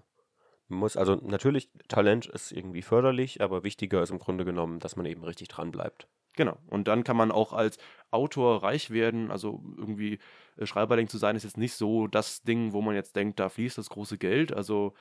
Man 0.67 0.79
muss, 0.79 0.97
also 0.97 1.15
natürlich, 1.15 1.69
Talent 1.87 2.25
ist 2.25 2.51
irgendwie 2.51 2.81
förderlich, 2.81 3.41
aber 3.41 3.63
wichtiger 3.63 4.01
ist 4.01 4.09
im 4.09 4.19
Grunde 4.19 4.45
genommen, 4.45 4.79
dass 4.79 4.95
man 4.95 5.05
eben 5.05 5.23
richtig 5.23 5.47
dran 5.47 5.71
bleibt. 5.71 6.07
Genau. 6.35 6.57
Und 6.67 6.87
dann 6.87 7.03
kann 7.03 7.17
man 7.17 7.31
auch 7.31 7.53
als 7.53 7.77
Autor 8.11 8.63
reich 8.63 8.91
werden. 8.91 9.31
Also 9.31 9.63
irgendwie 9.77 10.19
äh, 10.57 10.65
Schreiberling 10.65 11.07
zu 11.07 11.17
sein, 11.17 11.35
ist 11.35 11.43
jetzt 11.43 11.57
nicht 11.57 11.73
so 11.73 12.07
das 12.07 12.43
Ding, 12.43 12.73
wo 12.73 12.81
man 12.81 12.95
jetzt 12.95 13.15
denkt, 13.15 13.39
da 13.39 13.49
fließt 13.49 13.77
das 13.77 13.89
große 13.89 14.17
Geld. 14.17 14.53
Also 14.53 14.93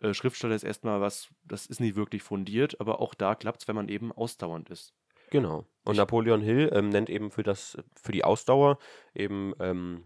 äh, 0.00 0.14
Schriftsteller 0.14 0.54
ist 0.54 0.64
erstmal 0.64 1.00
was, 1.00 1.28
das 1.44 1.66
ist 1.66 1.80
nicht 1.80 1.96
wirklich 1.96 2.22
fundiert, 2.22 2.80
aber 2.80 3.00
auch 3.00 3.14
da 3.14 3.34
klappt 3.34 3.62
es, 3.62 3.68
wenn 3.68 3.76
man 3.76 3.88
eben 3.88 4.12
ausdauernd 4.12 4.70
ist. 4.70 4.94
Genau. 5.30 5.64
Und 5.84 5.96
Napoleon 5.96 6.40
Hill 6.40 6.70
ähm, 6.72 6.88
nennt 6.88 7.08
eben 7.08 7.30
für 7.30 7.44
das, 7.44 7.78
für 7.94 8.12
die 8.12 8.24
Ausdauer 8.24 8.78
eben 9.14 9.54
ähm, 9.60 10.04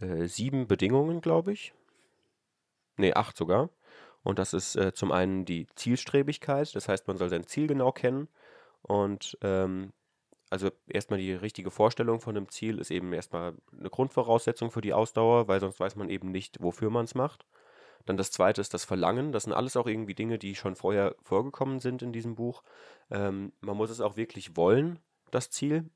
äh, 0.00 0.26
sieben 0.26 0.68
Bedingungen, 0.68 1.20
glaube 1.20 1.52
ich. 1.52 1.74
Nee, 2.96 3.14
acht 3.14 3.36
sogar. 3.36 3.70
Und 4.22 4.38
das 4.38 4.54
ist 4.54 4.76
äh, 4.76 4.92
zum 4.92 5.10
einen 5.10 5.44
die 5.44 5.66
Zielstrebigkeit, 5.74 6.74
das 6.74 6.88
heißt, 6.88 7.08
man 7.08 7.18
soll 7.18 7.28
sein 7.28 7.46
Ziel 7.46 7.66
genau 7.66 7.92
kennen. 7.92 8.28
Und 8.82 9.36
ähm, 9.42 9.92
also 10.54 10.70
erstmal 10.86 11.18
die 11.18 11.32
richtige 11.32 11.72
Vorstellung 11.72 12.20
von 12.20 12.36
einem 12.36 12.48
Ziel 12.48 12.78
ist 12.78 12.92
eben 12.92 13.12
erstmal 13.12 13.54
eine 13.76 13.90
Grundvoraussetzung 13.90 14.70
für 14.70 14.82
die 14.82 14.92
Ausdauer, 14.92 15.48
weil 15.48 15.58
sonst 15.58 15.80
weiß 15.80 15.96
man 15.96 16.08
eben 16.08 16.30
nicht, 16.30 16.62
wofür 16.62 16.90
man 16.90 17.06
es 17.06 17.16
macht. 17.16 17.44
Dann 18.06 18.16
das 18.16 18.30
zweite 18.30 18.60
ist 18.60 18.72
das 18.72 18.84
Verlangen. 18.84 19.32
Das 19.32 19.42
sind 19.42 19.52
alles 19.52 19.76
auch 19.76 19.88
irgendwie 19.88 20.14
Dinge, 20.14 20.38
die 20.38 20.54
schon 20.54 20.76
vorher 20.76 21.16
vorgekommen 21.24 21.80
sind 21.80 22.02
in 22.02 22.12
diesem 22.12 22.36
Buch. 22.36 22.62
Ähm, 23.10 23.52
man 23.62 23.76
muss 23.76 23.90
es 23.90 24.00
auch 24.00 24.16
wirklich 24.16 24.56
wollen, 24.56 25.00
das 25.32 25.50
Ziel. 25.50 25.90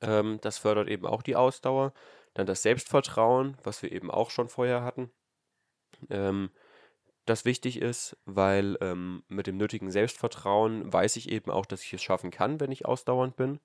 Ähm, 0.00 0.40
das 0.40 0.58
fördert 0.58 0.88
eben 0.88 1.06
auch 1.06 1.22
die 1.22 1.36
Ausdauer. 1.36 1.92
Dann 2.34 2.46
das 2.46 2.62
Selbstvertrauen, 2.62 3.56
was 3.62 3.80
wir 3.84 3.92
eben 3.92 4.10
auch 4.10 4.30
schon 4.30 4.48
vorher 4.48 4.82
hatten. 4.82 5.12
Ähm, 6.10 6.50
das 7.28 7.44
wichtig 7.44 7.80
ist, 7.80 8.16
weil 8.24 8.76
ähm, 8.80 9.22
mit 9.28 9.46
dem 9.46 9.56
nötigen 9.56 9.90
Selbstvertrauen 9.90 10.92
weiß 10.92 11.16
ich 11.16 11.30
eben 11.30 11.50
auch, 11.50 11.66
dass 11.66 11.82
ich 11.82 11.92
es 11.92 12.02
schaffen 12.02 12.30
kann, 12.30 12.60
wenn 12.60 12.72
ich 12.72 12.86
ausdauernd 12.86 13.36
bin. 13.36 13.60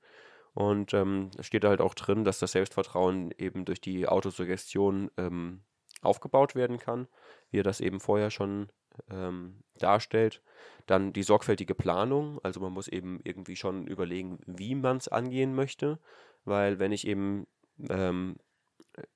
Und 0.54 0.93
ähm, 0.93 1.32
steht 1.39 1.65
halt 1.65 1.82
auch 1.82 1.95
drin, 1.95 2.23
dass 2.23 2.38
das 2.38 2.52
Selbstvertrauen 2.52 3.32
eben 3.38 3.65
durch 3.65 3.82
die 3.82 4.08
Autosuggestion 4.08 5.10
ähm, 5.17 5.62
aufgebaut 6.02 6.54
werden 6.54 6.78
kann, 6.78 7.08
wie 7.49 7.60
er 7.60 7.63
das 7.63 7.82
eben 7.82 7.99
vorher 7.99 8.30
schon 8.30 8.69
ähm, 9.10 9.63
darstellt. 9.80 10.41
Dann 10.86 11.13
die 11.13 11.23
sorgfältige 11.23 11.76
Planung, 11.76 12.39
also 12.43 12.60
man 12.60 12.71
muss 12.71 12.88
eben 12.88 13.19
irgendwie 13.23 13.56
schon 13.56 13.88
überlegen, 13.88 14.39
wie 14.45 14.76
man 14.76 14.97
es 14.97 15.08
angehen 15.08 15.56
möchte, 15.56 15.99
weil 16.45 16.78
wenn 16.78 16.91
ich 16.91 17.08
eben 17.08 17.47
ähm, 17.89 18.36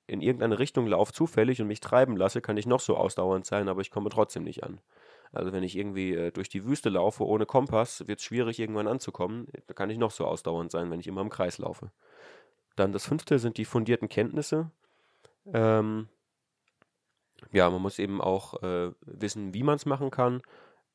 in 0.06 0.20
irgendeine 0.20 0.58
Richtung 0.58 0.86
laufe, 0.86 1.12
zufällig 1.12 1.60
und 1.60 1.68
mich 1.68 1.80
treiben 1.80 2.16
lasse, 2.16 2.40
kann 2.40 2.56
ich 2.56 2.66
noch 2.66 2.80
so 2.80 2.96
ausdauernd 2.96 3.46
sein, 3.46 3.68
aber 3.68 3.80
ich 3.80 3.90
komme 3.90 4.10
trotzdem 4.10 4.44
nicht 4.44 4.64
an. 4.64 4.80
Also 5.32 5.52
wenn 5.52 5.62
ich 5.62 5.76
irgendwie 5.76 6.14
äh, 6.14 6.30
durch 6.32 6.48
die 6.48 6.64
Wüste 6.64 6.88
laufe 6.88 7.24
ohne 7.24 7.46
Kompass, 7.46 8.06
wird 8.08 8.18
es 8.18 8.24
schwierig, 8.24 8.58
irgendwann 8.58 8.88
anzukommen. 8.88 9.46
Da 9.66 9.74
kann 9.74 9.90
ich 9.90 9.98
noch 9.98 10.10
so 10.10 10.26
ausdauernd 10.26 10.70
sein, 10.70 10.90
wenn 10.90 11.00
ich 11.00 11.06
immer 11.06 11.20
im 11.20 11.30
Kreis 11.30 11.58
laufe. 11.58 11.90
Dann 12.76 12.92
das 12.92 13.06
fünfte 13.06 13.38
sind 13.38 13.58
die 13.58 13.64
fundierten 13.64 14.08
Kenntnisse. 14.08 14.70
Ähm, 15.52 16.08
ja, 17.52 17.68
man 17.70 17.82
muss 17.82 17.98
eben 17.98 18.20
auch 18.20 18.62
äh, 18.62 18.92
wissen, 19.02 19.54
wie 19.54 19.62
man 19.62 19.76
es 19.76 19.86
machen 19.86 20.10
kann. 20.10 20.42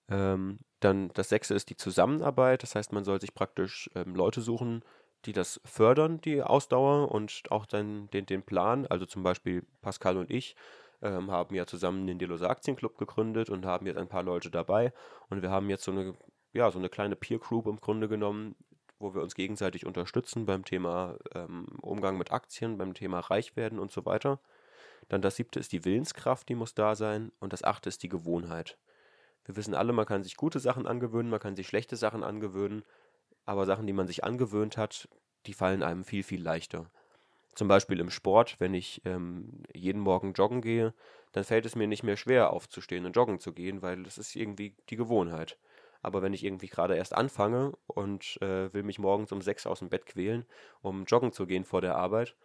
Ähm, 0.09 0.59
dann 0.79 1.09
das 1.13 1.29
sechste 1.29 1.53
ist 1.53 1.69
die 1.69 1.77
Zusammenarbeit. 1.77 2.63
Das 2.63 2.75
heißt, 2.75 2.91
man 2.91 3.03
soll 3.03 3.21
sich 3.21 3.33
praktisch 3.33 3.89
ähm, 3.95 4.15
Leute 4.15 4.41
suchen, 4.41 4.83
die 5.25 5.33
das 5.33 5.61
fördern, 5.65 6.19
die 6.21 6.41
Ausdauer 6.41 7.11
und 7.11 7.43
auch 7.49 7.65
dann 7.65 8.09
den, 8.11 8.25
den 8.25 8.43
Plan. 8.43 8.85
Also 8.87 9.05
zum 9.05 9.23
Beispiel 9.23 9.65
Pascal 9.81 10.17
und 10.17 10.29
ich 10.29 10.55
ähm, 11.01 11.31
haben 11.31 11.55
ja 11.55 11.65
zusammen 11.65 12.07
den 12.07 12.19
Delosa 12.19 12.47
Aktienclub 12.47 12.97
gegründet 12.97 13.49
und 13.49 13.65
haben 13.65 13.85
jetzt 13.85 13.97
ein 13.97 14.07
paar 14.07 14.23
Leute 14.23 14.49
dabei. 14.49 14.93
Und 15.29 15.41
wir 15.41 15.49
haben 15.49 15.69
jetzt 15.69 15.83
so 15.83 15.91
eine, 15.91 16.13
ja, 16.53 16.71
so 16.71 16.79
eine 16.79 16.89
kleine 16.89 17.15
Peer 17.15 17.39
Group 17.39 17.67
im 17.67 17.79
Grunde 17.79 18.07
genommen, 18.07 18.55
wo 18.99 19.13
wir 19.13 19.21
uns 19.21 19.35
gegenseitig 19.35 19.85
unterstützen 19.85 20.45
beim 20.45 20.63
Thema 20.63 21.17
ähm, 21.35 21.67
Umgang 21.81 22.17
mit 22.17 22.31
Aktien, 22.31 22.77
beim 22.77 22.93
Thema 22.93 23.19
Reichwerden 23.19 23.79
und 23.79 23.91
so 23.91 24.05
weiter. 24.05 24.39
Dann 25.09 25.21
das 25.21 25.35
siebte 25.35 25.59
ist 25.59 25.73
die 25.73 25.83
Willenskraft, 25.83 26.47
die 26.47 26.55
muss 26.55 26.73
da 26.73 26.95
sein. 26.95 27.31
Und 27.39 27.53
das 27.53 27.63
achte 27.63 27.89
ist 27.89 28.03
die 28.03 28.09
Gewohnheit. 28.09 28.77
Wir 29.45 29.57
wissen 29.57 29.73
alle, 29.73 29.91
man 29.91 30.05
kann 30.05 30.23
sich 30.23 30.37
gute 30.37 30.59
Sachen 30.59 30.87
angewöhnen, 30.87 31.29
man 31.29 31.41
kann 31.41 31.57
sich 31.57 31.67
schlechte 31.67 31.97
Sachen 31.97 32.23
angewöhnen 32.23 32.83
aber 33.45 33.65
Sachen, 33.65 33.87
die 33.87 33.93
man 33.93 34.07
sich 34.07 34.23
angewöhnt 34.23 34.77
hat, 34.77 35.09
die 35.45 35.53
fallen 35.53 35.83
einem 35.83 36.03
viel, 36.03 36.23
viel 36.23 36.41
leichter. 36.41 36.89
Zum 37.55 37.67
Beispiel 37.67 37.99
im 37.99 38.09
Sport, 38.09 38.59
wenn 38.59 38.73
ich 38.73 39.01
ähm, 39.05 39.63
jeden 39.73 40.01
Morgen 40.01 40.33
joggen 40.33 40.61
gehe, 40.61 40.93
dann 41.33 41.43
fällt 41.43 41.65
es 41.65 41.75
mir 41.75 41.87
nicht 41.87 42.03
mehr 42.03 42.17
schwer 42.17 42.51
aufzustehen 42.51 43.05
und 43.05 43.15
joggen 43.15 43.39
zu 43.39 43.53
gehen, 43.53 43.81
weil 43.81 44.03
das 44.03 44.17
ist 44.17 44.35
irgendwie 44.35 44.75
die 44.89 44.95
Gewohnheit. 44.95 45.57
Aber 46.01 46.21
wenn 46.21 46.33
ich 46.33 46.43
irgendwie 46.43 46.67
gerade 46.67 46.95
erst 46.95 47.15
anfange 47.15 47.73
und 47.87 48.41
äh, 48.41 48.73
will 48.73 48.83
mich 48.83 48.99
morgens 48.99 49.31
um 49.31 49.41
sechs 49.41 49.65
aus 49.65 49.79
dem 49.79 49.89
Bett 49.89 50.05
quälen, 50.05 50.45
um 50.81 51.05
joggen 51.05 51.31
zu 51.31 51.45
gehen 51.45 51.63
vor 51.63 51.81
der 51.81 51.95
Arbeit, 51.95 52.35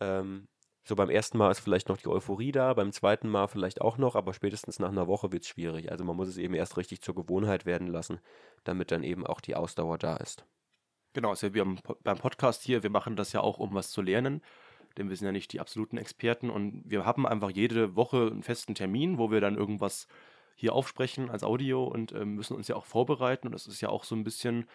ähm, 0.00 0.46
so 0.82 0.96
beim 0.96 1.10
ersten 1.10 1.38
Mal 1.38 1.50
ist 1.50 1.60
vielleicht 1.60 1.88
noch 1.88 1.98
die 1.98 2.08
Euphorie 2.08 2.52
da, 2.52 2.72
beim 2.74 2.92
zweiten 2.92 3.28
Mal 3.28 3.48
vielleicht 3.48 3.80
auch 3.80 3.98
noch, 3.98 4.16
aber 4.16 4.32
spätestens 4.32 4.78
nach 4.78 4.88
einer 4.88 5.06
Woche 5.06 5.30
wird 5.32 5.42
es 5.42 5.48
schwierig. 5.48 5.90
Also 5.90 6.04
man 6.04 6.16
muss 6.16 6.28
es 6.28 6.38
eben 6.38 6.54
erst 6.54 6.76
richtig 6.76 7.02
zur 7.02 7.14
Gewohnheit 7.14 7.66
werden 7.66 7.86
lassen, 7.86 8.20
damit 8.64 8.90
dann 8.90 9.02
eben 9.02 9.26
auch 9.26 9.40
die 9.40 9.54
Ausdauer 9.54 9.98
da 9.98 10.16
ist. 10.16 10.46
Genau, 11.12 11.30
also 11.30 11.52
wir 11.54 11.66
beim 12.02 12.18
Podcast 12.18 12.62
hier, 12.62 12.82
wir 12.82 12.90
machen 12.90 13.16
das 13.16 13.32
ja 13.32 13.40
auch, 13.40 13.58
um 13.58 13.74
was 13.74 13.90
zu 13.90 14.00
lernen, 14.00 14.42
denn 14.96 15.08
wir 15.08 15.16
sind 15.16 15.26
ja 15.26 15.32
nicht 15.32 15.52
die 15.52 15.60
absoluten 15.60 15.98
Experten 15.98 16.50
und 16.50 16.82
wir 16.86 17.04
haben 17.04 17.26
einfach 17.26 17.50
jede 17.50 17.96
Woche 17.96 18.28
einen 18.30 18.42
festen 18.42 18.74
Termin, 18.74 19.18
wo 19.18 19.30
wir 19.30 19.40
dann 19.40 19.56
irgendwas 19.56 20.06
hier 20.54 20.74
aufsprechen 20.74 21.30
als 21.30 21.42
Audio 21.42 21.84
und 21.84 22.12
äh, 22.12 22.24
müssen 22.24 22.54
uns 22.54 22.68
ja 22.68 22.76
auch 22.76 22.84
vorbereiten 22.84 23.48
und 23.48 23.52
das 23.52 23.66
ist 23.66 23.80
ja 23.80 23.88
auch 23.88 24.04
so 24.04 24.14
ein 24.14 24.24
bisschen 24.24 24.66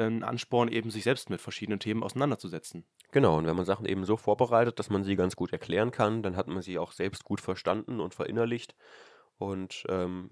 ein 0.00 0.22
Ansporn, 0.22 0.68
eben 0.68 0.90
sich 0.90 1.04
selbst 1.04 1.30
mit 1.30 1.40
verschiedenen 1.40 1.80
Themen 1.80 2.02
auseinanderzusetzen. 2.02 2.84
Genau, 3.12 3.38
und 3.38 3.46
wenn 3.46 3.56
man 3.56 3.64
Sachen 3.64 3.86
eben 3.86 4.04
so 4.04 4.16
vorbereitet, 4.16 4.78
dass 4.78 4.90
man 4.90 5.04
sie 5.04 5.16
ganz 5.16 5.36
gut 5.36 5.52
erklären 5.52 5.90
kann, 5.90 6.22
dann 6.22 6.36
hat 6.36 6.48
man 6.48 6.62
sie 6.62 6.78
auch 6.78 6.92
selbst 6.92 7.24
gut 7.24 7.40
verstanden 7.40 8.00
und 8.00 8.14
verinnerlicht. 8.14 8.74
Und 9.38 9.84
ähm, 9.88 10.30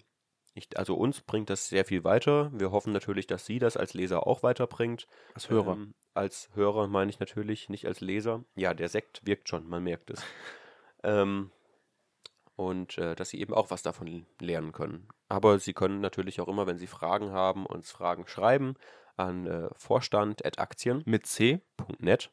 ich, 0.54 0.76
also 0.76 0.94
uns 0.96 1.20
bringt 1.20 1.50
das 1.50 1.68
sehr 1.68 1.84
viel 1.84 2.04
weiter. 2.04 2.50
Wir 2.52 2.70
hoffen 2.70 2.92
natürlich, 2.92 3.26
dass 3.26 3.46
Sie 3.46 3.58
das 3.58 3.76
als 3.76 3.94
Leser 3.94 4.26
auch 4.26 4.42
weiterbringt. 4.42 5.06
Als 5.34 5.48
Hörer. 5.48 5.74
Ähm, 5.74 5.94
als 6.14 6.50
Hörer 6.54 6.88
meine 6.88 7.10
ich 7.10 7.20
natürlich, 7.20 7.68
nicht 7.68 7.86
als 7.86 8.00
Leser. 8.00 8.44
Ja, 8.56 8.74
der 8.74 8.88
Sekt 8.88 9.24
wirkt 9.24 9.48
schon, 9.48 9.68
man 9.68 9.84
merkt 9.84 10.10
es. 10.10 10.22
ähm, 11.04 11.52
und 12.56 12.98
äh, 12.98 13.14
dass 13.14 13.30
Sie 13.30 13.40
eben 13.40 13.54
auch 13.54 13.70
was 13.70 13.82
davon 13.82 14.26
lernen 14.40 14.72
können. 14.72 15.08
Aber 15.28 15.60
Sie 15.60 15.74
können 15.74 16.00
natürlich 16.00 16.40
auch 16.40 16.48
immer, 16.48 16.66
wenn 16.66 16.78
Sie 16.78 16.88
Fragen 16.88 17.30
haben, 17.30 17.64
uns 17.64 17.92
Fragen 17.92 18.26
schreiben 18.26 18.74
an 19.18 19.46
äh, 19.46 19.68
vorstand.aktien 19.76 21.02
mit 21.06 21.26
c.net 21.26 22.30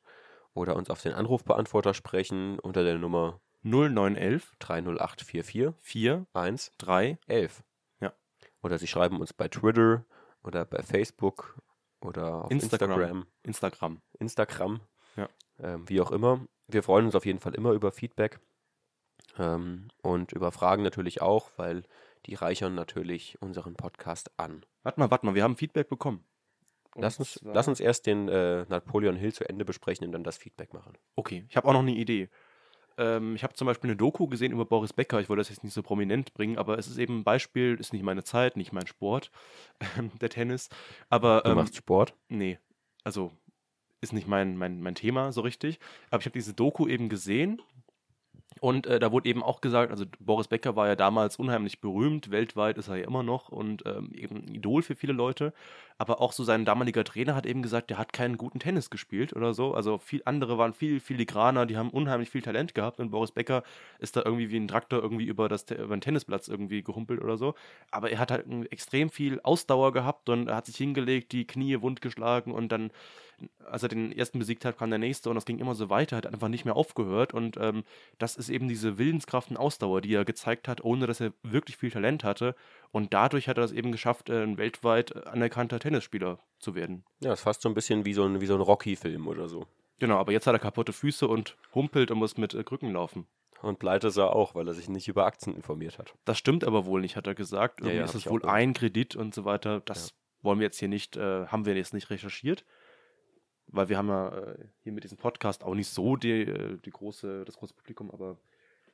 oder 0.53 0.75
uns 0.75 0.89
auf 0.89 1.01
den 1.01 1.13
Anrufbeantworter 1.13 1.93
sprechen 1.93 2.59
unter 2.59 2.83
der 2.83 2.97
Nummer 2.97 3.41
0911 3.63 4.53
30844 4.59 5.73
4 5.79 6.25
1 6.33 6.71
3 6.77 7.17
11. 7.27 7.63
Ja. 7.99 8.13
Oder 8.61 8.77
Sie 8.77 8.87
schreiben 8.87 9.19
uns 9.19 9.33
bei 9.33 9.47
Twitter 9.47 10.05
oder 10.43 10.65
bei 10.65 10.83
Facebook 10.83 11.59
oder 12.01 12.45
auf 12.45 12.51
Instagram. 12.51 12.91
Instagram. 12.91 13.25
Instagram. 13.43 14.01
Instagram. 14.19 14.79
Ja. 15.17 15.29
Ähm, 15.59 15.89
wie 15.89 15.99
auch 16.01 16.11
immer. 16.11 16.45
Wir 16.67 16.83
freuen 16.83 17.05
uns 17.05 17.15
auf 17.15 17.25
jeden 17.25 17.39
Fall 17.39 17.55
immer 17.55 17.71
über 17.71 17.91
Feedback 17.91 18.39
ähm, 19.37 19.89
und 20.01 20.31
über 20.31 20.51
Fragen 20.51 20.83
natürlich 20.83 21.21
auch, 21.21 21.49
weil 21.57 21.83
die 22.25 22.35
reichern 22.35 22.75
natürlich 22.75 23.41
unseren 23.41 23.75
Podcast 23.75 24.31
an. 24.37 24.65
Warte 24.83 24.99
mal, 24.99 25.11
warte 25.11 25.25
mal, 25.25 25.35
wir 25.35 25.43
haben 25.43 25.57
Feedback 25.57 25.89
bekommen. 25.89 26.23
Lass 26.97 27.19
uns, 27.19 27.39
lass 27.43 27.67
uns 27.67 27.79
erst 27.79 28.05
den 28.05 28.29
äh, 28.29 28.65
Napoleon 28.69 29.15
Hill 29.15 29.33
zu 29.33 29.47
Ende 29.47 29.65
besprechen 29.65 30.05
und 30.05 30.13
dann 30.13 30.23
das 30.23 30.37
Feedback 30.37 30.73
machen. 30.73 30.93
Okay, 31.15 31.45
ich 31.49 31.57
habe 31.57 31.67
auch 31.67 31.73
noch 31.73 31.81
eine 31.81 31.93
Idee. 31.93 32.29
Ähm, 32.97 33.35
ich 33.35 33.43
habe 33.43 33.53
zum 33.53 33.65
Beispiel 33.65 33.89
eine 33.89 33.97
Doku 33.97 34.27
gesehen 34.27 34.53
über 34.53 34.65
Boris 34.65 34.93
Becker. 34.93 35.19
Ich 35.19 35.27
wollte 35.27 35.41
das 35.41 35.49
jetzt 35.49 35.63
nicht 35.63 35.73
so 35.73 35.83
prominent 35.83 36.33
bringen, 36.33 36.57
aber 36.57 36.77
es 36.77 36.87
ist 36.87 36.97
eben 36.97 37.19
ein 37.19 37.23
Beispiel, 37.23 37.75
ist 37.79 37.91
nicht 37.91 38.03
meine 38.03 38.23
Zeit, 38.23 38.55
nicht 38.55 38.71
mein 38.71 38.87
Sport, 38.87 39.31
der 40.21 40.29
Tennis. 40.29 40.69
Aber, 41.09 41.41
du 41.41 41.51
ähm, 41.51 41.57
machst 41.57 41.75
Sport? 41.75 42.15
Nee, 42.29 42.59
also 43.03 43.31
ist 44.01 44.13
nicht 44.13 44.27
mein, 44.27 44.55
mein, 44.55 44.81
mein 44.81 44.95
Thema 44.95 45.31
so 45.31 45.41
richtig. 45.41 45.79
Aber 46.09 46.21
ich 46.21 46.25
habe 46.25 46.33
diese 46.37 46.53
Doku 46.53 46.87
eben 46.87 47.09
gesehen 47.09 47.61
und 48.61 48.87
äh, 48.87 48.99
da 48.99 49.11
wurde 49.11 49.27
eben 49.27 49.43
auch 49.43 49.59
gesagt, 49.59 49.91
also 49.91 50.05
Boris 50.19 50.47
Becker 50.47 50.77
war 50.77 50.87
ja 50.87 50.95
damals 50.95 51.35
unheimlich 51.35 51.81
berühmt, 51.81 52.31
weltweit 52.31 52.77
ist 52.77 52.87
er 52.87 52.95
ja 52.95 53.05
immer 53.05 53.21
noch 53.21 53.49
und 53.49 53.83
ähm, 53.85 54.11
eben 54.13 54.37
ein 54.37 54.55
Idol 54.55 54.81
für 54.81 54.95
viele 54.95 55.11
Leute. 55.11 55.53
Aber 55.97 56.21
auch 56.21 56.31
so 56.31 56.43
sein 56.43 56.63
damaliger 56.63 57.03
Trainer 57.03 57.35
hat 57.35 57.45
eben 57.45 57.61
gesagt, 57.61 57.89
der 57.89 57.97
hat 57.97 58.13
keinen 58.13 58.37
guten 58.37 58.59
Tennis 58.59 58.89
gespielt 58.89 59.33
oder 59.35 59.53
so. 59.53 59.73
Also 59.73 59.97
viel 59.97 60.21
andere 60.25 60.57
waren 60.57 60.73
viel 60.73 61.01
filigraner, 61.01 61.65
die 61.65 61.75
haben 61.77 61.89
unheimlich 61.89 62.29
viel 62.29 62.41
Talent 62.41 62.73
gehabt 62.73 62.99
und 63.01 63.11
Boris 63.11 63.31
Becker 63.31 63.63
ist 63.99 64.15
da 64.15 64.21
irgendwie 64.23 64.49
wie 64.49 64.57
ein 64.57 64.69
Traktor 64.69 65.01
irgendwie 65.01 65.25
über, 65.25 65.49
das, 65.49 65.69
über 65.71 65.95
den 65.95 66.01
Tennisplatz 66.01 66.47
irgendwie 66.47 66.81
gehumpelt 66.81 67.21
oder 67.21 67.37
so. 67.37 67.55
Aber 67.91 68.09
er 68.09 68.19
hat 68.19 68.31
halt 68.31 68.45
extrem 68.71 69.09
viel 69.09 69.41
Ausdauer 69.41 69.91
gehabt 69.91 70.29
und 70.29 70.47
er 70.47 70.55
hat 70.55 70.65
sich 70.65 70.77
hingelegt, 70.77 71.33
die 71.33 71.45
Knie 71.45 71.81
wund 71.81 72.01
geschlagen 72.01 72.53
und 72.53 72.71
dann 72.71 72.91
als 73.65 73.83
er 73.83 73.89
den 73.89 74.11
ersten 74.11 74.39
besiegt 74.39 74.65
hat, 74.65 74.77
kam 74.77 74.89
der 74.89 74.99
nächste 74.99 75.29
und 75.29 75.35
das 75.35 75.45
ging 75.45 75.59
immer 75.59 75.75
so 75.75 75.89
weiter, 75.89 76.17
hat 76.17 76.27
einfach 76.27 76.47
nicht 76.47 76.65
mehr 76.65 76.75
aufgehört 76.75 77.33
und 77.33 77.57
ähm, 77.57 77.83
das 78.17 78.35
ist 78.35 78.49
eben 78.49 78.67
diese 78.67 78.97
Willenskraft 78.97 79.49
und 79.49 79.57
Ausdauer, 79.57 80.01
die 80.01 80.13
er 80.13 80.25
gezeigt 80.25 80.67
hat, 80.67 80.83
ohne 80.83 81.07
dass 81.07 81.19
er 81.19 81.33
wirklich 81.43 81.77
viel 81.77 81.91
Talent 81.91 82.23
hatte 82.23 82.55
und 82.91 83.13
dadurch 83.13 83.47
hat 83.47 83.57
er 83.57 83.63
es 83.63 83.71
eben 83.71 83.91
geschafft, 83.91 84.29
äh, 84.29 84.43
ein 84.43 84.57
weltweit 84.57 85.27
anerkannter 85.27 85.79
Tennisspieler 85.79 86.39
zu 86.59 86.75
werden. 86.75 87.03
Ja, 87.19 87.33
ist 87.33 87.41
fast 87.41 87.61
so 87.61 87.69
ein 87.69 87.75
bisschen 87.75 88.05
wie 88.05 88.13
so 88.13 88.23
ein, 88.23 88.41
wie 88.41 88.45
so 88.45 88.55
ein 88.55 88.61
Rocky-Film 88.61 89.27
oder 89.27 89.47
so. 89.47 89.65
Genau, 89.99 90.17
aber 90.17 90.31
jetzt 90.31 90.47
hat 90.47 90.53
er 90.53 90.59
kaputte 90.59 90.93
Füße 90.93 91.27
und 91.27 91.57
humpelt 91.73 92.11
und 92.11 92.19
muss 92.19 92.37
mit 92.37 92.53
äh, 92.53 92.63
Krücken 92.63 92.91
laufen. 92.91 93.27
Und 93.61 93.79
pleite 93.79 94.07
ist 94.07 94.17
er 94.17 94.35
auch, 94.35 94.53
weil 94.53 94.67
er 94.67 94.73
sich 94.73 94.89
nicht 94.89 95.07
über 95.07 95.25
Aktien 95.25 95.55
informiert 95.55 95.97
hat. 95.97 96.13
Das 96.25 96.37
stimmt 96.37 96.63
aber 96.63 96.85
wohl 96.85 97.01
nicht, 97.01 97.15
hat 97.15 97.27
er 97.27 97.35
gesagt. 97.35 97.79
Irgendwie 97.79 97.95
Ja, 97.95 98.01
ja, 98.01 98.05
ist 98.05 98.13
es 98.13 98.29
wohl 98.29 98.45
ein 98.45 98.73
Kredit 98.73 99.15
und 99.15 99.33
so 99.33 99.45
weiter. 99.45 99.79
Das 99.79 100.13
wollen 100.41 100.59
wir 100.59 100.65
jetzt 100.65 100.79
hier 100.79 100.87
nicht, 100.87 101.17
äh, 101.17 101.47
haben 101.47 101.65
wir 101.65 101.75
jetzt 101.75 101.93
nicht 101.93 102.09
recherchiert. 102.09 102.65
Weil 103.67 103.89
wir 103.89 103.97
haben 103.97 104.09
ja 104.09 104.29
äh, 104.37 104.65
hier 104.83 104.91
mit 104.91 105.03
diesem 105.03 105.17
Podcast 105.17 105.63
auch 105.63 105.73
nicht 105.75 105.89
so 105.89 106.15
die, 106.15 106.41
äh, 106.43 106.77
die 106.77 106.91
große, 106.91 107.45
das 107.45 107.57
große 107.57 107.73
Publikum, 107.73 108.11
aber 108.11 108.37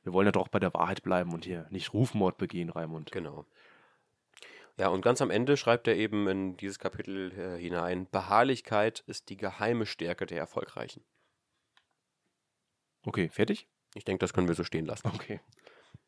wir 0.02 0.12
wollen 0.12 0.26
ja 0.26 0.32
doch 0.32 0.48
bei 0.48 0.58
der 0.58 0.74
Wahrheit 0.74 1.02
bleiben 1.02 1.32
und 1.32 1.44
hier 1.44 1.66
nicht 1.70 1.92
Rufmord 1.92 2.38
begehen, 2.38 2.70
Raimund. 2.70 3.12
Genau. 3.12 3.46
Ja, 4.78 4.88
und 4.88 5.02
ganz 5.02 5.20
am 5.20 5.30
Ende 5.30 5.56
schreibt 5.56 5.86
er 5.86 5.96
eben 5.96 6.26
in 6.28 6.56
dieses 6.56 6.78
Kapitel 6.78 7.30
äh, 7.38 7.58
hinein, 7.60 8.08
Beharrlichkeit 8.10 9.00
ist 9.06 9.28
die 9.28 9.36
geheime 9.36 9.84
Stärke 9.86 10.24
der 10.26 10.38
Erfolgreichen. 10.38 11.04
Okay, 13.04 13.28
fertig? 13.28 13.68
Ich 13.94 14.04
denke, 14.04 14.20
das 14.20 14.32
können 14.32 14.48
wir 14.48 14.54
so 14.54 14.64
stehen 14.64 14.86
lassen. 14.86 15.08
Okay. 15.08 15.40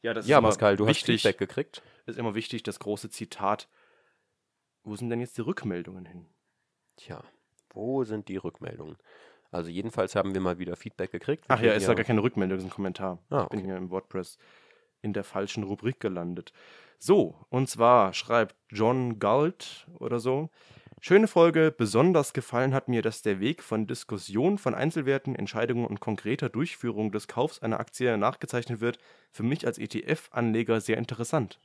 Ja, 0.00 0.14
das 0.14 0.26
Ja, 0.26 0.38
ist 0.38 0.44
Pascal, 0.44 0.76
du 0.76 0.86
wichtig, 0.86 1.16
hast 1.16 1.22
Feedback 1.22 1.38
gekriegt. 1.38 1.82
ist 2.06 2.18
immer 2.18 2.34
wichtig, 2.34 2.62
das 2.62 2.78
große 2.78 3.10
Zitat. 3.10 3.68
Wo 4.82 4.96
sind 4.96 5.10
denn 5.10 5.20
jetzt 5.20 5.36
die 5.36 5.42
Rückmeldungen 5.42 6.06
hin? 6.06 6.26
Tja, 6.96 7.22
wo 7.74 8.04
sind 8.04 8.28
die 8.28 8.36
Rückmeldungen? 8.36 8.96
Also 9.50 9.70
jedenfalls 9.70 10.16
haben 10.16 10.34
wir 10.34 10.40
mal 10.40 10.58
wieder 10.58 10.74
Feedback 10.76 11.12
gekriegt. 11.12 11.44
Ach 11.48 11.60
ja, 11.60 11.72
ist 11.74 11.86
ja 11.86 11.94
gar 11.94 12.04
keine 12.04 12.22
Rückmeldung, 12.22 12.58
ist 12.58 12.64
ein 12.64 12.70
Kommentar. 12.70 13.18
Ah, 13.30 13.42
Ich 13.44 13.48
bin 13.50 13.64
hier 13.64 13.76
im 13.76 13.90
WordPress 13.90 14.38
in 15.02 15.12
der 15.12 15.22
falschen 15.22 15.62
Rubrik 15.62 16.00
gelandet. 16.00 16.52
So, 16.98 17.36
und 17.50 17.68
zwar 17.68 18.14
schreibt 18.14 18.56
John 18.70 19.18
Galt 19.18 19.86
oder 19.98 20.18
so. 20.18 20.50
Schöne 21.00 21.28
Folge. 21.28 21.70
Besonders 21.76 22.32
gefallen 22.32 22.72
hat 22.72 22.88
mir, 22.88 23.02
dass 23.02 23.20
der 23.20 23.38
Weg 23.38 23.62
von 23.62 23.86
Diskussion 23.86 24.56
von 24.56 24.74
Einzelwerten, 24.74 25.36
Entscheidungen 25.36 25.86
und 25.86 26.00
konkreter 26.00 26.48
Durchführung 26.48 27.12
des 27.12 27.28
Kaufs 27.28 27.58
einer 27.60 27.78
Aktie 27.78 28.16
nachgezeichnet 28.16 28.80
wird. 28.80 28.98
Für 29.30 29.42
mich 29.42 29.66
als 29.66 29.78
ETF-Anleger 29.78 30.80
sehr 30.80 30.96
interessant. 30.96 31.60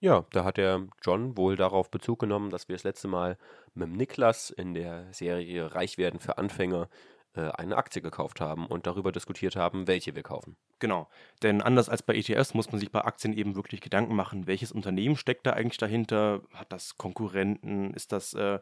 Ja, 0.00 0.24
da 0.32 0.44
hat 0.44 0.56
der 0.56 0.86
John 1.02 1.36
wohl 1.36 1.56
darauf 1.56 1.90
Bezug 1.90 2.20
genommen, 2.20 2.48
dass 2.48 2.68
wir 2.68 2.74
das 2.74 2.84
letzte 2.84 3.06
Mal 3.06 3.36
mit 3.74 3.88
dem 3.88 3.96
Niklas 3.96 4.48
in 4.48 4.72
der 4.72 5.12
Serie 5.12 5.74
Reich 5.74 5.98
werden 5.98 6.20
für 6.20 6.38
Anfänger 6.38 6.88
äh, 7.34 7.42
eine 7.50 7.76
Aktie 7.76 8.00
gekauft 8.00 8.40
haben 8.40 8.66
und 8.66 8.86
darüber 8.86 9.12
diskutiert 9.12 9.56
haben, 9.56 9.86
welche 9.86 10.16
wir 10.16 10.22
kaufen. 10.22 10.56
Genau. 10.78 11.06
Denn 11.42 11.60
anders 11.60 11.90
als 11.90 12.02
bei 12.02 12.14
ETFs 12.14 12.54
muss 12.54 12.72
man 12.72 12.80
sich 12.80 12.90
bei 12.90 13.04
Aktien 13.04 13.34
eben 13.34 13.54
wirklich 13.54 13.82
Gedanken 13.82 14.16
machen, 14.16 14.46
welches 14.46 14.72
Unternehmen 14.72 15.16
steckt 15.16 15.46
da 15.46 15.52
eigentlich 15.52 15.76
dahinter? 15.76 16.40
Hat 16.54 16.72
das 16.72 16.96
Konkurrenten? 16.96 17.92
Ist 17.92 18.12
das 18.12 18.32
äh, 18.32 18.58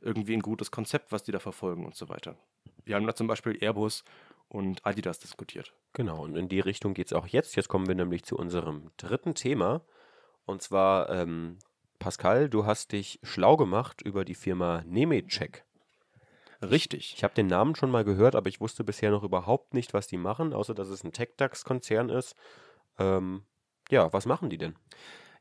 irgendwie 0.00 0.34
ein 0.34 0.42
gutes 0.42 0.72
Konzept, 0.72 1.12
was 1.12 1.22
die 1.22 1.32
da 1.32 1.38
verfolgen 1.38 1.86
und 1.86 1.94
so 1.94 2.08
weiter? 2.08 2.36
Wir 2.84 2.96
haben 2.96 3.06
da 3.06 3.14
zum 3.14 3.28
Beispiel 3.28 3.56
Airbus 3.62 4.04
und 4.48 4.84
Adidas 4.84 5.20
diskutiert. 5.20 5.72
Genau, 5.92 6.24
und 6.24 6.36
in 6.36 6.48
die 6.48 6.60
Richtung 6.60 6.94
geht 6.94 7.06
es 7.06 7.12
auch 7.12 7.28
jetzt. 7.28 7.54
Jetzt 7.54 7.68
kommen 7.68 7.86
wir 7.86 7.94
nämlich 7.94 8.24
zu 8.24 8.36
unserem 8.36 8.90
dritten 8.96 9.34
Thema. 9.34 9.82
Und 10.46 10.62
zwar, 10.62 11.10
ähm, 11.10 11.58
Pascal, 11.98 12.48
du 12.48 12.66
hast 12.66 12.92
dich 12.92 13.20
schlau 13.22 13.56
gemacht 13.56 14.02
über 14.02 14.24
die 14.24 14.34
Firma 14.34 14.82
Nemetschek. 14.86 15.64
Richtig. 16.62 17.14
Ich 17.14 17.24
habe 17.24 17.34
den 17.34 17.46
Namen 17.46 17.74
schon 17.74 17.90
mal 17.90 18.04
gehört, 18.04 18.34
aber 18.34 18.48
ich 18.48 18.60
wusste 18.60 18.84
bisher 18.84 19.10
noch 19.10 19.22
überhaupt 19.22 19.72
nicht, 19.72 19.94
was 19.94 20.06
die 20.06 20.18
machen, 20.18 20.52
außer 20.52 20.74
dass 20.74 20.88
es 20.88 21.04
ein 21.04 21.12
TechDAX-Konzern 21.12 22.10
ist. 22.10 22.36
Ähm, 22.98 23.44
ja, 23.90 24.12
was 24.12 24.26
machen 24.26 24.50
die 24.50 24.58
denn? 24.58 24.76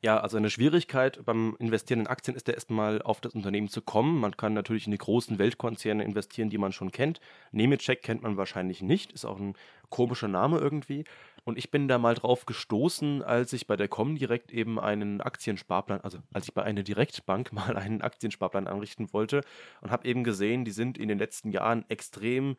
Ja, 0.02 0.22
also 0.22 0.38
eine 0.38 0.50
Schwierigkeit 0.50 1.26
beim 1.26 1.58
Investieren 1.60 2.00
in 2.00 2.08
Aktien 2.08 2.38
ist 2.38 2.48
ja 2.48 2.54
erstmal 2.54 3.02
auf 3.02 3.20
das 3.20 3.34
Unternehmen 3.34 3.68
zu 3.68 3.82
kommen. 3.82 4.18
Man 4.22 4.38
kann 4.38 4.54
natürlich 4.54 4.86
in 4.86 4.92
die 4.92 4.98
großen 4.98 5.38
Weltkonzerne 5.40 6.06
investieren, 6.06 6.50
die 6.50 6.58
man 6.58 6.72
schon 6.72 6.92
kennt. 6.92 7.20
Nemetschek 7.52 8.02
kennt 8.02 8.24
man 8.24 8.38
wahrscheinlich 8.38 8.82
nicht, 8.82 9.12
ist 9.12 9.26
auch 9.26 9.38
ein 9.40 9.56
komischer 9.90 10.30
Name 10.30 10.58
irgendwie. 10.58 11.04
Und 11.44 11.58
ich 11.58 11.70
bin 11.70 11.90
da 11.90 11.98
mal 11.98 12.16
drauf 12.16 12.46
gestoßen, 12.46 13.24
als 13.24 13.52
ich 13.52 13.68
bei 13.68 13.76
der 13.76 13.90
Comdirect 13.90 14.54
eben 14.54 14.80
einen 14.80 15.20
Aktiensparplan, 15.20 16.00
also 16.00 16.20
als 16.32 16.48
ich 16.48 16.54
bei 16.54 16.64
einer 16.64 16.84
Direktbank 16.84 17.52
mal 17.52 17.76
einen 17.76 18.02
Aktiensparplan 18.02 18.68
anrichten 18.68 19.12
wollte 19.12 19.42
und 19.82 19.92
habe 19.92 20.08
eben 20.08 20.24
gesehen, 20.24 20.64
die 20.64 20.72
sind 20.72 20.98
in 20.98 21.10
den 21.10 21.20
letzten 21.20 21.52
Jahren 21.52 21.84
extrem 21.90 22.56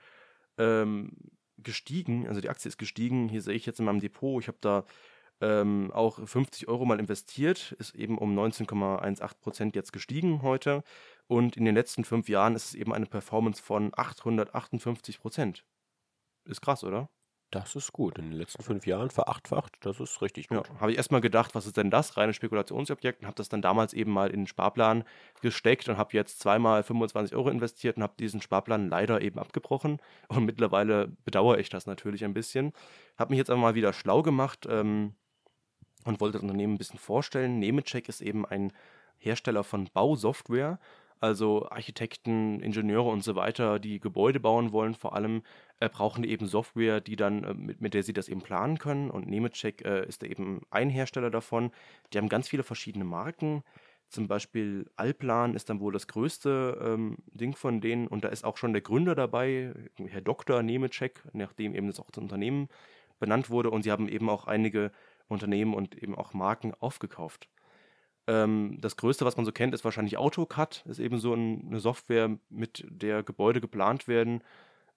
ähm, 0.58 1.12
gestiegen. 1.56 2.28
Also 2.28 2.42
die 2.42 2.50
Aktie 2.50 2.68
ist 2.68 2.76
gestiegen. 2.76 3.30
Hier 3.30 3.40
sehe 3.40 3.54
ich 3.54 3.64
jetzt 3.64 3.78
in 3.78 3.86
meinem 3.86 4.00
Depot, 4.00 4.42
ich 4.42 4.48
habe 4.48 4.58
da 4.60 4.84
ähm, 5.40 5.90
auch 5.92 6.18
50 6.26 6.68
Euro 6.68 6.84
mal 6.84 7.00
investiert, 7.00 7.72
ist 7.78 7.94
eben 7.94 8.18
um 8.18 8.38
19,18 8.38 9.38
Prozent 9.40 9.76
jetzt 9.76 9.92
gestiegen 9.92 10.42
heute. 10.42 10.82
Und 11.26 11.56
in 11.56 11.64
den 11.64 11.74
letzten 11.74 12.04
fünf 12.04 12.28
Jahren 12.28 12.54
ist 12.54 12.66
es 12.66 12.74
eben 12.74 12.92
eine 12.92 13.06
Performance 13.06 13.62
von 13.62 13.92
858 13.94 15.20
Prozent. 15.20 15.64
Ist 16.44 16.60
krass, 16.60 16.84
oder? 16.84 17.08
Das 17.50 17.74
ist 17.74 17.92
gut. 17.92 18.16
In 18.18 18.30
den 18.30 18.38
letzten 18.38 18.62
fünf 18.62 18.86
Jahren 18.86 19.10
verachtfacht, 19.10 19.76
das 19.80 19.98
ist 19.98 20.22
richtig 20.22 20.48
gut. 20.48 20.68
Ja, 20.68 20.80
habe 20.80 20.92
ich 20.92 20.98
erstmal 20.98 21.20
gedacht, 21.20 21.54
was 21.56 21.66
ist 21.66 21.76
denn 21.76 21.90
das? 21.90 22.16
Reine 22.16 22.32
Spekulationsobjekt 22.32 23.20
und 23.20 23.26
habe 23.26 23.34
das 23.34 23.48
dann 23.48 23.60
damals 23.60 23.92
eben 23.92 24.12
mal 24.12 24.30
in 24.30 24.42
den 24.42 24.46
Sparplan 24.46 25.02
gesteckt 25.40 25.88
und 25.88 25.96
habe 25.96 26.12
jetzt 26.12 26.38
zweimal 26.38 26.84
25 26.84 27.34
Euro 27.34 27.50
investiert 27.50 27.96
und 27.96 28.04
habe 28.04 28.14
diesen 28.20 28.40
Sparplan 28.40 28.88
leider 28.88 29.20
eben 29.20 29.40
abgebrochen. 29.40 29.98
Und 30.28 30.44
mittlerweile 30.44 31.08
bedauere 31.24 31.58
ich 31.58 31.68
das 31.68 31.86
natürlich 31.86 32.24
ein 32.24 32.34
bisschen. 32.34 32.72
Habe 33.18 33.30
mich 33.30 33.38
jetzt 33.38 33.50
aber 33.50 33.60
mal 33.60 33.74
wieder 33.74 33.92
schlau 33.92 34.22
gemacht 34.22 34.68
ähm, 34.70 35.14
und 36.04 36.20
wollte 36.20 36.34
das 36.34 36.42
Unternehmen 36.42 36.74
ein 36.74 36.78
bisschen 36.78 36.98
vorstellen. 36.98 37.58
Nemetschek 37.58 38.08
ist 38.08 38.20
eben 38.20 38.46
ein 38.46 38.72
Hersteller 39.18 39.64
von 39.64 39.88
Bausoftware 39.92 40.78
also 41.20 41.68
Architekten, 41.68 42.60
Ingenieure 42.60 43.10
und 43.10 43.22
so 43.22 43.36
weiter, 43.36 43.78
die 43.78 44.00
Gebäude 44.00 44.40
bauen 44.40 44.72
wollen, 44.72 44.94
vor 44.94 45.14
allem 45.14 45.42
äh, 45.78 45.88
brauchen 45.88 46.24
eben 46.24 46.46
Software, 46.46 47.00
die 47.00 47.16
dann, 47.16 47.44
äh, 47.44 47.54
mit, 47.54 47.80
mit 47.82 47.94
der 47.94 48.02
sie 48.02 48.14
das 48.14 48.28
eben 48.28 48.40
planen 48.40 48.78
können. 48.78 49.10
Und 49.10 49.28
Nemetschek 49.28 49.84
äh, 49.84 50.06
ist 50.06 50.22
eben 50.22 50.62
ein 50.70 50.88
Hersteller 50.88 51.30
davon. 51.30 51.72
Die 52.12 52.18
haben 52.18 52.30
ganz 52.30 52.48
viele 52.48 52.62
verschiedene 52.62 53.04
Marken. 53.04 53.62
Zum 54.08 54.28
Beispiel 54.28 54.90
Alplan 54.96 55.54
ist 55.54 55.68
dann 55.68 55.80
wohl 55.80 55.92
das 55.92 56.08
größte 56.08 56.80
ähm, 56.82 57.18
Ding 57.26 57.54
von 57.54 57.82
denen. 57.82 58.08
Und 58.08 58.24
da 58.24 58.28
ist 58.28 58.44
auch 58.44 58.56
schon 58.56 58.72
der 58.72 58.82
Gründer 58.82 59.14
dabei, 59.14 59.74
Herr 60.06 60.22
Dr. 60.22 60.62
Nemetschek, 60.62 61.22
nachdem 61.32 61.74
eben 61.74 61.86
das 61.86 62.00
auch 62.00 62.10
das 62.10 62.22
Unternehmen 62.22 62.68
benannt 63.18 63.50
wurde. 63.50 63.70
Und 63.70 63.82
sie 63.82 63.92
haben 63.92 64.08
eben 64.08 64.30
auch 64.30 64.46
einige 64.46 64.90
Unternehmen 65.30 65.74
und 65.74 66.00
eben 66.00 66.14
auch 66.14 66.34
Marken 66.34 66.74
aufgekauft. 66.74 67.48
Ähm, 68.26 68.78
das 68.80 68.96
Größte, 68.96 69.24
was 69.24 69.36
man 69.36 69.46
so 69.46 69.52
kennt, 69.52 69.74
ist 69.74 69.84
wahrscheinlich 69.84 70.18
AutoCAD. 70.18 70.84
Ist 70.86 70.98
eben 70.98 71.18
so 71.18 71.34
ein, 71.34 71.66
eine 71.68 71.80
Software, 71.80 72.38
mit 72.48 72.86
der 72.88 73.22
Gebäude 73.22 73.60
geplant 73.60 74.08
werden. 74.08 74.42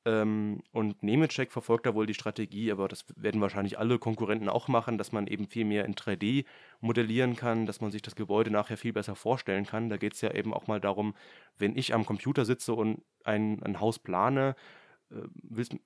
Ähm, 0.05 0.61
und 0.71 1.01
Nemetschek 1.01 1.51
verfolgt 1.51 1.85
da 1.85 1.95
wohl 1.95 2.05
die 2.05 2.13
Strategie, 2.13 2.71
aber 2.71 2.89
das 2.89 3.05
werden 3.15 3.39
wahrscheinlich 3.39 3.79
alle 3.79 3.99
Konkurrenten 3.99 4.49
auch 4.49 4.67
machen, 4.67 4.97
dass 4.97 5.13
man 5.13 5.27
eben 5.27 5.47
viel 5.47 5.63
mehr 5.63 5.85
in 5.85 5.95
3D 5.95 6.45
modellieren 6.81 7.37
kann, 7.37 7.65
dass 7.65 7.79
man 7.79 7.91
sich 7.91 8.01
das 8.01 8.15
Gebäude 8.15 8.51
nachher 8.51 8.77
viel 8.77 8.91
besser 8.91 9.15
vorstellen 9.15 9.65
kann. 9.65 9.89
Da 9.89 9.97
geht 9.97 10.13
es 10.13 10.21
ja 10.21 10.31
eben 10.33 10.53
auch 10.53 10.67
mal 10.67 10.81
darum, 10.81 11.15
wenn 11.57 11.77
ich 11.77 11.93
am 11.93 12.05
Computer 12.05 12.43
sitze 12.43 12.73
und 12.73 13.01
ein, 13.23 13.63
ein 13.63 13.79
Haus 13.79 13.97
plane, 13.97 14.55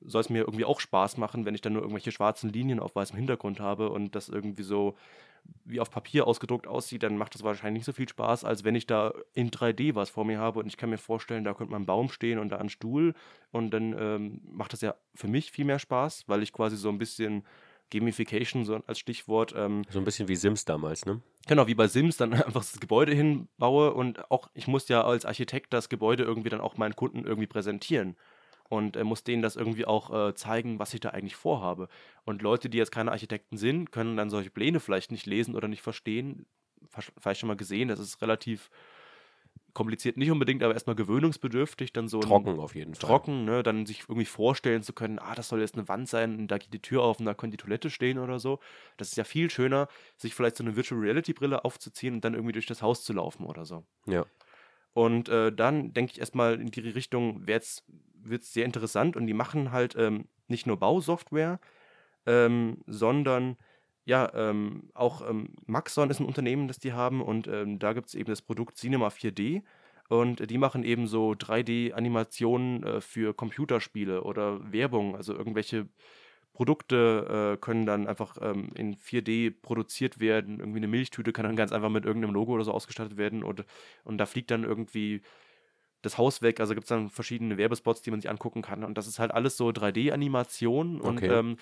soll 0.02 0.22
es 0.22 0.30
mir 0.30 0.40
irgendwie 0.40 0.66
auch 0.66 0.80
Spaß 0.80 1.18
machen, 1.18 1.46
wenn 1.46 1.56
ich 1.56 1.62
dann 1.62 1.74
nur 1.74 1.82
irgendwelche 1.82 2.12
schwarzen 2.12 2.52
Linien 2.52 2.80
auf 2.80 2.96
weißem 2.96 3.18
Hintergrund 3.18 3.60
habe 3.60 3.90
und 3.90 4.16
das 4.16 4.30
irgendwie 4.30 4.63
so 4.63 4.96
wie 5.66 5.80
auf 5.80 5.90
Papier 5.90 6.28
ausgedruckt 6.28 6.68
aussieht, 6.68 7.04
dann 7.04 7.18
macht 7.18 7.36
das 7.36 7.44
wahrscheinlich 7.44 7.82
nicht 7.82 7.86
so 7.86 7.94
viel 7.94 8.08
Spaß, 8.08 8.44
als 8.44 8.63
wenn 8.63 8.76
ich 8.76 8.88
da 8.88 9.13
in 9.34 9.50
3D 9.50 9.96
was 9.96 10.10
vor 10.10 10.26
mir 10.26 10.40
habe 10.40 10.60
und 10.60 10.68
ich 10.68 10.78
kann 10.78 10.90
mir 10.90 10.98
vorstellen, 10.98 11.44
da 11.44 11.54
könnte 11.54 11.72
mal 11.72 11.80
ein 11.80 11.86
Baum 11.86 12.10
stehen 12.10 12.40
und 12.40 12.50
da 12.50 12.58
ein 12.58 12.70
Stuhl 12.70 13.13
und 13.52 13.72
dann 13.72 13.96
ähm, 13.98 14.42
macht 14.44 14.74
das 14.74 14.82
ja 14.82 14.96
für 15.16 15.28
mich 15.28 15.52
viel 15.52 15.66
mehr 15.66 15.80
Spaß, 15.80 16.26
weil 16.28 16.44
ich 16.44 16.54
quasi 16.54 16.78
so 16.78 16.90
ein 16.90 16.98
bisschen 16.98 17.44
Gamification 17.92 18.66
so 18.66 18.82
als 18.88 19.00
Stichwort. 19.00 19.54
Ähm, 19.56 19.84
so 19.90 20.00
ein 20.00 20.06
bisschen 20.06 20.28
wie 20.28 20.36
Sims 20.36 20.66
damals, 20.66 21.06
ne? 21.06 21.22
Genau, 21.48 21.68
wie 21.68 21.76
bei 21.76 21.88
Sims 21.88 22.18
dann 22.18 22.34
einfach 22.34 22.62
das 22.62 22.80
Gebäude 22.80 23.13
hinbaue 23.13 23.94
und 23.94 24.30
auch 24.32 24.50
ich 24.54 24.68
muss 24.68 24.88
ja 24.90 25.04
als 25.04 25.26
Architekt 25.26 25.74
das 25.74 25.90
Gebäude 25.90 26.24
irgendwie 26.24 26.50
dann 26.50 26.62
auch 26.62 26.78
meinen 26.78 26.96
Kunden 26.96 27.26
irgendwie 27.26 27.48
präsentieren 27.48 28.16
und 28.69 28.95
äh, 28.95 29.03
muss 29.03 29.23
denen 29.23 29.41
das 29.41 29.56
irgendwie 29.56 29.86
auch 29.86 30.30
äh, 30.30 30.34
zeigen, 30.34 30.80
was 30.80 30.93
ich 30.93 30.99
da 30.99 31.10
eigentlich 31.10 31.36
vorhabe. 31.36 31.88
Und 32.25 32.41
Leute, 32.41 32.69
die 32.69 32.77
jetzt 32.77 32.91
keine 32.91 33.12
Architekten 33.12 33.58
sind, 33.58 33.91
können 33.91 34.17
dann 34.17 34.30
solche 34.30 34.49
Pläne 34.49 34.80
vielleicht 34.80 35.12
nicht 35.12 35.25
lesen 35.25 35.56
oder 35.56 35.67
nicht 35.67 35.82
verstehen. 35.82 36.45
Vielleicht 37.19 37.39
schon 37.39 37.47
mal 37.47 37.58
gesehen, 37.58 37.88
das 37.89 37.99
ist 37.99 38.21
relativ 38.21 38.69
kompliziert, 39.77 40.17
nicht 40.17 40.32
unbedingt, 40.32 40.63
aber 40.63 40.73
erstmal 40.73 40.95
gewöhnungsbedürftig, 40.95 41.93
dann 41.93 42.08
so 42.08 42.19
trocken 42.19 42.60
auf 42.60 42.73
jeden 42.73 42.95
Fall. 42.95 43.08
Trocken, 43.08 43.45
ne, 43.45 43.62
dann 43.62 43.86
sich 43.86 44.06
irgendwie 44.10 44.25
vorstellen 44.25 44.82
zu 44.82 44.91
können, 44.91 45.19
ah, 45.19 45.36
das 45.36 45.49
soll 45.49 45.60
jetzt 45.60 45.75
eine 45.75 45.88
Wand 45.88 46.10
sein, 46.10 46.36
und 46.39 46.47
da 46.47 46.58
geht 46.58 46.73
die 46.73 46.82
Tür 46.82 47.03
auf 47.03 47.19
und 47.19 47.25
da 47.25 47.36
könnte 47.36 47.58
die 47.58 47.62
Toilette 47.62 47.91
stehen 47.91 48.17
oder 48.17 48.39
so. 48.39 48.60
Das 48.97 49.10
ist 49.10 49.17
ja 49.17 49.23
viel 49.23 49.51
schöner, 49.51 49.88
sich 50.15 50.34
vielleicht 50.34 50.56
so 50.56 50.63
eine 50.63 50.75
Virtual 50.75 50.99
Reality 50.99 51.34
Brille 51.34 51.63
aufzuziehen 51.63 52.15
und 52.15 52.25
dann 52.25 52.34
irgendwie 52.34 52.53
durch 52.53 52.65
das 52.65 52.82
Haus 52.82 53.03
zu 53.03 53.13
laufen 53.13 53.45
oder 53.45 53.65
so. 53.65 53.86
Ja. 54.08 54.25
Und 54.93 55.30
äh, 55.30 55.53
dann 55.53 55.93
denke 55.93 56.13
ich 56.13 56.19
erstmal 56.19 56.60
in 56.60 56.71
die 56.71 56.80
Richtung, 56.80 57.45
wird 58.30 58.44
es 58.44 58.54
sehr 58.54 58.66
interessant 58.66 59.16
und 59.16 59.28
die 59.28 59.34
machen 59.34 59.72
halt 59.72 59.96
ähm, 59.98 60.26
nicht 60.48 60.68
nur 60.68 60.78
Bausoftware, 60.78 61.60
ähm, 62.26 62.78
sondern 62.88 63.58
ja, 64.06 64.32
ähm, 64.34 64.90
auch 64.94 65.28
ähm, 65.28 65.50
Maxon 65.66 66.10
ist 66.10 66.20
ein 66.20 66.26
Unternehmen, 66.26 66.68
das 66.68 66.80
die 66.80 66.94
haben 66.94 67.22
und 67.22 67.48
ähm, 67.48 67.80
da 67.80 67.94
gibt 67.94 68.08
es 68.08 68.16
eben 68.16 68.30
das 68.30 68.42
Produkt 68.42 68.78
Cinema 68.78 69.10
4D 69.10 69.63
und 70.10 70.50
die 70.50 70.58
machen 70.58 70.84
eben 70.84 71.08
so 71.08 71.32
3D-Animationen 71.32 72.84
äh, 72.84 73.02
für 73.02 73.34
Computerspiele 73.34 74.24
oder 74.24 74.72
Werbung, 74.72 75.16
also 75.16 75.34
irgendwelche 75.34 75.88
Produkte 76.58 77.54
äh, 77.54 77.58
können 77.58 77.86
dann 77.86 78.08
einfach 78.08 78.38
ähm, 78.42 78.72
in 78.74 78.96
4D 78.96 79.54
produziert 79.62 80.20
werden. 80.20 80.60
Irgendwie 80.60 80.80
eine 80.80 80.88
Milchtüte 80.88 81.32
kann 81.32 81.46
dann 81.46 81.56
ganz 81.56 81.72
einfach 81.72 81.90
mit 81.90 82.04
irgendeinem 82.04 82.34
Logo 82.34 82.54
oder 82.54 82.63
so 82.63 82.72
ausgestattet 82.72 83.16
werden 83.16 83.44
und, 83.44 83.63
und 84.04 84.18
da 84.18 84.26
fliegt 84.26 84.50
dann 84.50 84.63
irgendwie 84.63 85.22
das 86.01 86.17
Haus 86.17 86.41
weg. 86.41 86.60
Also 86.60 86.73
gibt 86.73 86.86
es 86.86 86.89
dann 86.89 87.10
verschiedene 87.10 87.57
Werbespots, 87.57 88.01
die 88.01 88.12
man 88.12 88.21
sich 88.21 88.29
angucken 88.29 88.62
kann. 88.62 88.83
Und 88.83 88.97
das 88.97 89.07
ist 89.07 89.19
halt 89.19 89.31
alles 89.31 89.57
so 89.57 89.69
3D-Animation. 89.69 91.01
Und, 91.01 91.17
okay. 91.17 91.27
ähm, 91.27 91.57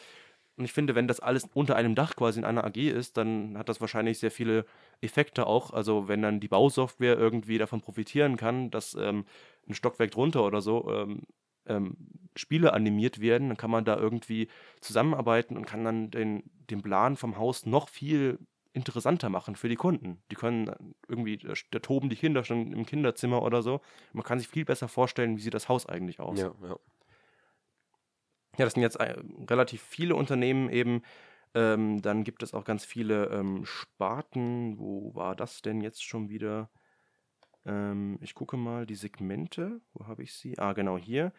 und 0.57 0.65
ich 0.65 0.73
finde, 0.73 0.95
wenn 0.95 1.07
das 1.07 1.19
alles 1.19 1.49
unter 1.53 1.75
einem 1.75 1.95
Dach 1.95 2.15
quasi 2.15 2.39
in 2.39 2.45
einer 2.45 2.63
AG 2.63 2.77
ist, 2.77 3.17
dann 3.17 3.57
hat 3.57 3.69
das 3.69 3.81
wahrscheinlich 3.81 4.19
sehr 4.19 4.31
viele 4.31 4.65
Effekte 5.01 5.47
auch. 5.47 5.71
Also 5.71 6.07
wenn 6.07 6.21
dann 6.21 6.39
die 6.39 6.47
Bausoftware 6.47 7.17
irgendwie 7.17 7.57
davon 7.57 7.81
profitieren 7.81 8.37
kann, 8.37 8.71
dass 8.71 8.95
ähm, 8.95 9.25
ein 9.67 9.73
Stockwerk 9.73 10.11
drunter 10.11 10.45
oder 10.45 10.61
so 10.61 10.89
ähm, 10.91 11.23
ähm, 11.67 11.97
Spiele 12.35 12.73
animiert 12.73 13.19
werden, 13.19 13.49
dann 13.49 13.57
kann 13.57 13.71
man 13.71 13.85
da 13.85 13.97
irgendwie 13.97 14.47
zusammenarbeiten 14.81 15.57
und 15.57 15.65
kann 15.65 15.83
dann 15.83 16.11
den, 16.11 16.43
den 16.69 16.81
Plan 16.81 17.15
vom 17.15 17.37
Haus 17.37 17.65
noch 17.65 17.89
viel 17.89 18.39
interessanter 18.75 19.29
machen 19.29 19.55
für 19.55 19.69
die 19.69 19.75
Kunden. 19.75 20.21
Die 20.29 20.35
können 20.35 20.71
irgendwie, 21.07 21.37
da 21.37 21.79
toben 21.79 22.09
die 22.09 22.15
Kinder 22.15 22.43
schon 22.43 22.73
im 22.73 22.85
Kinderzimmer 22.85 23.41
oder 23.41 23.61
so. 23.61 23.81
Man 24.13 24.23
kann 24.23 24.37
sich 24.37 24.47
viel 24.47 24.65
besser 24.65 24.87
vorstellen, 24.87 25.37
wie 25.37 25.41
sieht 25.41 25.53
das 25.53 25.69
Haus 25.69 25.85
eigentlich 25.85 26.19
aus. 26.19 26.39
Ja, 26.39 26.53
ja. 26.61 26.77
ja 28.57 28.65
das 28.65 28.73
sind 28.73 28.83
jetzt 28.83 28.97
äh, 28.97 29.15
relativ 29.49 29.81
viele 29.81 30.15
Unternehmen 30.15 30.69
eben. 30.69 31.03
Ähm, 31.53 32.01
dann 32.01 32.25
gibt 32.25 32.43
es 32.43 32.53
auch 32.53 32.65
ganz 32.65 32.83
viele 32.83 33.27
ähm, 33.27 33.65
Sparten. 33.65 34.77
Wo 34.77 35.15
war 35.15 35.35
das 35.35 35.61
denn 35.61 35.79
jetzt 35.79 36.03
schon 36.03 36.29
wieder? 36.29 36.69
Ähm, 37.65 38.17
ich 38.21 38.35
gucke 38.35 38.57
mal 38.57 38.85
die 38.85 38.95
Segmente. 38.95 39.79
Wo 39.93 40.05
habe 40.07 40.21
ich 40.23 40.33
sie? 40.33 40.59
Ah, 40.59 40.73
genau 40.73 40.97
hier. 40.97 41.31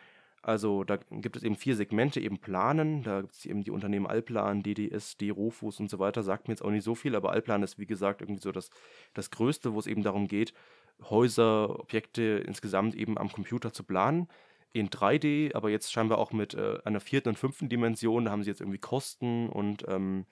Also 0.47 0.85
da 0.85 0.99
gibt 1.11 1.35
es 1.35 1.43
eben 1.43 1.57
vier 1.57 1.75
Segmente, 1.75 2.21
eben 2.21 2.39
Planen. 2.39 3.03
Da 3.03 3.23
gibt 3.23 3.35
es 3.35 3.47
eben 3.47 3.65
die 3.65 3.73
Unternehmen 3.73 4.07
Allplan, 4.07 4.63
DDS, 4.63 5.17
D-Rofus 5.17 5.81
und 5.81 5.91
so 5.91 5.99
weiter. 5.99 6.23
Sagt 6.23 6.47
mir 6.47 6.53
jetzt 6.53 6.63
auch 6.63 6.71
nicht 6.71 6.85
so 6.85 6.95
viel, 6.95 7.17
aber 7.17 7.33
Allplan 7.33 7.65
ist 7.65 7.81
wie 7.81 7.87
gesagt 7.87 8.21
irgendwie 8.21 8.41
so 8.41 8.53
das, 8.53 8.71
das 9.13 9.33
Größte, 9.33 9.75
wo 9.75 9.81
es 9.81 9.89
eben 9.89 10.05
darum 10.05 10.29
geht, 10.29 10.55
Häuser, 11.03 11.81
Objekte 11.81 12.45
insgesamt 12.47 12.95
eben 12.95 13.19
am 13.19 13.33
Computer 13.33 13.73
zu 13.73 13.83
planen. 13.83 14.29
In 14.73 14.89
3D, 14.89 15.53
aber 15.53 15.69
jetzt 15.71 15.91
scheinbar 15.91 16.19
auch 16.19 16.31
mit 16.31 16.55
äh, 16.55 16.79
einer 16.85 17.01
vierten 17.01 17.31
und 17.31 17.39
fünften 17.41 17.69
Dimension. 17.69 18.27
Da 18.27 18.31
haben 18.31 18.45
sie 18.45 18.51
jetzt 18.51 18.61
irgendwie 18.61 18.79
Kosten 18.79 19.49
und 19.49 19.85
ähm, 19.89 20.27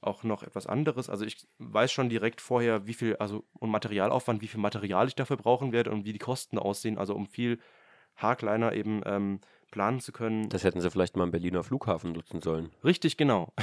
auch 0.00 0.22
noch 0.22 0.44
etwas 0.44 0.68
anderes. 0.68 1.10
Also 1.10 1.24
ich 1.24 1.44
weiß 1.58 1.90
schon 1.90 2.08
direkt 2.08 2.40
vorher, 2.40 2.86
wie 2.86 2.94
viel, 2.94 3.16
also 3.16 3.42
und 3.58 3.70
Materialaufwand, 3.70 4.42
wie 4.42 4.48
viel 4.48 4.60
Material 4.60 5.08
ich 5.08 5.16
dafür 5.16 5.38
brauchen 5.38 5.72
werde 5.72 5.90
und 5.90 6.04
wie 6.04 6.12
die 6.12 6.20
Kosten 6.20 6.56
aussehen. 6.56 6.98
Also 6.98 7.16
um 7.16 7.26
viel 7.26 7.58
haarkleiner 8.16 8.72
eben 8.72 9.02
ähm, 9.04 9.40
planen 9.74 9.98
zu 9.98 10.12
können. 10.12 10.48
Das 10.50 10.62
hätten 10.62 10.80
sie 10.80 10.88
vielleicht 10.90 11.16
mal 11.16 11.24
am 11.24 11.32
Berliner 11.32 11.64
Flughafen 11.64 12.12
nutzen 12.12 12.40
sollen. 12.40 12.70
Richtig, 12.84 13.16
genau. 13.16 13.52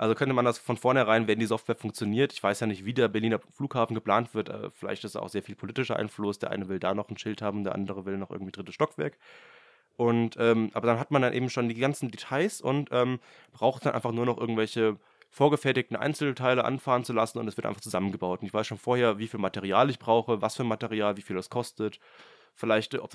Also 0.00 0.14
könnte 0.14 0.32
man 0.32 0.44
das 0.44 0.58
von 0.58 0.76
vornherein, 0.76 1.26
wenn 1.26 1.40
die 1.40 1.46
Software 1.46 1.74
funktioniert, 1.74 2.32
ich 2.32 2.40
weiß 2.40 2.60
ja 2.60 2.68
nicht, 2.68 2.84
wie 2.84 2.94
der 2.94 3.08
Berliner 3.08 3.40
Flughafen 3.50 3.96
geplant 3.96 4.32
wird, 4.32 4.48
äh, 4.48 4.70
vielleicht 4.72 5.02
ist 5.02 5.16
auch 5.16 5.28
sehr 5.28 5.42
viel 5.42 5.56
politischer 5.56 5.96
Einfluss. 5.96 6.38
Der 6.38 6.52
eine 6.52 6.68
will 6.68 6.78
da 6.78 6.94
noch 6.94 7.10
ein 7.10 7.18
Schild 7.18 7.42
haben, 7.42 7.64
der 7.64 7.74
andere 7.74 8.06
will 8.06 8.16
noch 8.16 8.30
irgendwie 8.30 8.52
drittes 8.52 8.76
Stockwerk. 8.76 9.18
Und 9.96 10.36
ähm, 10.38 10.70
aber 10.72 10.86
dann 10.86 11.00
hat 11.00 11.10
man 11.10 11.22
dann 11.22 11.32
eben 11.32 11.50
schon 11.50 11.68
die 11.68 11.74
ganzen 11.74 12.12
Details 12.12 12.60
und 12.60 12.90
ähm, 12.92 13.18
braucht 13.50 13.86
dann 13.86 13.94
einfach 13.94 14.12
nur 14.12 14.24
noch 14.24 14.38
irgendwelche 14.38 14.98
vorgefertigten 15.30 15.96
Einzelteile 15.96 16.64
anfahren 16.64 17.02
zu 17.02 17.12
lassen 17.12 17.38
und 17.38 17.48
es 17.48 17.56
wird 17.56 17.66
einfach 17.66 17.80
zusammengebaut. 17.80 18.40
Und 18.40 18.46
ich 18.46 18.54
weiß 18.54 18.68
schon 18.68 18.78
vorher, 18.78 19.18
wie 19.18 19.26
viel 19.26 19.40
Material 19.40 19.90
ich 19.90 19.98
brauche, 19.98 20.40
was 20.40 20.54
für 20.54 20.62
Material, 20.62 21.16
wie 21.16 21.22
viel 21.22 21.34
das 21.34 21.50
kostet. 21.50 21.98
Vielleicht, 22.54 22.96
ob 22.96 23.10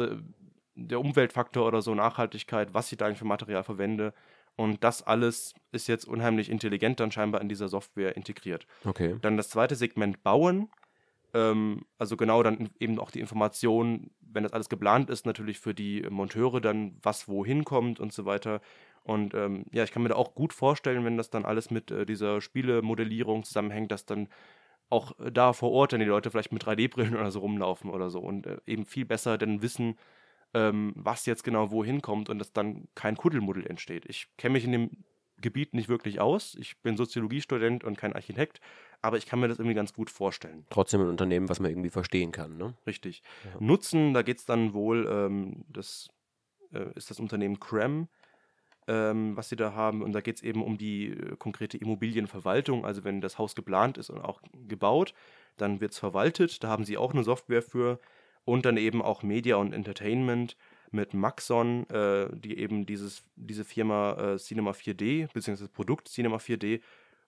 der 0.75 0.99
Umweltfaktor 0.99 1.67
oder 1.67 1.81
so, 1.81 1.93
Nachhaltigkeit, 1.95 2.73
was 2.73 2.91
ich 2.91 2.97
da 2.97 3.05
eigentlich 3.05 3.19
für 3.19 3.25
Material 3.25 3.63
verwende. 3.63 4.13
Und 4.55 4.83
das 4.83 5.01
alles 5.01 5.55
ist 5.71 5.87
jetzt 5.87 6.05
unheimlich 6.05 6.49
intelligent 6.49 6.99
dann 6.99 7.11
scheinbar 7.11 7.41
in 7.41 7.49
dieser 7.49 7.67
Software 7.67 8.15
integriert. 8.15 8.67
Okay. 8.85 9.17
Dann 9.21 9.37
das 9.37 9.49
zweite 9.49 9.75
Segment 9.75 10.23
Bauen. 10.23 10.69
Ähm, 11.33 11.85
also 11.97 12.15
genau 12.17 12.43
dann 12.43 12.69
eben 12.79 12.99
auch 12.99 13.09
die 13.09 13.19
Information, 13.19 14.11
wenn 14.21 14.43
das 14.43 14.53
alles 14.53 14.69
geplant 14.69 15.09
ist, 15.09 15.25
natürlich 15.25 15.59
für 15.59 15.73
die 15.73 16.05
Monteure 16.09 16.61
dann, 16.61 16.97
was 17.01 17.27
wohin 17.27 17.65
kommt 17.65 17.99
und 17.99 18.13
so 18.13 18.25
weiter. 18.25 18.61
Und 19.03 19.33
ähm, 19.33 19.65
ja, 19.71 19.83
ich 19.83 19.91
kann 19.91 20.03
mir 20.03 20.09
da 20.09 20.15
auch 20.15 20.35
gut 20.35 20.53
vorstellen, 20.53 21.03
wenn 21.03 21.17
das 21.17 21.29
dann 21.29 21.45
alles 21.45 21.71
mit 21.71 21.91
äh, 21.91 22.05
dieser 22.05 22.39
Spielemodellierung 22.39 23.43
zusammenhängt, 23.43 23.91
dass 23.91 24.05
dann 24.05 24.29
auch 24.89 25.19
äh, 25.19 25.31
da 25.31 25.53
vor 25.53 25.71
Ort 25.71 25.93
dann 25.93 25.99
die 25.99 26.05
Leute 26.05 26.31
vielleicht 26.31 26.53
mit 26.53 26.63
3D-Brillen 26.63 27.15
oder 27.19 27.31
so 27.31 27.39
rumlaufen 27.39 27.89
oder 27.89 28.09
so 28.09 28.19
und 28.19 28.45
äh, 28.45 28.57
eben 28.65 28.85
viel 28.85 29.05
besser 29.05 29.37
dann 29.37 29.61
wissen, 29.61 29.97
ähm, 30.53 30.93
was 30.95 31.25
jetzt 31.25 31.43
genau 31.43 31.71
wohin 31.71 32.01
kommt 32.01 32.29
und 32.29 32.39
dass 32.39 32.53
dann 32.53 32.87
kein 32.95 33.17
Kuddelmuddel 33.17 33.65
entsteht. 33.65 34.05
Ich 34.07 34.27
kenne 34.37 34.53
mich 34.53 34.65
in 34.65 34.71
dem 34.71 34.89
Gebiet 35.41 35.73
nicht 35.73 35.89
wirklich 35.89 36.19
aus. 36.19 36.55
Ich 36.55 36.81
bin 36.81 36.95
Soziologiestudent 36.95 37.83
und 37.83 37.97
kein 37.97 38.13
Architekt, 38.13 38.61
aber 39.01 39.17
ich 39.17 39.25
kann 39.25 39.39
mir 39.39 39.47
das 39.47 39.59
irgendwie 39.59 39.75
ganz 39.75 39.93
gut 39.93 40.09
vorstellen. 40.09 40.65
Trotzdem 40.69 41.01
ein 41.01 41.09
Unternehmen, 41.09 41.49
was 41.49 41.59
man 41.59 41.71
irgendwie 41.71 41.89
verstehen 41.89 42.31
kann, 42.31 42.57
ne? 42.57 42.75
Richtig. 42.87 43.21
Ja. 43.43 43.59
Nutzen, 43.59 44.13
da 44.13 44.21
geht 44.21 44.37
es 44.37 44.45
dann 44.45 44.73
wohl, 44.73 45.07
ähm, 45.07 45.65
das 45.67 46.09
äh, 46.71 46.85
ist 46.95 47.09
das 47.09 47.19
Unternehmen 47.19 47.59
Cram, 47.59 48.07
ähm, 48.87 49.35
was 49.35 49.49
sie 49.49 49.55
da 49.55 49.73
haben. 49.73 50.01
Und 50.01 50.13
da 50.13 50.21
geht 50.21 50.37
es 50.37 50.43
eben 50.43 50.63
um 50.63 50.77
die 50.77 51.07
äh, 51.07 51.35
konkrete 51.37 51.77
Immobilienverwaltung. 51.77 52.85
Also 52.85 53.03
wenn 53.03 53.19
das 53.19 53.37
Haus 53.37 53.55
geplant 53.55 53.97
ist 53.97 54.09
und 54.09 54.21
auch 54.21 54.41
gebaut, 54.67 55.13
dann 55.57 55.81
wird 55.81 55.91
es 55.91 55.99
verwaltet. 55.99 56.63
Da 56.63 56.69
haben 56.69 56.85
sie 56.85 56.97
auch 56.97 57.13
eine 57.13 57.23
Software 57.23 57.61
für. 57.61 57.99
Und 58.45 58.65
dann 58.65 58.77
eben 58.77 59.01
auch 59.01 59.23
Media 59.23 59.55
und 59.55 59.73
Entertainment 59.73 60.57
mit 60.91 61.13
Maxon, 61.13 61.89
äh, 61.89 62.27
die 62.33 62.57
eben 62.57 62.85
dieses, 62.85 63.23
diese 63.35 63.65
Firma 63.65 64.33
äh, 64.33 64.37
Cinema 64.37 64.71
4D, 64.71 65.27
beziehungsweise 65.33 65.65
das 65.65 65.73
Produkt 65.73 66.07
Cinema 66.07 66.37
4D 66.37 66.81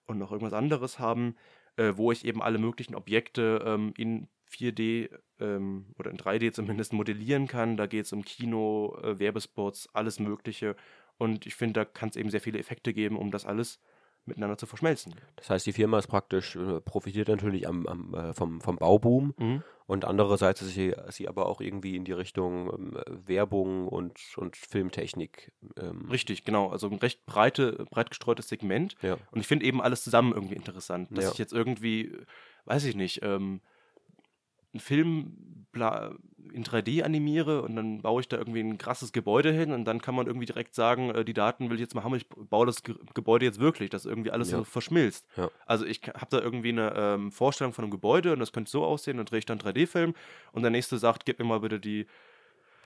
und 0.06 0.18
noch 0.18 0.30
irgendwas 0.30 0.52
anderes 0.52 0.98
haben, 0.98 1.34
äh, 1.76 1.92
wo 1.96 2.12
ich 2.12 2.24
eben 2.24 2.42
alle 2.42 2.58
möglichen 2.58 2.94
Objekte 2.94 3.62
ähm, 3.66 3.92
in 3.96 4.28
4D 4.50 5.10
ähm, 5.40 5.86
oder 5.98 6.10
in 6.10 6.16
3D 6.16 6.52
zumindest 6.52 6.92
modellieren 6.92 7.48
kann. 7.48 7.76
Da 7.76 7.86
geht 7.86 8.04
es 8.04 8.12
um 8.12 8.24
Kino, 8.24 8.96
äh, 9.02 9.18
Werbespots, 9.18 9.88
alles 9.92 10.20
Mögliche. 10.20 10.76
Und 11.18 11.46
ich 11.46 11.54
finde, 11.54 11.80
da 11.80 11.84
kann 11.84 12.10
es 12.10 12.16
eben 12.16 12.30
sehr 12.30 12.40
viele 12.40 12.58
Effekte 12.58 12.94
geben, 12.94 13.16
um 13.16 13.30
das 13.30 13.46
alles 13.46 13.80
miteinander 14.26 14.58
zu 14.58 14.66
verschmelzen. 14.66 15.14
Das 15.36 15.50
heißt, 15.50 15.66
die 15.66 15.72
Firma 15.72 15.98
ist 15.98 16.08
praktisch, 16.08 16.56
äh, 16.56 16.80
profitiert 16.80 17.28
natürlich 17.28 17.68
am, 17.68 17.86
am 17.86 18.14
äh, 18.14 18.32
vom, 18.32 18.60
vom 18.60 18.76
Bauboom 18.76 19.34
mhm. 19.38 19.62
und 19.86 20.04
andererseits 20.04 20.62
ist 20.62 20.74
sie, 20.74 20.94
sie 21.08 21.28
aber 21.28 21.46
auch 21.46 21.60
irgendwie 21.60 21.96
in 21.96 22.04
die 22.04 22.12
Richtung 22.12 22.70
ähm, 22.72 22.98
Werbung 23.26 23.88
und, 23.88 24.18
und 24.36 24.56
Filmtechnik. 24.56 25.52
Ähm. 25.76 26.08
Richtig, 26.10 26.44
genau. 26.44 26.68
Also 26.68 26.88
ein 26.88 26.98
recht 26.98 27.24
breite, 27.26 27.86
breit 27.90 28.10
gestreutes 28.10 28.48
Segment. 28.48 28.96
Ja. 29.02 29.16
Und 29.30 29.40
ich 29.40 29.46
finde 29.46 29.66
eben 29.66 29.80
alles 29.80 30.02
zusammen 30.02 30.32
irgendwie 30.32 30.56
interessant. 30.56 31.08
Dass 31.10 31.24
ja. 31.24 31.32
ich 31.32 31.38
jetzt 31.38 31.52
irgendwie, 31.52 32.16
weiß 32.64 32.84
ich 32.84 32.96
nicht, 32.96 33.20
ähm, 33.22 33.60
einen 34.76 34.80
Film 34.80 35.66
in 36.52 36.64
3D 36.64 37.02
animiere 37.02 37.62
und 37.62 37.76
dann 37.76 38.00
baue 38.00 38.20
ich 38.20 38.28
da 38.28 38.38
irgendwie 38.38 38.60
ein 38.60 38.78
krasses 38.78 39.12
Gebäude 39.12 39.52
hin 39.52 39.72
und 39.72 39.84
dann 39.84 40.00
kann 40.00 40.14
man 40.14 40.26
irgendwie 40.26 40.46
direkt 40.46 40.74
sagen, 40.74 41.10
äh, 41.10 41.24
die 41.24 41.34
Daten 41.34 41.68
will 41.68 41.76
ich 41.76 41.82
jetzt 41.82 41.94
mal 41.94 42.02
haben, 42.02 42.14
ich 42.14 42.26
baue 42.28 42.64
das 42.64 42.82
Ge 42.82 42.94
Gebäude 43.12 43.44
jetzt 43.44 43.60
wirklich, 43.60 43.90
dass 43.90 44.06
irgendwie 44.06 44.30
alles 44.30 44.50
ja. 44.50 44.58
so 44.58 44.64
verschmilzt. 44.64 45.26
Ja. 45.36 45.50
Also 45.66 45.84
ich 45.84 46.00
habe 46.06 46.28
da 46.30 46.40
irgendwie 46.40 46.70
eine 46.70 46.94
ähm, 46.96 47.32
Vorstellung 47.32 47.74
von 47.74 47.84
einem 47.84 47.90
Gebäude 47.90 48.32
und 48.32 48.38
das 48.38 48.52
könnte 48.52 48.70
so 48.70 48.84
aussehen, 48.84 49.18
dann 49.18 49.26
drehe 49.26 49.40
ich 49.40 49.46
dann 49.46 49.58
3D-Film 49.58 50.14
und 50.52 50.62
der 50.62 50.70
nächste 50.70 50.96
sagt, 50.98 51.26
gib 51.26 51.38
mir 51.38 51.44
mal 51.44 51.60
bitte 51.60 51.78
die 51.78 52.06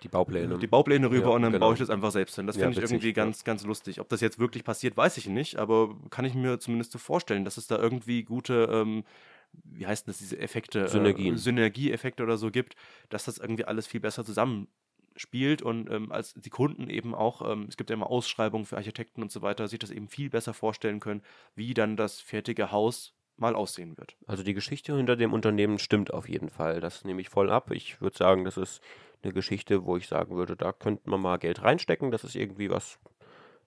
die 0.03 0.09
Baupläne. 0.09 0.59
Die 0.59 0.67
Baupläne 0.67 1.11
rüber 1.11 1.29
ja, 1.29 1.35
und 1.35 1.43
dann 1.43 1.53
genau. 1.53 1.67
baue 1.67 1.75
ich 1.75 1.79
das 1.79 1.91
einfach 1.91 2.11
selbst 2.11 2.35
hin. 2.37 2.47
Das 2.47 2.57
finde 2.57 2.73
ich 2.73 2.83
irgendwie 2.83 3.13
ganz, 3.13 3.45
ganz 3.45 3.65
lustig. 3.65 4.01
Ob 4.01 4.09
das 4.09 4.23
jetzt 4.23 4.39
wirklich 4.39 4.65
passiert, 4.65 4.97
weiß 4.97 5.19
ich 5.19 5.29
nicht, 5.29 5.59
aber 5.59 5.95
kann 6.09 6.25
ich 6.25 6.35
mir 6.35 6.59
zumindest 6.59 6.93
so 6.93 6.99
vorstellen, 6.99 7.45
dass 7.45 7.59
es 7.59 7.67
da 7.67 7.79
irgendwie 7.79 8.23
gute 8.23 8.67
ähm, 8.73 9.05
wie 9.53 9.87
heißt 9.87 10.09
das, 10.09 10.19
diese 10.19 10.39
Effekte, 10.39 10.89
Synergien. 10.89 11.35
Äh, 11.35 11.39
Synergieeffekte 11.39 12.23
oder 12.23 12.37
so 12.37 12.51
gibt, 12.51 12.75
dass 13.09 13.25
das 13.25 13.39
irgendwie 13.39 13.65
alles 13.65 13.87
viel 13.87 14.01
besser 14.01 14.25
zusammenspielt 14.25 15.63
und 15.63 15.91
ähm, 15.91 16.13
als 16.13 16.35
die 16.35 16.51
Kunden 16.51 16.91
eben 16.91 17.15
auch, 17.15 17.51
ähm, 17.51 17.67
es 17.69 17.77
gibt 17.77 17.91
ja 17.91 17.95
immer 17.95 18.11
Ausschreibungen 18.11 18.67
für 18.67 18.77
Architekten 18.77 19.23
und 19.23 19.31
so 19.33 19.43
weiter, 19.43 19.69
sich 19.69 19.79
das 19.79 19.91
eben 19.91 20.09
viel 20.09 20.31
besser 20.31 20.55
vorstellen 20.55 21.01
können, 21.01 21.23
wie 21.55 21.75
dann 21.75 21.97
das 21.97 22.21
fertige 22.21 22.73
Haus 22.73 23.15
mal 23.41 23.55
aussehen 23.55 23.97
wird. 23.97 24.17
Also 24.27 24.43
die 24.43 24.55
Geschichte 24.55 24.97
hinter 24.97 25.17
dem 25.17 25.33
Unternehmen 25.33 25.79
stimmt 25.79 26.13
auf 26.13 26.29
jeden 26.29 26.51
Fall. 26.51 26.81
Das 26.81 27.05
nehme 27.05 27.21
ich 27.21 27.31
voll 27.31 27.51
ab. 27.51 27.71
Ich 27.71 28.01
würde 28.01 28.17
sagen, 28.17 28.45
das 28.45 28.57
ist 28.57 28.83
eine 29.23 29.33
Geschichte, 29.33 29.85
wo 29.85 29.97
ich 29.97 30.07
sagen 30.07 30.37
würde, 30.37 30.57
da 30.57 30.73
könnte 30.73 31.09
man 31.11 31.21
mal 31.21 31.39
Geld 31.39 31.63
reinstecken. 31.63 32.11
Das 32.11 32.25
ist 32.25 32.37
irgendwie 32.37 32.71
was, 32.71 32.99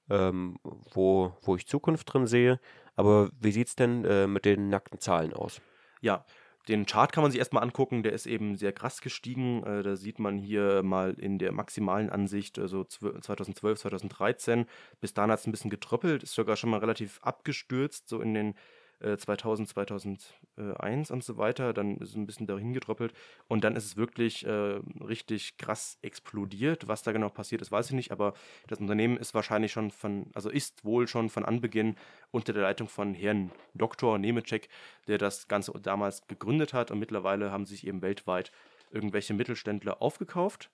ähm, 0.10 0.60
wo, 0.64 1.36
wo 1.42 1.56
ich 1.56 1.68
Zukunft 1.68 2.14
drin 2.14 2.28
sehe. 2.28 2.60
Aber 2.96 3.32
wie 3.40 3.52
sieht 3.52 3.68
es 3.68 3.76
denn 3.76 4.06
äh, 4.06 4.28
mit 4.28 4.46
den 4.46 4.70
nackten 4.70 5.00
Zahlen 5.00 5.34
aus? 5.34 5.62
Ja, 6.04 6.26
den 6.68 6.86
Chart 6.86 7.12
kann 7.14 7.22
man 7.24 7.32
sich 7.32 7.40
erstmal 7.40 7.64
angucken, 7.64 8.04
der 8.04 8.12
ist 8.12 8.26
eben 8.26 8.58
sehr 8.58 8.74
krass 8.74 9.02
gestiegen. 9.02 9.64
Äh, 9.64 9.84
da 9.84 9.96
sieht 9.96 10.20
man 10.20 10.38
hier 10.38 10.84
mal 10.84 11.14
in 11.14 11.40
der 11.40 11.54
maximalen 11.54 12.10
Ansicht, 12.10 12.60
also 12.60 12.84
2012, 12.84 13.80
2013. 13.80 14.66
Bis 15.00 15.14
dahin 15.14 15.32
hat 15.32 15.40
es 15.40 15.48
ein 15.48 15.52
bisschen 15.52 15.70
getröppelt, 15.70 16.24
ist 16.24 16.34
sogar 16.34 16.58
schon 16.58 16.72
mal 16.72 16.80
relativ 16.80 17.20
abgestürzt, 17.22 18.10
so 18.10 18.20
in 18.20 18.34
den 18.34 18.56
2000, 19.00 19.70
äh, 19.70 19.74
2001 19.74 21.12
und 21.12 21.24
so 21.24 21.38
weiter. 21.38 21.74
Dann 21.74 21.98
ist 21.98 22.10
es 22.10 22.16
ein 22.16 22.26
bisschen 22.26 22.48
dahin 22.48 22.74
gedroppelt. 22.74 23.14
Und 23.48 23.64
dann 23.64 23.76
ist 23.76 23.86
es 23.86 23.98
wirklich 23.98 24.46
äh, 24.46 24.80
richtig 25.02 25.58
krass 25.58 25.98
explodiert. 26.02 26.88
Was 26.88 27.04
da 27.04 27.12
genau 27.12 27.30
passiert 27.30 27.62
ist, 27.62 27.72
weiß 27.72 27.88
ich 27.88 27.94
nicht. 27.94 28.12
Aber 28.12 28.34
das 28.68 28.80
Unternehmen 28.80 29.18
ist 29.18 29.34
wahrscheinlich 29.34 29.72
schon 29.72 29.92
von, 29.92 30.28
also 30.34 30.50
ist 30.50 30.84
wohl 30.86 31.08
schon 31.08 31.30
von 31.30 31.46
Anbeginn 31.46 31.96
unter 32.32 32.54
der 32.54 32.64
Leitung 32.64 32.88
von 32.88 33.14
Herrn 33.14 33.52
Dr. 33.74 34.18
Nemecek, 34.18 34.70
der 35.08 35.18
das 35.18 35.48
Ganze 35.48 35.72
damals 35.82 36.28
gegründet 36.28 36.74
hat. 36.74 36.92
Und 36.92 37.00
mittlerweile 37.00 37.52
haben 37.52 37.66
sich 37.66 37.86
eben 37.88 38.02
weltweit 38.02 38.52
irgendwelche 38.92 39.34
Mittelständler 39.34 40.02
aufgekauft. 40.02 40.70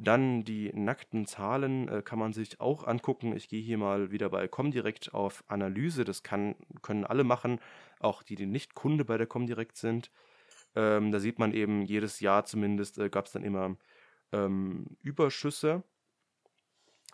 Dann 0.00 0.44
die 0.44 0.72
nackten 0.72 1.26
Zahlen 1.26 1.88
äh, 1.88 2.02
kann 2.02 2.20
man 2.20 2.32
sich 2.32 2.60
auch 2.60 2.86
angucken. 2.86 3.36
Ich 3.36 3.48
gehe 3.48 3.62
hier 3.62 3.78
mal 3.78 4.12
wieder 4.12 4.28
bei 4.30 4.46
Comdirect 4.46 5.12
auf 5.12 5.42
Analyse. 5.48 6.04
Das 6.04 6.22
kann, 6.22 6.54
können 6.82 7.04
alle 7.04 7.24
machen, 7.24 7.60
auch 7.98 8.22
die, 8.22 8.36
die 8.36 8.46
nicht 8.46 8.74
Kunde 8.74 9.04
bei 9.04 9.18
der 9.18 9.26
Comdirect 9.26 9.76
sind. 9.76 10.12
Ähm, 10.76 11.10
da 11.10 11.18
sieht 11.18 11.40
man 11.40 11.52
eben 11.52 11.82
jedes 11.82 12.20
Jahr 12.20 12.44
zumindest 12.44 12.98
äh, 12.98 13.08
gab 13.08 13.26
es 13.26 13.32
dann 13.32 13.42
immer 13.42 13.76
ähm, 14.32 14.86
Überschüsse. 15.02 15.82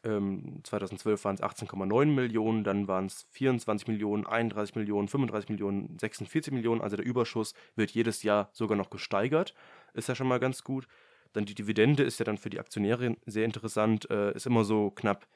Ähm, 0.02 0.60
2012 0.64 1.24
waren 1.24 1.36
es 1.36 1.42
18,9 1.42 2.06
Millionen, 2.06 2.64
dann 2.64 2.86
waren 2.86 3.06
es 3.06 3.26
24 3.30 3.88
Millionen, 3.88 4.26
31 4.26 4.74
Millionen, 4.74 5.08
35 5.08 5.48
Millionen, 5.48 5.98
46 5.98 6.52
Millionen. 6.52 6.82
Also 6.82 6.96
der 6.96 7.06
Überschuss 7.06 7.54
wird 7.76 7.92
jedes 7.92 8.22
Jahr 8.22 8.50
sogar 8.52 8.76
noch 8.76 8.90
gesteigert. 8.90 9.54
Ist 9.94 10.08
ja 10.08 10.14
schon 10.14 10.28
mal 10.28 10.40
ganz 10.40 10.62
gut. 10.62 10.86
Dann 11.34 11.44
die 11.44 11.54
Dividende 11.54 12.02
ist 12.02 12.18
ja 12.18 12.24
dann 12.24 12.38
für 12.38 12.48
die 12.48 12.58
Aktionäre 12.58 13.16
sehr 13.26 13.44
interessant, 13.44 14.08
äh, 14.10 14.34
ist 14.34 14.46
immer 14.46 14.64
so 14.64 14.90
knapp 14.90 15.26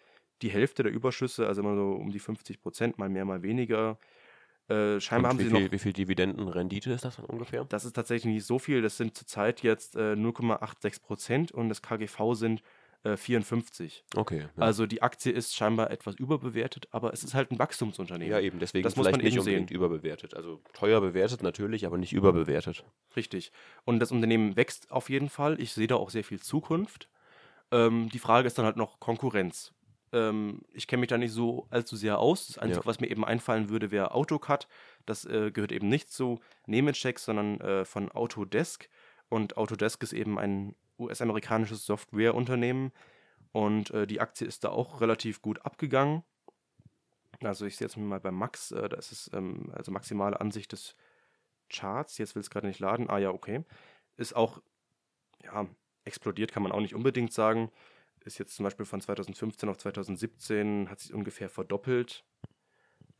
die 0.42 0.50
Hälfte 0.50 0.84
der 0.84 0.92
Überschüsse, 0.92 1.46
also 1.46 1.60
immer 1.60 1.74
so 1.74 1.90
um 1.92 2.10
die 2.10 2.20
50 2.20 2.60
Prozent, 2.62 2.98
mal 2.98 3.08
mehr, 3.08 3.24
mal 3.24 3.42
weniger. 3.42 3.98
Äh, 4.68 5.00
scheinbar 5.00 5.30
haben 5.30 5.38
sie 5.38 5.46
viel, 5.46 5.64
noch. 5.64 5.72
Wie 5.72 5.78
viel 5.78 5.92
Dividendenrendite 5.92 6.92
ist 6.92 7.04
das 7.04 7.16
dann 7.16 7.24
ungefähr? 7.24 7.64
Das 7.64 7.84
ist 7.84 7.94
tatsächlich 7.94 8.32
nicht 8.32 8.44
so 8.44 8.58
viel. 8.58 8.80
Das 8.80 8.96
sind 8.96 9.16
zurzeit 9.16 9.62
jetzt 9.62 9.96
äh, 9.96 10.12
0,86 10.12 11.02
Prozent 11.02 11.52
und 11.52 11.68
das 11.68 11.82
KGV 11.82 12.34
sind 12.34 12.62
54. 13.04 14.04
Äh, 14.14 14.18
okay. 14.18 14.40
Ja. 14.40 14.62
Also 14.62 14.86
die 14.86 15.02
Aktie 15.02 15.32
ist 15.32 15.54
scheinbar 15.54 15.90
etwas 15.90 16.16
überbewertet, 16.16 16.88
aber 16.90 17.12
es 17.12 17.22
ist 17.22 17.34
halt 17.34 17.50
ein 17.50 17.58
Wachstumsunternehmen. 17.58 18.30
Ja, 18.30 18.40
eben, 18.40 18.58
deswegen 18.58 18.82
das 18.82 18.94
vielleicht 18.94 19.12
muss 19.16 19.16
man 19.18 19.24
nicht 19.24 19.38
unbedingt 19.38 19.68
sehen. 19.68 19.76
überbewertet. 19.76 20.34
Also 20.34 20.60
teuer 20.72 21.00
bewertet 21.00 21.42
natürlich, 21.42 21.86
aber 21.86 21.96
nicht 21.96 22.12
überbewertet. 22.12 22.84
Richtig. 23.14 23.52
Und 23.84 24.00
das 24.00 24.10
Unternehmen 24.10 24.56
wächst 24.56 24.90
auf 24.90 25.10
jeden 25.10 25.28
Fall. 25.28 25.60
Ich 25.60 25.72
sehe 25.72 25.86
da 25.86 25.96
auch 25.96 26.10
sehr 26.10 26.24
viel 26.24 26.40
Zukunft. 26.40 27.08
Ähm, 27.70 28.08
die 28.12 28.18
Frage 28.18 28.46
ist 28.46 28.58
dann 28.58 28.64
halt 28.64 28.76
noch 28.76 28.98
Konkurrenz. 28.98 29.72
Ähm, 30.12 30.62
ich 30.72 30.86
kenne 30.86 31.00
mich 31.00 31.08
da 31.08 31.18
nicht 31.18 31.32
so 31.32 31.66
allzu 31.70 31.96
sehr 31.96 32.18
aus. 32.18 32.48
Das 32.48 32.58
Einzige, 32.58 32.80
ja. 32.80 32.86
was 32.86 33.00
mir 33.00 33.10
eben 33.10 33.24
einfallen 33.24 33.68
würde, 33.68 33.90
wäre 33.90 34.14
AutoCAD. 34.14 34.66
Das 35.06 35.24
äh, 35.24 35.50
gehört 35.52 35.72
eben 35.72 35.88
nicht 35.88 36.10
zu 36.10 36.40
Nemetschek, 36.66 37.18
sondern 37.18 37.60
äh, 37.60 37.84
von 37.84 38.10
Autodesk. 38.10 38.88
Und 39.28 39.56
Autodesk 39.56 40.02
ist 40.02 40.14
eben 40.14 40.38
ein 40.38 40.74
US-amerikanisches 40.98 41.84
Softwareunternehmen 41.86 42.92
und 43.52 43.90
äh, 43.90 44.06
die 44.06 44.20
Aktie 44.20 44.46
ist 44.46 44.64
da 44.64 44.70
auch 44.70 45.00
relativ 45.00 45.42
gut 45.42 45.64
abgegangen. 45.64 46.22
Also 47.40 47.66
ich 47.66 47.76
sehe 47.76 47.86
jetzt 47.86 47.96
mal 47.96 48.20
bei 48.20 48.30
Max, 48.30 48.72
äh, 48.72 48.88
da 48.88 48.96
ist 48.96 49.12
es 49.12 49.30
ähm, 49.32 49.70
also 49.74 49.92
maximale 49.92 50.40
Ansicht 50.40 50.72
des 50.72 50.96
Charts. 51.68 52.18
Jetzt 52.18 52.34
will 52.34 52.40
es 52.40 52.50
gerade 52.50 52.66
nicht 52.66 52.80
laden. 52.80 53.08
Ah 53.08 53.18
ja, 53.18 53.30
okay. 53.30 53.64
Ist 54.16 54.34
auch, 54.34 54.60
ja, 55.44 55.66
explodiert 56.04 56.52
kann 56.52 56.62
man 56.62 56.72
auch 56.72 56.80
nicht 56.80 56.94
unbedingt 56.94 57.32
sagen. 57.32 57.70
Ist 58.24 58.38
jetzt 58.38 58.56
zum 58.56 58.64
Beispiel 58.64 58.86
von 58.86 59.00
2015 59.00 59.68
auf 59.68 59.78
2017, 59.78 60.90
hat 60.90 61.00
sich 61.00 61.14
ungefähr 61.14 61.48
verdoppelt. 61.48 62.24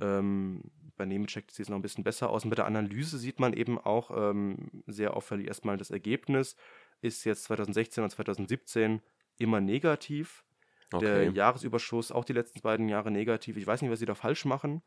Ähm, 0.01 0.63
bei 0.97 1.07
Nemetschek 1.07 1.51
sieht 1.51 1.67
es 1.67 1.69
noch 1.69 1.77
ein 1.77 1.83
bisschen 1.83 2.05
besser 2.05 2.31
aus. 2.31 2.45
Und 2.45 2.51
bei 2.51 2.57
der 2.57 2.67
Analyse 2.67 3.19
sieht 3.19 3.39
man 3.39 3.53
eben 3.53 3.79
auch 3.79 4.11
ähm, 4.11 4.83
sehr 4.87 5.17
auffällig 5.17 5.47
erstmal 5.47 5.77
das 5.77 5.91
Ergebnis 5.91 6.57
ist 7.01 7.25
jetzt 7.25 7.45
2016 7.45 8.05
und 8.05 8.11
2017 8.11 9.01
immer 9.39 9.61
negativ. 9.61 10.45
Okay. 10.93 11.05
Der 11.05 11.31
Jahresüberschuss 11.31 12.13
auch 12.13 12.25
die 12.25 12.33
letzten 12.33 12.61
beiden 12.61 12.89
Jahre 12.89 13.11
negativ. 13.11 13.57
Ich 13.57 13.67
weiß 13.67 13.83
nicht, 13.83 13.91
was 13.91 13.99
sie 13.99 14.07
da 14.07 14.15
falsch 14.15 14.45
machen. 14.45 14.83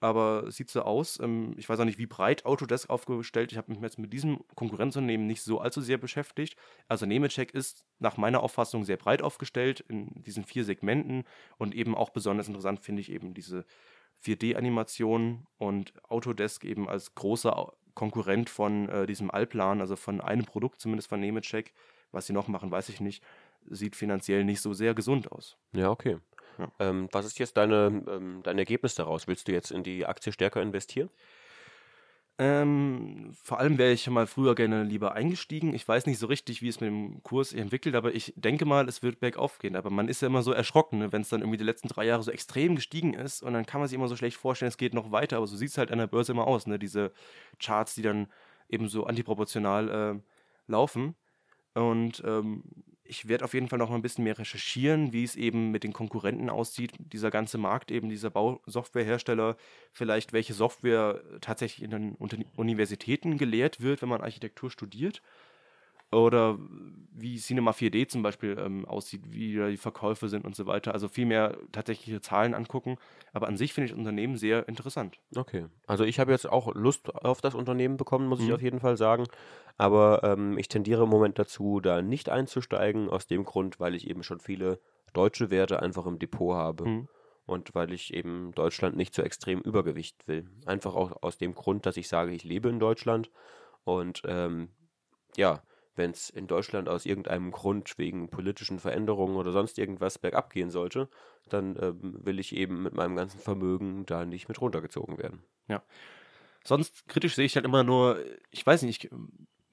aber 0.00 0.50
sieht 0.50 0.70
so 0.70 0.82
aus. 0.82 1.18
Ähm, 1.20 1.54
ich 1.56 1.68
weiß 1.68 1.80
auch 1.80 1.84
nicht, 1.84 1.98
wie 1.98 2.06
breit 2.06 2.44
Autodesk 2.44 2.90
aufgestellt. 2.90 3.52
Ich 3.52 3.58
habe 3.58 3.72
mich 3.72 3.80
jetzt 3.80 3.98
mit 3.98 4.12
diesem 4.12 4.44
Konkurrenzunternehmen 4.54 5.26
nicht 5.26 5.42
so 5.42 5.60
allzu 5.60 5.80
sehr 5.80 5.98
beschäftigt. 5.98 6.56
Also 6.88 7.06
Nemetschek 7.06 7.54
ist 7.54 7.84
nach 7.98 8.16
meiner 8.16 8.42
Auffassung 8.42 8.84
sehr 8.84 8.98
breit 8.98 9.22
aufgestellt 9.22 9.80
in 9.88 10.22
diesen 10.22 10.44
vier 10.44 10.64
Segmenten 10.64 11.24
und 11.56 11.74
eben 11.74 11.94
auch 11.94 12.10
besonders 12.10 12.48
interessant 12.48 12.80
finde 12.80 13.00
ich 13.00 13.10
eben 13.10 13.34
diese 13.34 13.64
4D-Animation 14.24 15.46
und 15.56 15.92
Autodesk 16.10 16.64
eben 16.64 16.88
als 16.88 17.14
großer 17.14 17.72
Konkurrent 17.94 18.50
von 18.50 18.88
äh, 18.88 19.06
diesem 19.06 19.30
Alplan, 19.30 19.80
also 19.80 19.96
von 19.96 20.20
einem 20.20 20.44
Produkt 20.44 20.80
zumindest 20.80 21.08
von 21.08 21.20
Nemetschek. 21.20 21.72
Was 22.12 22.26
sie 22.26 22.32
noch 22.32 22.48
machen, 22.48 22.70
weiß 22.70 22.88
ich 22.90 23.00
nicht. 23.00 23.22
Sieht 23.68 23.96
finanziell 23.96 24.44
nicht 24.44 24.60
so 24.60 24.72
sehr 24.72 24.94
gesund 24.94 25.32
aus. 25.32 25.56
Ja, 25.72 25.90
okay. 25.90 26.18
Ja. 26.58 26.70
Ähm, 26.78 27.08
was 27.10 27.26
ist 27.26 27.38
jetzt 27.38 27.56
deine, 27.56 28.04
ähm, 28.08 28.40
dein 28.44 28.58
Ergebnis 28.58 28.94
daraus? 28.94 29.26
Willst 29.26 29.48
du 29.48 29.52
jetzt 29.52 29.72
in 29.72 29.82
die 29.82 30.06
Aktie 30.06 30.32
stärker 30.32 30.62
investieren? 30.62 31.10
Ähm, 32.36 33.30
vor 33.44 33.60
allem 33.60 33.78
wäre 33.78 33.92
ich 33.92 34.08
mal 34.10 34.26
früher 34.26 34.56
gerne 34.56 34.82
lieber 34.82 35.14
eingestiegen. 35.14 35.72
Ich 35.72 35.86
weiß 35.86 36.06
nicht 36.06 36.18
so 36.18 36.26
richtig, 36.26 36.62
wie 36.62 36.68
es 36.68 36.80
mit 36.80 36.88
dem 36.88 37.22
Kurs 37.22 37.52
entwickelt, 37.52 37.94
aber 37.94 38.12
ich 38.12 38.32
denke 38.36 38.64
mal, 38.64 38.88
es 38.88 39.04
wird 39.04 39.20
bergauf 39.20 39.58
gehen. 39.60 39.76
Aber 39.76 39.90
man 39.90 40.08
ist 40.08 40.20
ja 40.20 40.26
immer 40.26 40.42
so 40.42 40.50
erschrocken, 40.52 40.98
ne, 40.98 41.12
wenn 41.12 41.22
es 41.22 41.28
dann 41.28 41.42
irgendwie 41.42 41.58
die 41.58 41.64
letzten 41.64 41.86
drei 41.88 42.06
Jahre 42.06 42.24
so 42.24 42.32
extrem 42.32 42.74
gestiegen 42.74 43.14
ist 43.14 43.42
und 43.42 43.52
dann 43.52 43.66
kann 43.66 43.80
man 43.80 43.88
sich 43.88 43.96
immer 43.96 44.08
so 44.08 44.16
schlecht 44.16 44.36
vorstellen, 44.36 44.68
es 44.68 44.78
geht 44.78 44.94
noch 44.94 45.12
weiter. 45.12 45.36
Aber 45.36 45.46
so 45.46 45.56
sieht 45.56 45.70
es 45.70 45.78
halt 45.78 45.92
an 45.92 45.98
der 45.98 46.08
Börse 46.08 46.32
immer 46.32 46.46
aus, 46.48 46.66
ne? 46.66 46.78
diese 46.78 47.12
Charts, 47.60 47.94
die 47.94 48.02
dann 48.02 48.26
eben 48.68 48.88
so 48.88 49.04
antiproportional 49.04 50.16
äh, 50.16 50.20
laufen. 50.66 51.14
Und 51.74 52.22
ähm, 52.26 52.64
ich 53.04 53.28
werde 53.28 53.44
auf 53.44 53.54
jeden 53.54 53.68
Fall 53.68 53.78
noch 53.78 53.90
mal 53.90 53.96
ein 53.96 54.02
bisschen 54.02 54.24
mehr 54.24 54.38
recherchieren, 54.38 55.12
wie 55.12 55.24
es 55.24 55.36
eben 55.36 55.70
mit 55.70 55.84
den 55.84 55.92
Konkurrenten 55.92 56.48
aussieht, 56.48 56.92
dieser 56.98 57.30
ganze 57.30 57.58
Markt 57.58 57.90
eben, 57.90 58.08
dieser 58.08 58.30
Bausoftwarehersteller, 58.30 59.56
vielleicht 59.92 60.32
welche 60.32 60.54
Software 60.54 61.22
tatsächlich 61.40 61.84
in 61.84 61.90
den 61.90 62.14
Universitäten 62.56 63.36
gelehrt 63.36 63.80
wird, 63.80 64.00
wenn 64.00 64.08
man 64.08 64.22
Architektur 64.22 64.70
studiert 64.70 65.22
oder 66.14 66.58
wie 67.16 67.36
Cinema 67.36 67.70
4D 67.70 68.08
zum 68.08 68.22
Beispiel 68.22 68.56
ähm, 68.58 68.84
aussieht, 68.86 69.22
wie 69.30 69.54
da 69.56 69.68
die 69.68 69.76
Verkäufe 69.76 70.28
sind 70.28 70.44
und 70.44 70.56
so 70.56 70.66
weiter. 70.66 70.92
Also 70.92 71.08
viel 71.08 71.26
mehr 71.26 71.56
tatsächliche 71.70 72.20
Zahlen 72.20 72.54
angucken. 72.54 72.96
Aber 73.32 73.46
an 73.46 73.56
sich 73.56 73.72
finde 73.72 73.86
ich 73.86 73.92
das 73.92 73.98
Unternehmen 73.98 74.36
sehr 74.36 74.68
interessant. 74.68 75.18
Okay. 75.34 75.66
Also 75.86 76.04
ich 76.04 76.18
habe 76.18 76.32
jetzt 76.32 76.48
auch 76.48 76.74
Lust 76.74 77.14
auf 77.14 77.40
das 77.40 77.54
Unternehmen 77.54 77.96
bekommen, 77.96 78.26
muss 78.26 78.40
mhm. 78.40 78.46
ich 78.46 78.52
auf 78.52 78.62
jeden 78.62 78.80
Fall 78.80 78.96
sagen. 78.96 79.26
Aber 79.78 80.22
ähm, 80.24 80.58
ich 80.58 80.68
tendiere 80.68 81.04
im 81.04 81.08
Moment 81.08 81.38
dazu, 81.38 81.80
da 81.80 82.02
nicht 82.02 82.28
einzusteigen, 82.28 83.08
aus 83.08 83.28
dem 83.28 83.44
Grund, 83.44 83.78
weil 83.78 83.94
ich 83.94 84.08
eben 84.10 84.24
schon 84.24 84.40
viele 84.40 84.80
deutsche 85.12 85.50
Werte 85.50 85.80
einfach 85.80 86.06
im 86.06 86.18
Depot 86.18 86.56
habe. 86.56 86.88
Mhm. 86.88 87.08
Und 87.46 87.74
weil 87.74 87.92
ich 87.92 88.12
eben 88.12 88.52
Deutschland 88.52 88.96
nicht 88.96 89.14
so 89.14 89.22
extrem 89.22 89.60
Übergewicht 89.60 90.26
will. 90.26 90.48
Einfach 90.66 90.94
auch 90.94 91.22
aus 91.22 91.38
dem 91.38 91.54
Grund, 91.54 91.86
dass 91.86 91.96
ich 91.96 92.08
sage, 92.08 92.32
ich 92.32 92.42
lebe 92.42 92.70
in 92.70 92.80
Deutschland. 92.80 93.30
Und 93.84 94.22
ähm, 94.26 94.70
ja, 95.36 95.62
wenn 95.96 96.10
es 96.10 96.30
in 96.30 96.46
Deutschland 96.46 96.88
aus 96.88 97.06
irgendeinem 97.06 97.50
Grund 97.50 97.98
wegen 97.98 98.28
politischen 98.28 98.78
Veränderungen 98.78 99.36
oder 99.36 99.52
sonst 99.52 99.78
irgendwas 99.78 100.18
bergab 100.18 100.52
gehen 100.52 100.70
sollte, 100.70 101.08
dann 101.48 101.76
ähm, 101.80 102.18
will 102.24 102.38
ich 102.38 102.54
eben 102.54 102.82
mit 102.82 102.94
meinem 102.94 103.16
ganzen 103.16 103.40
Vermögen 103.40 104.06
da 104.06 104.24
nicht 104.24 104.48
mit 104.48 104.60
runtergezogen 104.60 105.18
werden. 105.18 105.42
Ja. 105.68 105.82
Sonst 106.64 107.06
kritisch 107.08 107.34
sehe 107.34 107.44
ich 107.44 107.56
halt 107.56 107.66
immer 107.66 107.84
nur, 107.84 108.18
ich 108.50 108.66
weiß 108.66 108.82
nicht, 108.82 109.04
ich 109.04 109.10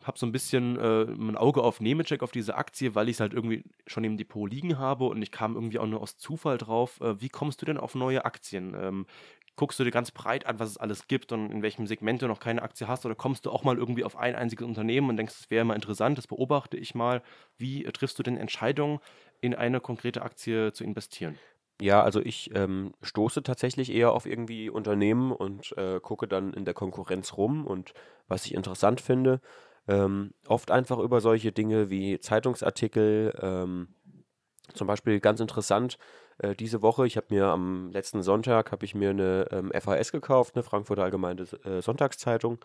habe 0.08 0.18
so 0.18 0.26
ein 0.26 0.32
bisschen 0.32 0.78
äh, 0.78 1.06
mein 1.06 1.38
Auge 1.38 1.62
auf 1.64 1.80
Nemetschek, 1.80 2.24
auf 2.24 2.32
diese 2.32 2.56
Aktie, 2.56 2.96
weil 2.96 3.08
ich 3.08 3.18
es 3.18 3.20
halt 3.20 3.34
irgendwie 3.34 3.64
schon 3.86 4.04
im 4.04 4.18
Depot 4.18 4.50
liegen 4.50 4.78
habe 4.78 5.06
und 5.06 5.22
ich 5.22 5.32
kam 5.32 5.56
irgendwie 5.56 5.80
auch 5.80 5.86
nur 5.86 6.02
aus 6.02 6.18
Zufall 6.18 6.58
drauf. 6.58 7.00
Äh, 7.02 7.22
wie 7.22 7.30
kommst 7.30 7.62
du 7.62 7.66
denn 7.66 7.78
auf 7.78 7.96
neue 7.96 8.26
Aktien? 8.26 8.76
Ähm, 8.76 9.06
guckst 9.62 9.80
du 9.80 9.84
dir 9.84 9.92
ganz 9.92 10.10
breit 10.10 10.48
an, 10.48 10.58
was 10.58 10.72
es 10.72 10.78
alles 10.78 11.08
gibt 11.08 11.32
und 11.32 11.52
in 11.52 11.62
welchem 11.62 11.86
Segment 11.86 12.20
du 12.20 12.28
noch 12.28 12.40
keine 12.40 12.64
Aktie 12.64 12.88
hast 12.88 13.06
oder 13.06 13.14
kommst 13.14 13.46
du 13.46 13.52
auch 13.52 13.64
mal 13.64 13.78
irgendwie 13.78 14.04
auf 14.04 14.18
ein 14.18 14.34
einziges 14.34 14.66
Unternehmen 14.66 15.08
und 15.08 15.18
denkst, 15.18 15.36
das 15.38 15.52
wäre 15.52 15.64
mal 15.64 15.76
interessant, 15.76 16.18
das 16.18 16.26
beobachte 16.26 16.78
ich 16.78 16.96
mal. 16.96 17.22
Wie 17.60 17.84
triffst 17.84 18.18
du 18.18 18.24
denn 18.24 18.38
Entscheidungen, 18.38 18.98
in 19.40 19.54
eine 19.54 19.80
konkrete 19.80 20.24
Aktie 20.24 20.74
zu 20.74 20.84
investieren? 20.84 21.38
Ja, 21.80 22.02
also 22.02 22.22
ich 22.22 22.50
ähm, 22.56 22.94
stoße 23.04 23.44
tatsächlich 23.44 23.94
eher 23.94 24.14
auf 24.14 24.26
irgendwie 24.26 24.72
Unternehmen 24.72 25.32
und 25.32 25.78
äh, 25.78 26.00
gucke 26.00 26.28
dann 26.28 26.54
in 26.54 26.66
der 26.66 26.74
Konkurrenz 26.74 27.38
rum 27.38 27.68
und 27.68 27.94
was 28.28 28.48
ich 28.48 28.56
interessant 28.56 29.00
finde, 29.00 29.42
ähm, 29.88 30.32
oft 30.48 30.72
einfach 30.72 30.98
über 30.98 31.22
solche 31.22 31.52
Dinge 31.52 31.92
wie 31.92 32.20
Zeitungsartikel, 32.20 33.38
ähm, 33.40 33.90
zum 34.74 34.88
Beispiel 34.88 35.20
ganz 35.20 35.40
interessant, 35.40 36.00
äh, 36.42 36.56
diese 36.56 36.82
Woche, 36.82 37.06
ich 37.06 37.18
habe 37.18 37.28
mir 37.30 37.46
am 37.48 37.92
letzten 37.92 38.24
Sonntag, 38.24 38.72
habe 38.72 38.86
ich 38.86 38.96
mir 38.96 39.12
eine 39.12 39.48
ähm, 39.52 39.72
FAS 39.80 40.12
gekauft, 40.12 40.56
eine 40.56 40.64
Frankfurter 40.64 41.04
Allgemeine 41.04 41.44
äh, 41.64 41.82
Sonntagszeitung. 41.82 42.58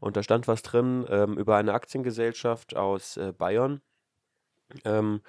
Und 0.00 0.16
da 0.16 0.22
stand 0.22 0.48
was 0.48 0.62
drin 0.62 1.06
ähm, 1.08 1.38
über 1.38 1.56
eine 1.56 1.72
Aktiengesellschaft 1.72 2.76
aus 2.76 3.16
äh, 3.16 3.32
Bayern, 3.32 3.80
ähm, 4.84 5.22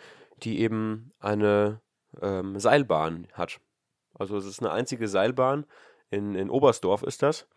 die 0.44 0.60
eben 0.60 1.12
eine 1.20 1.80
ähm, 2.22 2.60
Seilbahn 2.60 3.28
hat. 3.34 3.60
Also 4.14 4.38
es 4.38 4.46
ist 4.46 4.62
eine 4.62 4.72
einzige 4.72 5.08
Seilbahn, 5.08 5.66
in, 6.10 6.36
in 6.36 6.50
Oberstdorf 6.50 7.04
ist 7.04 7.24
das. 7.24 7.48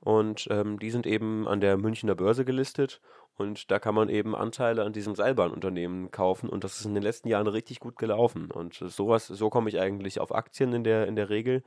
Und 0.00 0.46
ähm, 0.50 0.78
die 0.78 0.90
sind 0.90 1.06
eben 1.06 1.48
an 1.48 1.60
der 1.60 1.76
Münchner 1.76 2.14
Börse 2.14 2.44
gelistet 2.44 3.00
und 3.38 3.70
da 3.70 3.78
kann 3.78 3.94
man 3.94 4.08
eben 4.08 4.34
Anteile 4.34 4.84
an 4.84 4.92
diesem 4.92 5.14
Seilbahnunternehmen 5.14 6.10
kaufen 6.10 6.48
und 6.48 6.64
das 6.64 6.80
ist 6.80 6.86
in 6.86 6.94
den 6.94 7.02
letzten 7.02 7.28
Jahren 7.28 7.46
richtig 7.46 7.80
gut 7.80 7.96
gelaufen. 7.96 8.50
Und 8.50 8.74
sowas, 8.74 9.28
so 9.28 9.48
komme 9.48 9.68
ich 9.70 9.80
eigentlich 9.80 10.20
auf 10.20 10.34
Aktien 10.34 10.72
in 10.72 10.84
der, 10.84 11.06
in 11.06 11.16
der 11.16 11.30
Regel. 11.30 11.62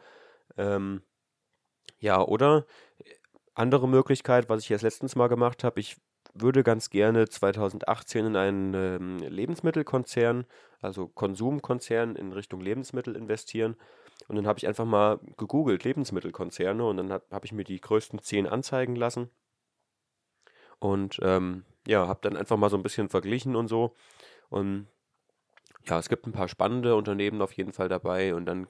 Ähm, 0.57 1.01
ja, 1.99 2.21
oder 2.21 2.65
andere 3.53 3.87
Möglichkeit, 3.87 4.49
was 4.49 4.63
ich 4.63 4.69
jetzt 4.69 4.81
letztens 4.81 5.15
mal 5.15 5.27
gemacht 5.27 5.63
habe, 5.63 5.79
ich 5.79 5.97
würde 6.33 6.63
ganz 6.63 6.89
gerne 6.89 7.27
2018 7.27 8.25
in 8.25 8.35
einen 8.35 8.73
ähm, 8.73 9.17
Lebensmittelkonzern, 9.19 10.45
also 10.81 11.07
Konsumkonzern 11.07 12.15
in 12.15 12.33
Richtung 12.33 12.61
Lebensmittel 12.61 13.15
investieren. 13.15 13.75
Und 14.27 14.35
dann 14.35 14.47
habe 14.47 14.59
ich 14.59 14.67
einfach 14.67 14.85
mal 14.85 15.19
gegoogelt, 15.37 15.83
Lebensmittelkonzerne, 15.83 16.85
und 16.85 16.97
dann 16.97 17.11
habe 17.11 17.25
hab 17.31 17.45
ich 17.45 17.53
mir 17.53 17.63
die 17.63 17.81
größten 17.81 18.19
zehn 18.19 18.47
anzeigen 18.47 18.95
lassen. 18.95 19.29
Und 20.81 21.19
ähm, 21.21 21.63
ja, 21.87 22.07
habe 22.07 22.19
dann 22.23 22.35
einfach 22.35 22.57
mal 22.57 22.69
so 22.69 22.75
ein 22.75 22.83
bisschen 22.83 23.07
verglichen 23.07 23.55
und 23.55 23.67
so. 23.67 23.93
Und 24.49 24.87
ja, 25.85 25.99
es 25.99 26.09
gibt 26.09 26.25
ein 26.25 26.31
paar 26.31 26.47
spannende 26.47 26.95
Unternehmen 26.95 27.41
auf 27.41 27.53
jeden 27.53 27.71
Fall 27.71 27.87
dabei. 27.87 28.33
Und 28.33 28.45
dann 28.45 28.67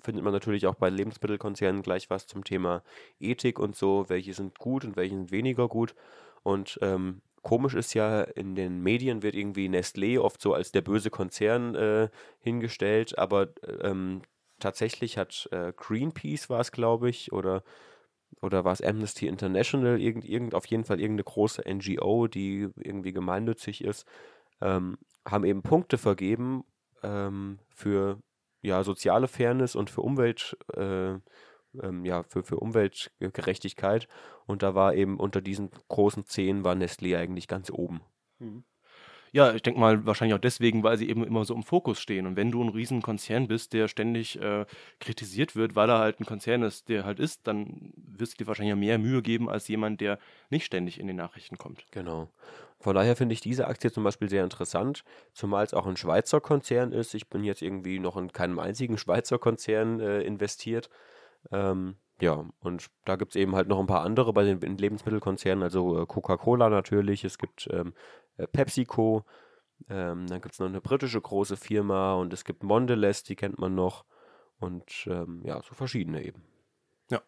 findet 0.00 0.24
man 0.24 0.32
natürlich 0.32 0.66
auch 0.66 0.74
bei 0.74 0.90
Lebensmittelkonzernen 0.90 1.82
gleich 1.82 2.10
was 2.10 2.26
zum 2.26 2.42
Thema 2.42 2.82
Ethik 3.20 3.60
und 3.60 3.76
so. 3.76 4.08
Welche 4.08 4.34
sind 4.34 4.58
gut 4.58 4.84
und 4.84 4.96
welche 4.96 5.14
sind 5.14 5.30
weniger 5.30 5.68
gut. 5.68 5.94
Und 6.42 6.80
ähm, 6.82 7.22
komisch 7.42 7.74
ist 7.74 7.94
ja, 7.94 8.22
in 8.22 8.56
den 8.56 8.82
Medien 8.82 9.22
wird 9.22 9.36
irgendwie 9.36 9.68
Nestlé 9.68 10.18
oft 10.18 10.40
so 10.40 10.52
als 10.52 10.72
der 10.72 10.82
böse 10.82 11.10
Konzern 11.10 11.76
äh, 11.76 12.08
hingestellt, 12.40 13.18
aber 13.18 13.50
ähm, 13.82 14.22
tatsächlich 14.58 15.16
hat 15.16 15.48
äh, 15.52 15.72
Greenpeace 15.76 16.50
war 16.50 16.60
es, 16.60 16.72
glaube 16.72 17.08
ich, 17.08 17.32
oder 17.32 17.62
oder 18.42 18.64
war 18.64 18.72
es 18.72 18.82
Amnesty 18.82 19.26
International, 19.26 20.00
irgend, 20.00 20.24
irgend, 20.24 20.54
auf 20.54 20.66
jeden 20.66 20.84
Fall 20.84 21.00
irgendeine 21.00 21.24
große 21.24 21.62
NGO, 21.66 22.26
die 22.26 22.68
irgendwie 22.76 23.12
gemeinnützig 23.12 23.84
ist, 23.84 24.06
ähm, 24.60 24.98
haben 25.26 25.44
eben 25.44 25.62
Punkte 25.62 25.98
vergeben 25.98 26.64
ähm, 27.02 27.58
für 27.68 28.18
ja, 28.62 28.82
soziale 28.82 29.28
Fairness 29.28 29.74
und 29.74 29.90
für 29.90 30.02
Umwelt, 30.02 30.56
äh, 30.74 31.12
ähm, 31.80 32.04
ja, 32.04 32.22
für, 32.24 32.42
für 32.42 32.56
Umweltgerechtigkeit. 32.58 34.08
Und 34.46 34.62
da 34.62 34.74
war 34.74 34.94
eben 34.94 35.18
unter 35.18 35.40
diesen 35.40 35.70
großen 35.88 36.26
zehn 36.26 36.64
war 36.64 36.74
Nestlé 36.74 37.16
eigentlich 37.16 37.48
ganz 37.48 37.70
oben. 37.70 38.00
Mhm. 38.38 38.64
Ja, 39.32 39.54
ich 39.54 39.62
denke 39.62 39.78
mal 39.78 40.04
wahrscheinlich 40.06 40.34
auch 40.34 40.40
deswegen, 40.40 40.82
weil 40.82 40.96
sie 40.96 41.08
eben 41.08 41.24
immer 41.24 41.44
so 41.44 41.54
im 41.54 41.62
Fokus 41.62 42.00
stehen. 42.00 42.26
Und 42.26 42.36
wenn 42.36 42.50
du 42.50 42.62
ein 42.62 42.68
Riesenkonzern 42.68 43.46
bist, 43.46 43.72
der 43.72 43.86
ständig 43.86 44.40
äh, 44.40 44.66
kritisiert 44.98 45.54
wird, 45.54 45.76
weil 45.76 45.88
er 45.88 45.98
halt 45.98 46.20
ein 46.20 46.26
Konzern 46.26 46.62
ist, 46.62 46.88
der 46.88 47.04
halt 47.04 47.20
ist, 47.20 47.46
dann 47.46 47.92
wirst 47.96 48.34
du 48.34 48.44
dir 48.44 48.48
wahrscheinlich 48.48 48.74
mehr 48.74 48.98
Mühe 48.98 49.22
geben 49.22 49.48
als 49.48 49.68
jemand, 49.68 50.00
der 50.00 50.18
nicht 50.50 50.64
ständig 50.64 50.98
in 50.98 51.06
den 51.06 51.16
Nachrichten 51.16 51.58
kommt. 51.58 51.84
Genau. 51.92 52.28
Von 52.80 52.94
daher 52.94 53.14
finde 53.14 53.34
ich 53.34 53.40
diese 53.40 53.68
Aktie 53.68 53.92
zum 53.92 54.04
Beispiel 54.04 54.28
sehr 54.28 54.42
interessant, 54.42 55.04
zumal 55.32 55.64
es 55.64 55.74
auch 55.74 55.86
ein 55.86 55.96
Schweizer 55.96 56.40
Konzern 56.40 56.92
ist. 56.92 57.14
Ich 57.14 57.28
bin 57.28 57.44
jetzt 57.44 57.62
irgendwie 57.62 57.98
noch 57.98 58.16
in 58.16 58.32
keinem 58.32 58.58
einzigen 58.58 58.98
Schweizer 58.98 59.38
Konzern 59.38 60.00
äh, 60.00 60.22
investiert. 60.22 60.88
Ähm, 61.52 61.96
ja, 62.20 62.44
und 62.60 62.86
da 63.04 63.16
gibt 63.16 63.32
es 63.32 63.36
eben 63.36 63.54
halt 63.54 63.68
noch 63.68 63.78
ein 63.80 63.86
paar 63.86 64.02
andere 64.02 64.32
bei 64.32 64.44
den 64.44 64.76
Lebensmittelkonzernen, 64.76 65.62
also 65.62 66.02
äh, 66.02 66.06
Coca-Cola 66.06 66.68
natürlich, 66.68 67.24
es 67.24 67.38
gibt 67.38 67.68
ähm, 67.72 67.94
äh, 68.40 68.46
PepsiCo, 68.46 69.24
ähm, 69.88 70.26
dann 70.26 70.40
gibt 70.40 70.54
es 70.54 70.58
noch 70.58 70.66
eine 70.66 70.80
britische 70.80 71.20
große 71.20 71.56
Firma 71.56 72.14
und 72.14 72.32
es 72.32 72.44
gibt 72.44 72.62
Mondelez, 72.62 73.22
die 73.22 73.36
kennt 73.36 73.58
man 73.58 73.74
noch 73.74 74.04
und 74.58 75.06
ähm, 75.06 75.42
ja, 75.44 75.62
so 75.62 75.74
verschiedene 75.74 76.22
eben. 76.22 76.42
Ja. 77.10 77.22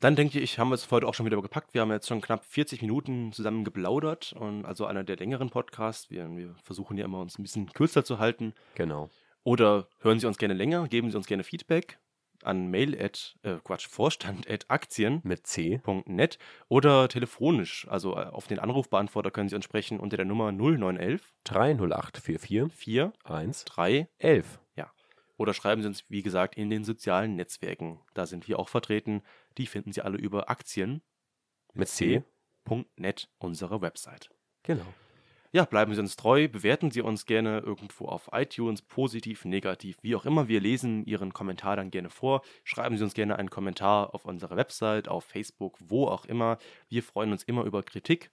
Dann 0.00 0.16
denke 0.16 0.38
ich, 0.40 0.58
haben 0.58 0.68
wir 0.68 0.74
es 0.74 0.90
heute 0.90 1.06
auch 1.06 1.14
schon 1.14 1.26
wieder 1.26 1.40
gepackt. 1.40 1.74
Wir 1.74 1.80
haben 1.80 1.90
jetzt 1.90 2.08
schon 2.08 2.20
knapp 2.20 2.44
40 2.44 2.82
Minuten 2.82 3.32
zusammen 3.32 3.64
geplaudert 3.64 4.32
und 4.32 4.64
also 4.64 4.86
einer 4.86 5.04
der 5.04 5.16
längeren 5.16 5.50
Podcasts. 5.50 6.10
Wir, 6.10 6.28
wir 6.36 6.54
versuchen 6.62 6.96
ja 6.96 7.04
immer 7.04 7.20
uns 7.20 7.38
ein 7.38 7.42
bisschen 7.42 7.72
kürzer 7.72 8.04
zu 8.04 8.18
halten. 8.18 8.54
Genau. 8.74 9.08
Oder 9.42 9.88
hören 10.00 10.20
Sie 10.20 10.26
uns 10.26 10.38
gerne 10.38 10.54
länger, 10.54 10.86
geben 10.88 11.10
Sie 11.10 11.16
uns 11.16 11.26
gerne 11.26 11.44
Feedback 11.44 11.98
an 12.44 12.68
mail 12.68 13.00
at, 13.00 13.36
äh, 13.42 13.56
Quatsch, 13.62 13.88
Vorstand 13.88 14.48
at 14.48 14.70
Aktien. 14.70 15.20
Mit 15.24 15.46
C. 15.46 15.80
.net 16.06 16.38
oder 16.68 17.08
telefonisch, 17.08 17.86
also 17.88 18.16
äh, 18.16 18.26
auf 18.26 18.46
den 18.46 18.58
Anrufbeantworter 18.58 19.30
können 19.30 19.48
Sie 19.48 19.56
uns 19.56 19.64
sprechen 19.64 20.00
unter 20.00 20.16
der 20.16 20.26
Nummer 20.26 20.52
0911 20.52 21.32
30844 21.44 22.72
4 22.72 23.12
1 23.24 23.64
3 23.64 24.08
11. 24.18 24.60
oder 25.40 25.54
schreiben 25.54 25.80
Sie 25.80 25.88
uns, 25.88 26.04
wie 26.10 26.22
gesagt, 26.22 26.54
in 26.56 26.68
den 26.68 26.84
sozialen 26.84 27.34
Netzwerken. 27.34 27.98
Da 28.12 28.26
sind 28.26 28.46
wir 28.46 28.58
auch 28.58 28.68
vertreten. 28.68 29.22
Die 29.56 29.66
finden 29.66 29.90
Sie 29.90 30.02
alle 30.02 30.18
über 30.18 30.50
Aktien.net, 30.50 31.02
Mit 31.74 31.88
C. 31.88 32.22
unsere 33.38 33.80
Website. 33.80 34.30
Genau. 34.62 34.84
Ja, 35.52 35.64
bleiben 35.64 35.92
Sie 35.94 36.00
uns 36.00 36.14
treu, 36.14 36.46
bewerten 36.48 36.92
Sie 36.92 37.00
uns 37.02 37.26
gerne 37.26 37.58
irgendwo 37.58 38.06
auf 38.06 38.28
iTunes, 38.32 38.82
positiv, 38.82 39.44
negativ, 39.44 39.96
wie 40.02 40.14
auch 40.14 40.24
immer. 40.24 40.46
Wir 40.46 40.60
lesen 40.60 41.04
Ihren 41.06 41.32
Kommentar 41.32 41.74
dann 41.74 41.90
gerne 41.90 42.08
vor. 42.08 42.42
Schreiben 42.62 42.96
Sie 42.96 43.02
uns 43.02 43.14
gerne 43.14 43.36
einen 43.36 43.50
Kommentar 43.50 44.14
auf 44.14 44.24
unserer 44.24 44.56
Website, 44.56 45.08
auf 45.08 45.24
Facebook, 45.24 45.76
wo 45.80 46.06
auch 46.06 46.24
immer. 46.24 46.58
Wir 46.88 47.02
freuen 47.02 47.32
uns 47.32 47.42
immer 47.42 47.64
über 47.64 47.82
Kritik. 47.82 48.30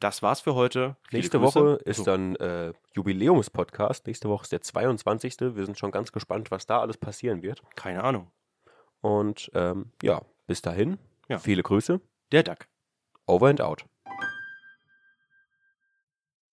Das 0.00 0.20
war's 0.20 0.40
für 0.40 0.56
heute. 0.56 0.96
Nächste. 1.12 1.40
Woche 1.40 1.78
ist 1.84 1.98
So, 1.98 2.04
dann 2.04 2.34
äh, 2.36 2.72
Jubiläumspodcast. 2.94 4.08
Nächste 4.08 4.28
Woche 4.28 4.42
ist 4.42 4.50
der 4.52 4.62
22. 4.62 5.36
Wir 5.54 5.64
sind 5.64 5.78
schon 5.78 5.92
ganz 5.92 6.10
gespannt, 6.10 6.50
was 6.50 6.66
da 6.66 6.80
alles 6.80 6.96
passieren 6.96 7.42
wird. 7.42 7.62
keine 7.76 8.02
Ahnung. 8.02 8.32
Und 9.00 9.48
ähm, 9.54 9.92
ja, 10.02 10.22
bis 10.48 10.60
dahin, 10.60 10.98
Ja. 11.28 11.38
viele 11.38 11.62
Grüße. 11.62 12.00
Der 12.32 12.42
Duck. 12.42 12.66
Over 13.26 13.46
and 13.48 13.60
out. 13.60 13.84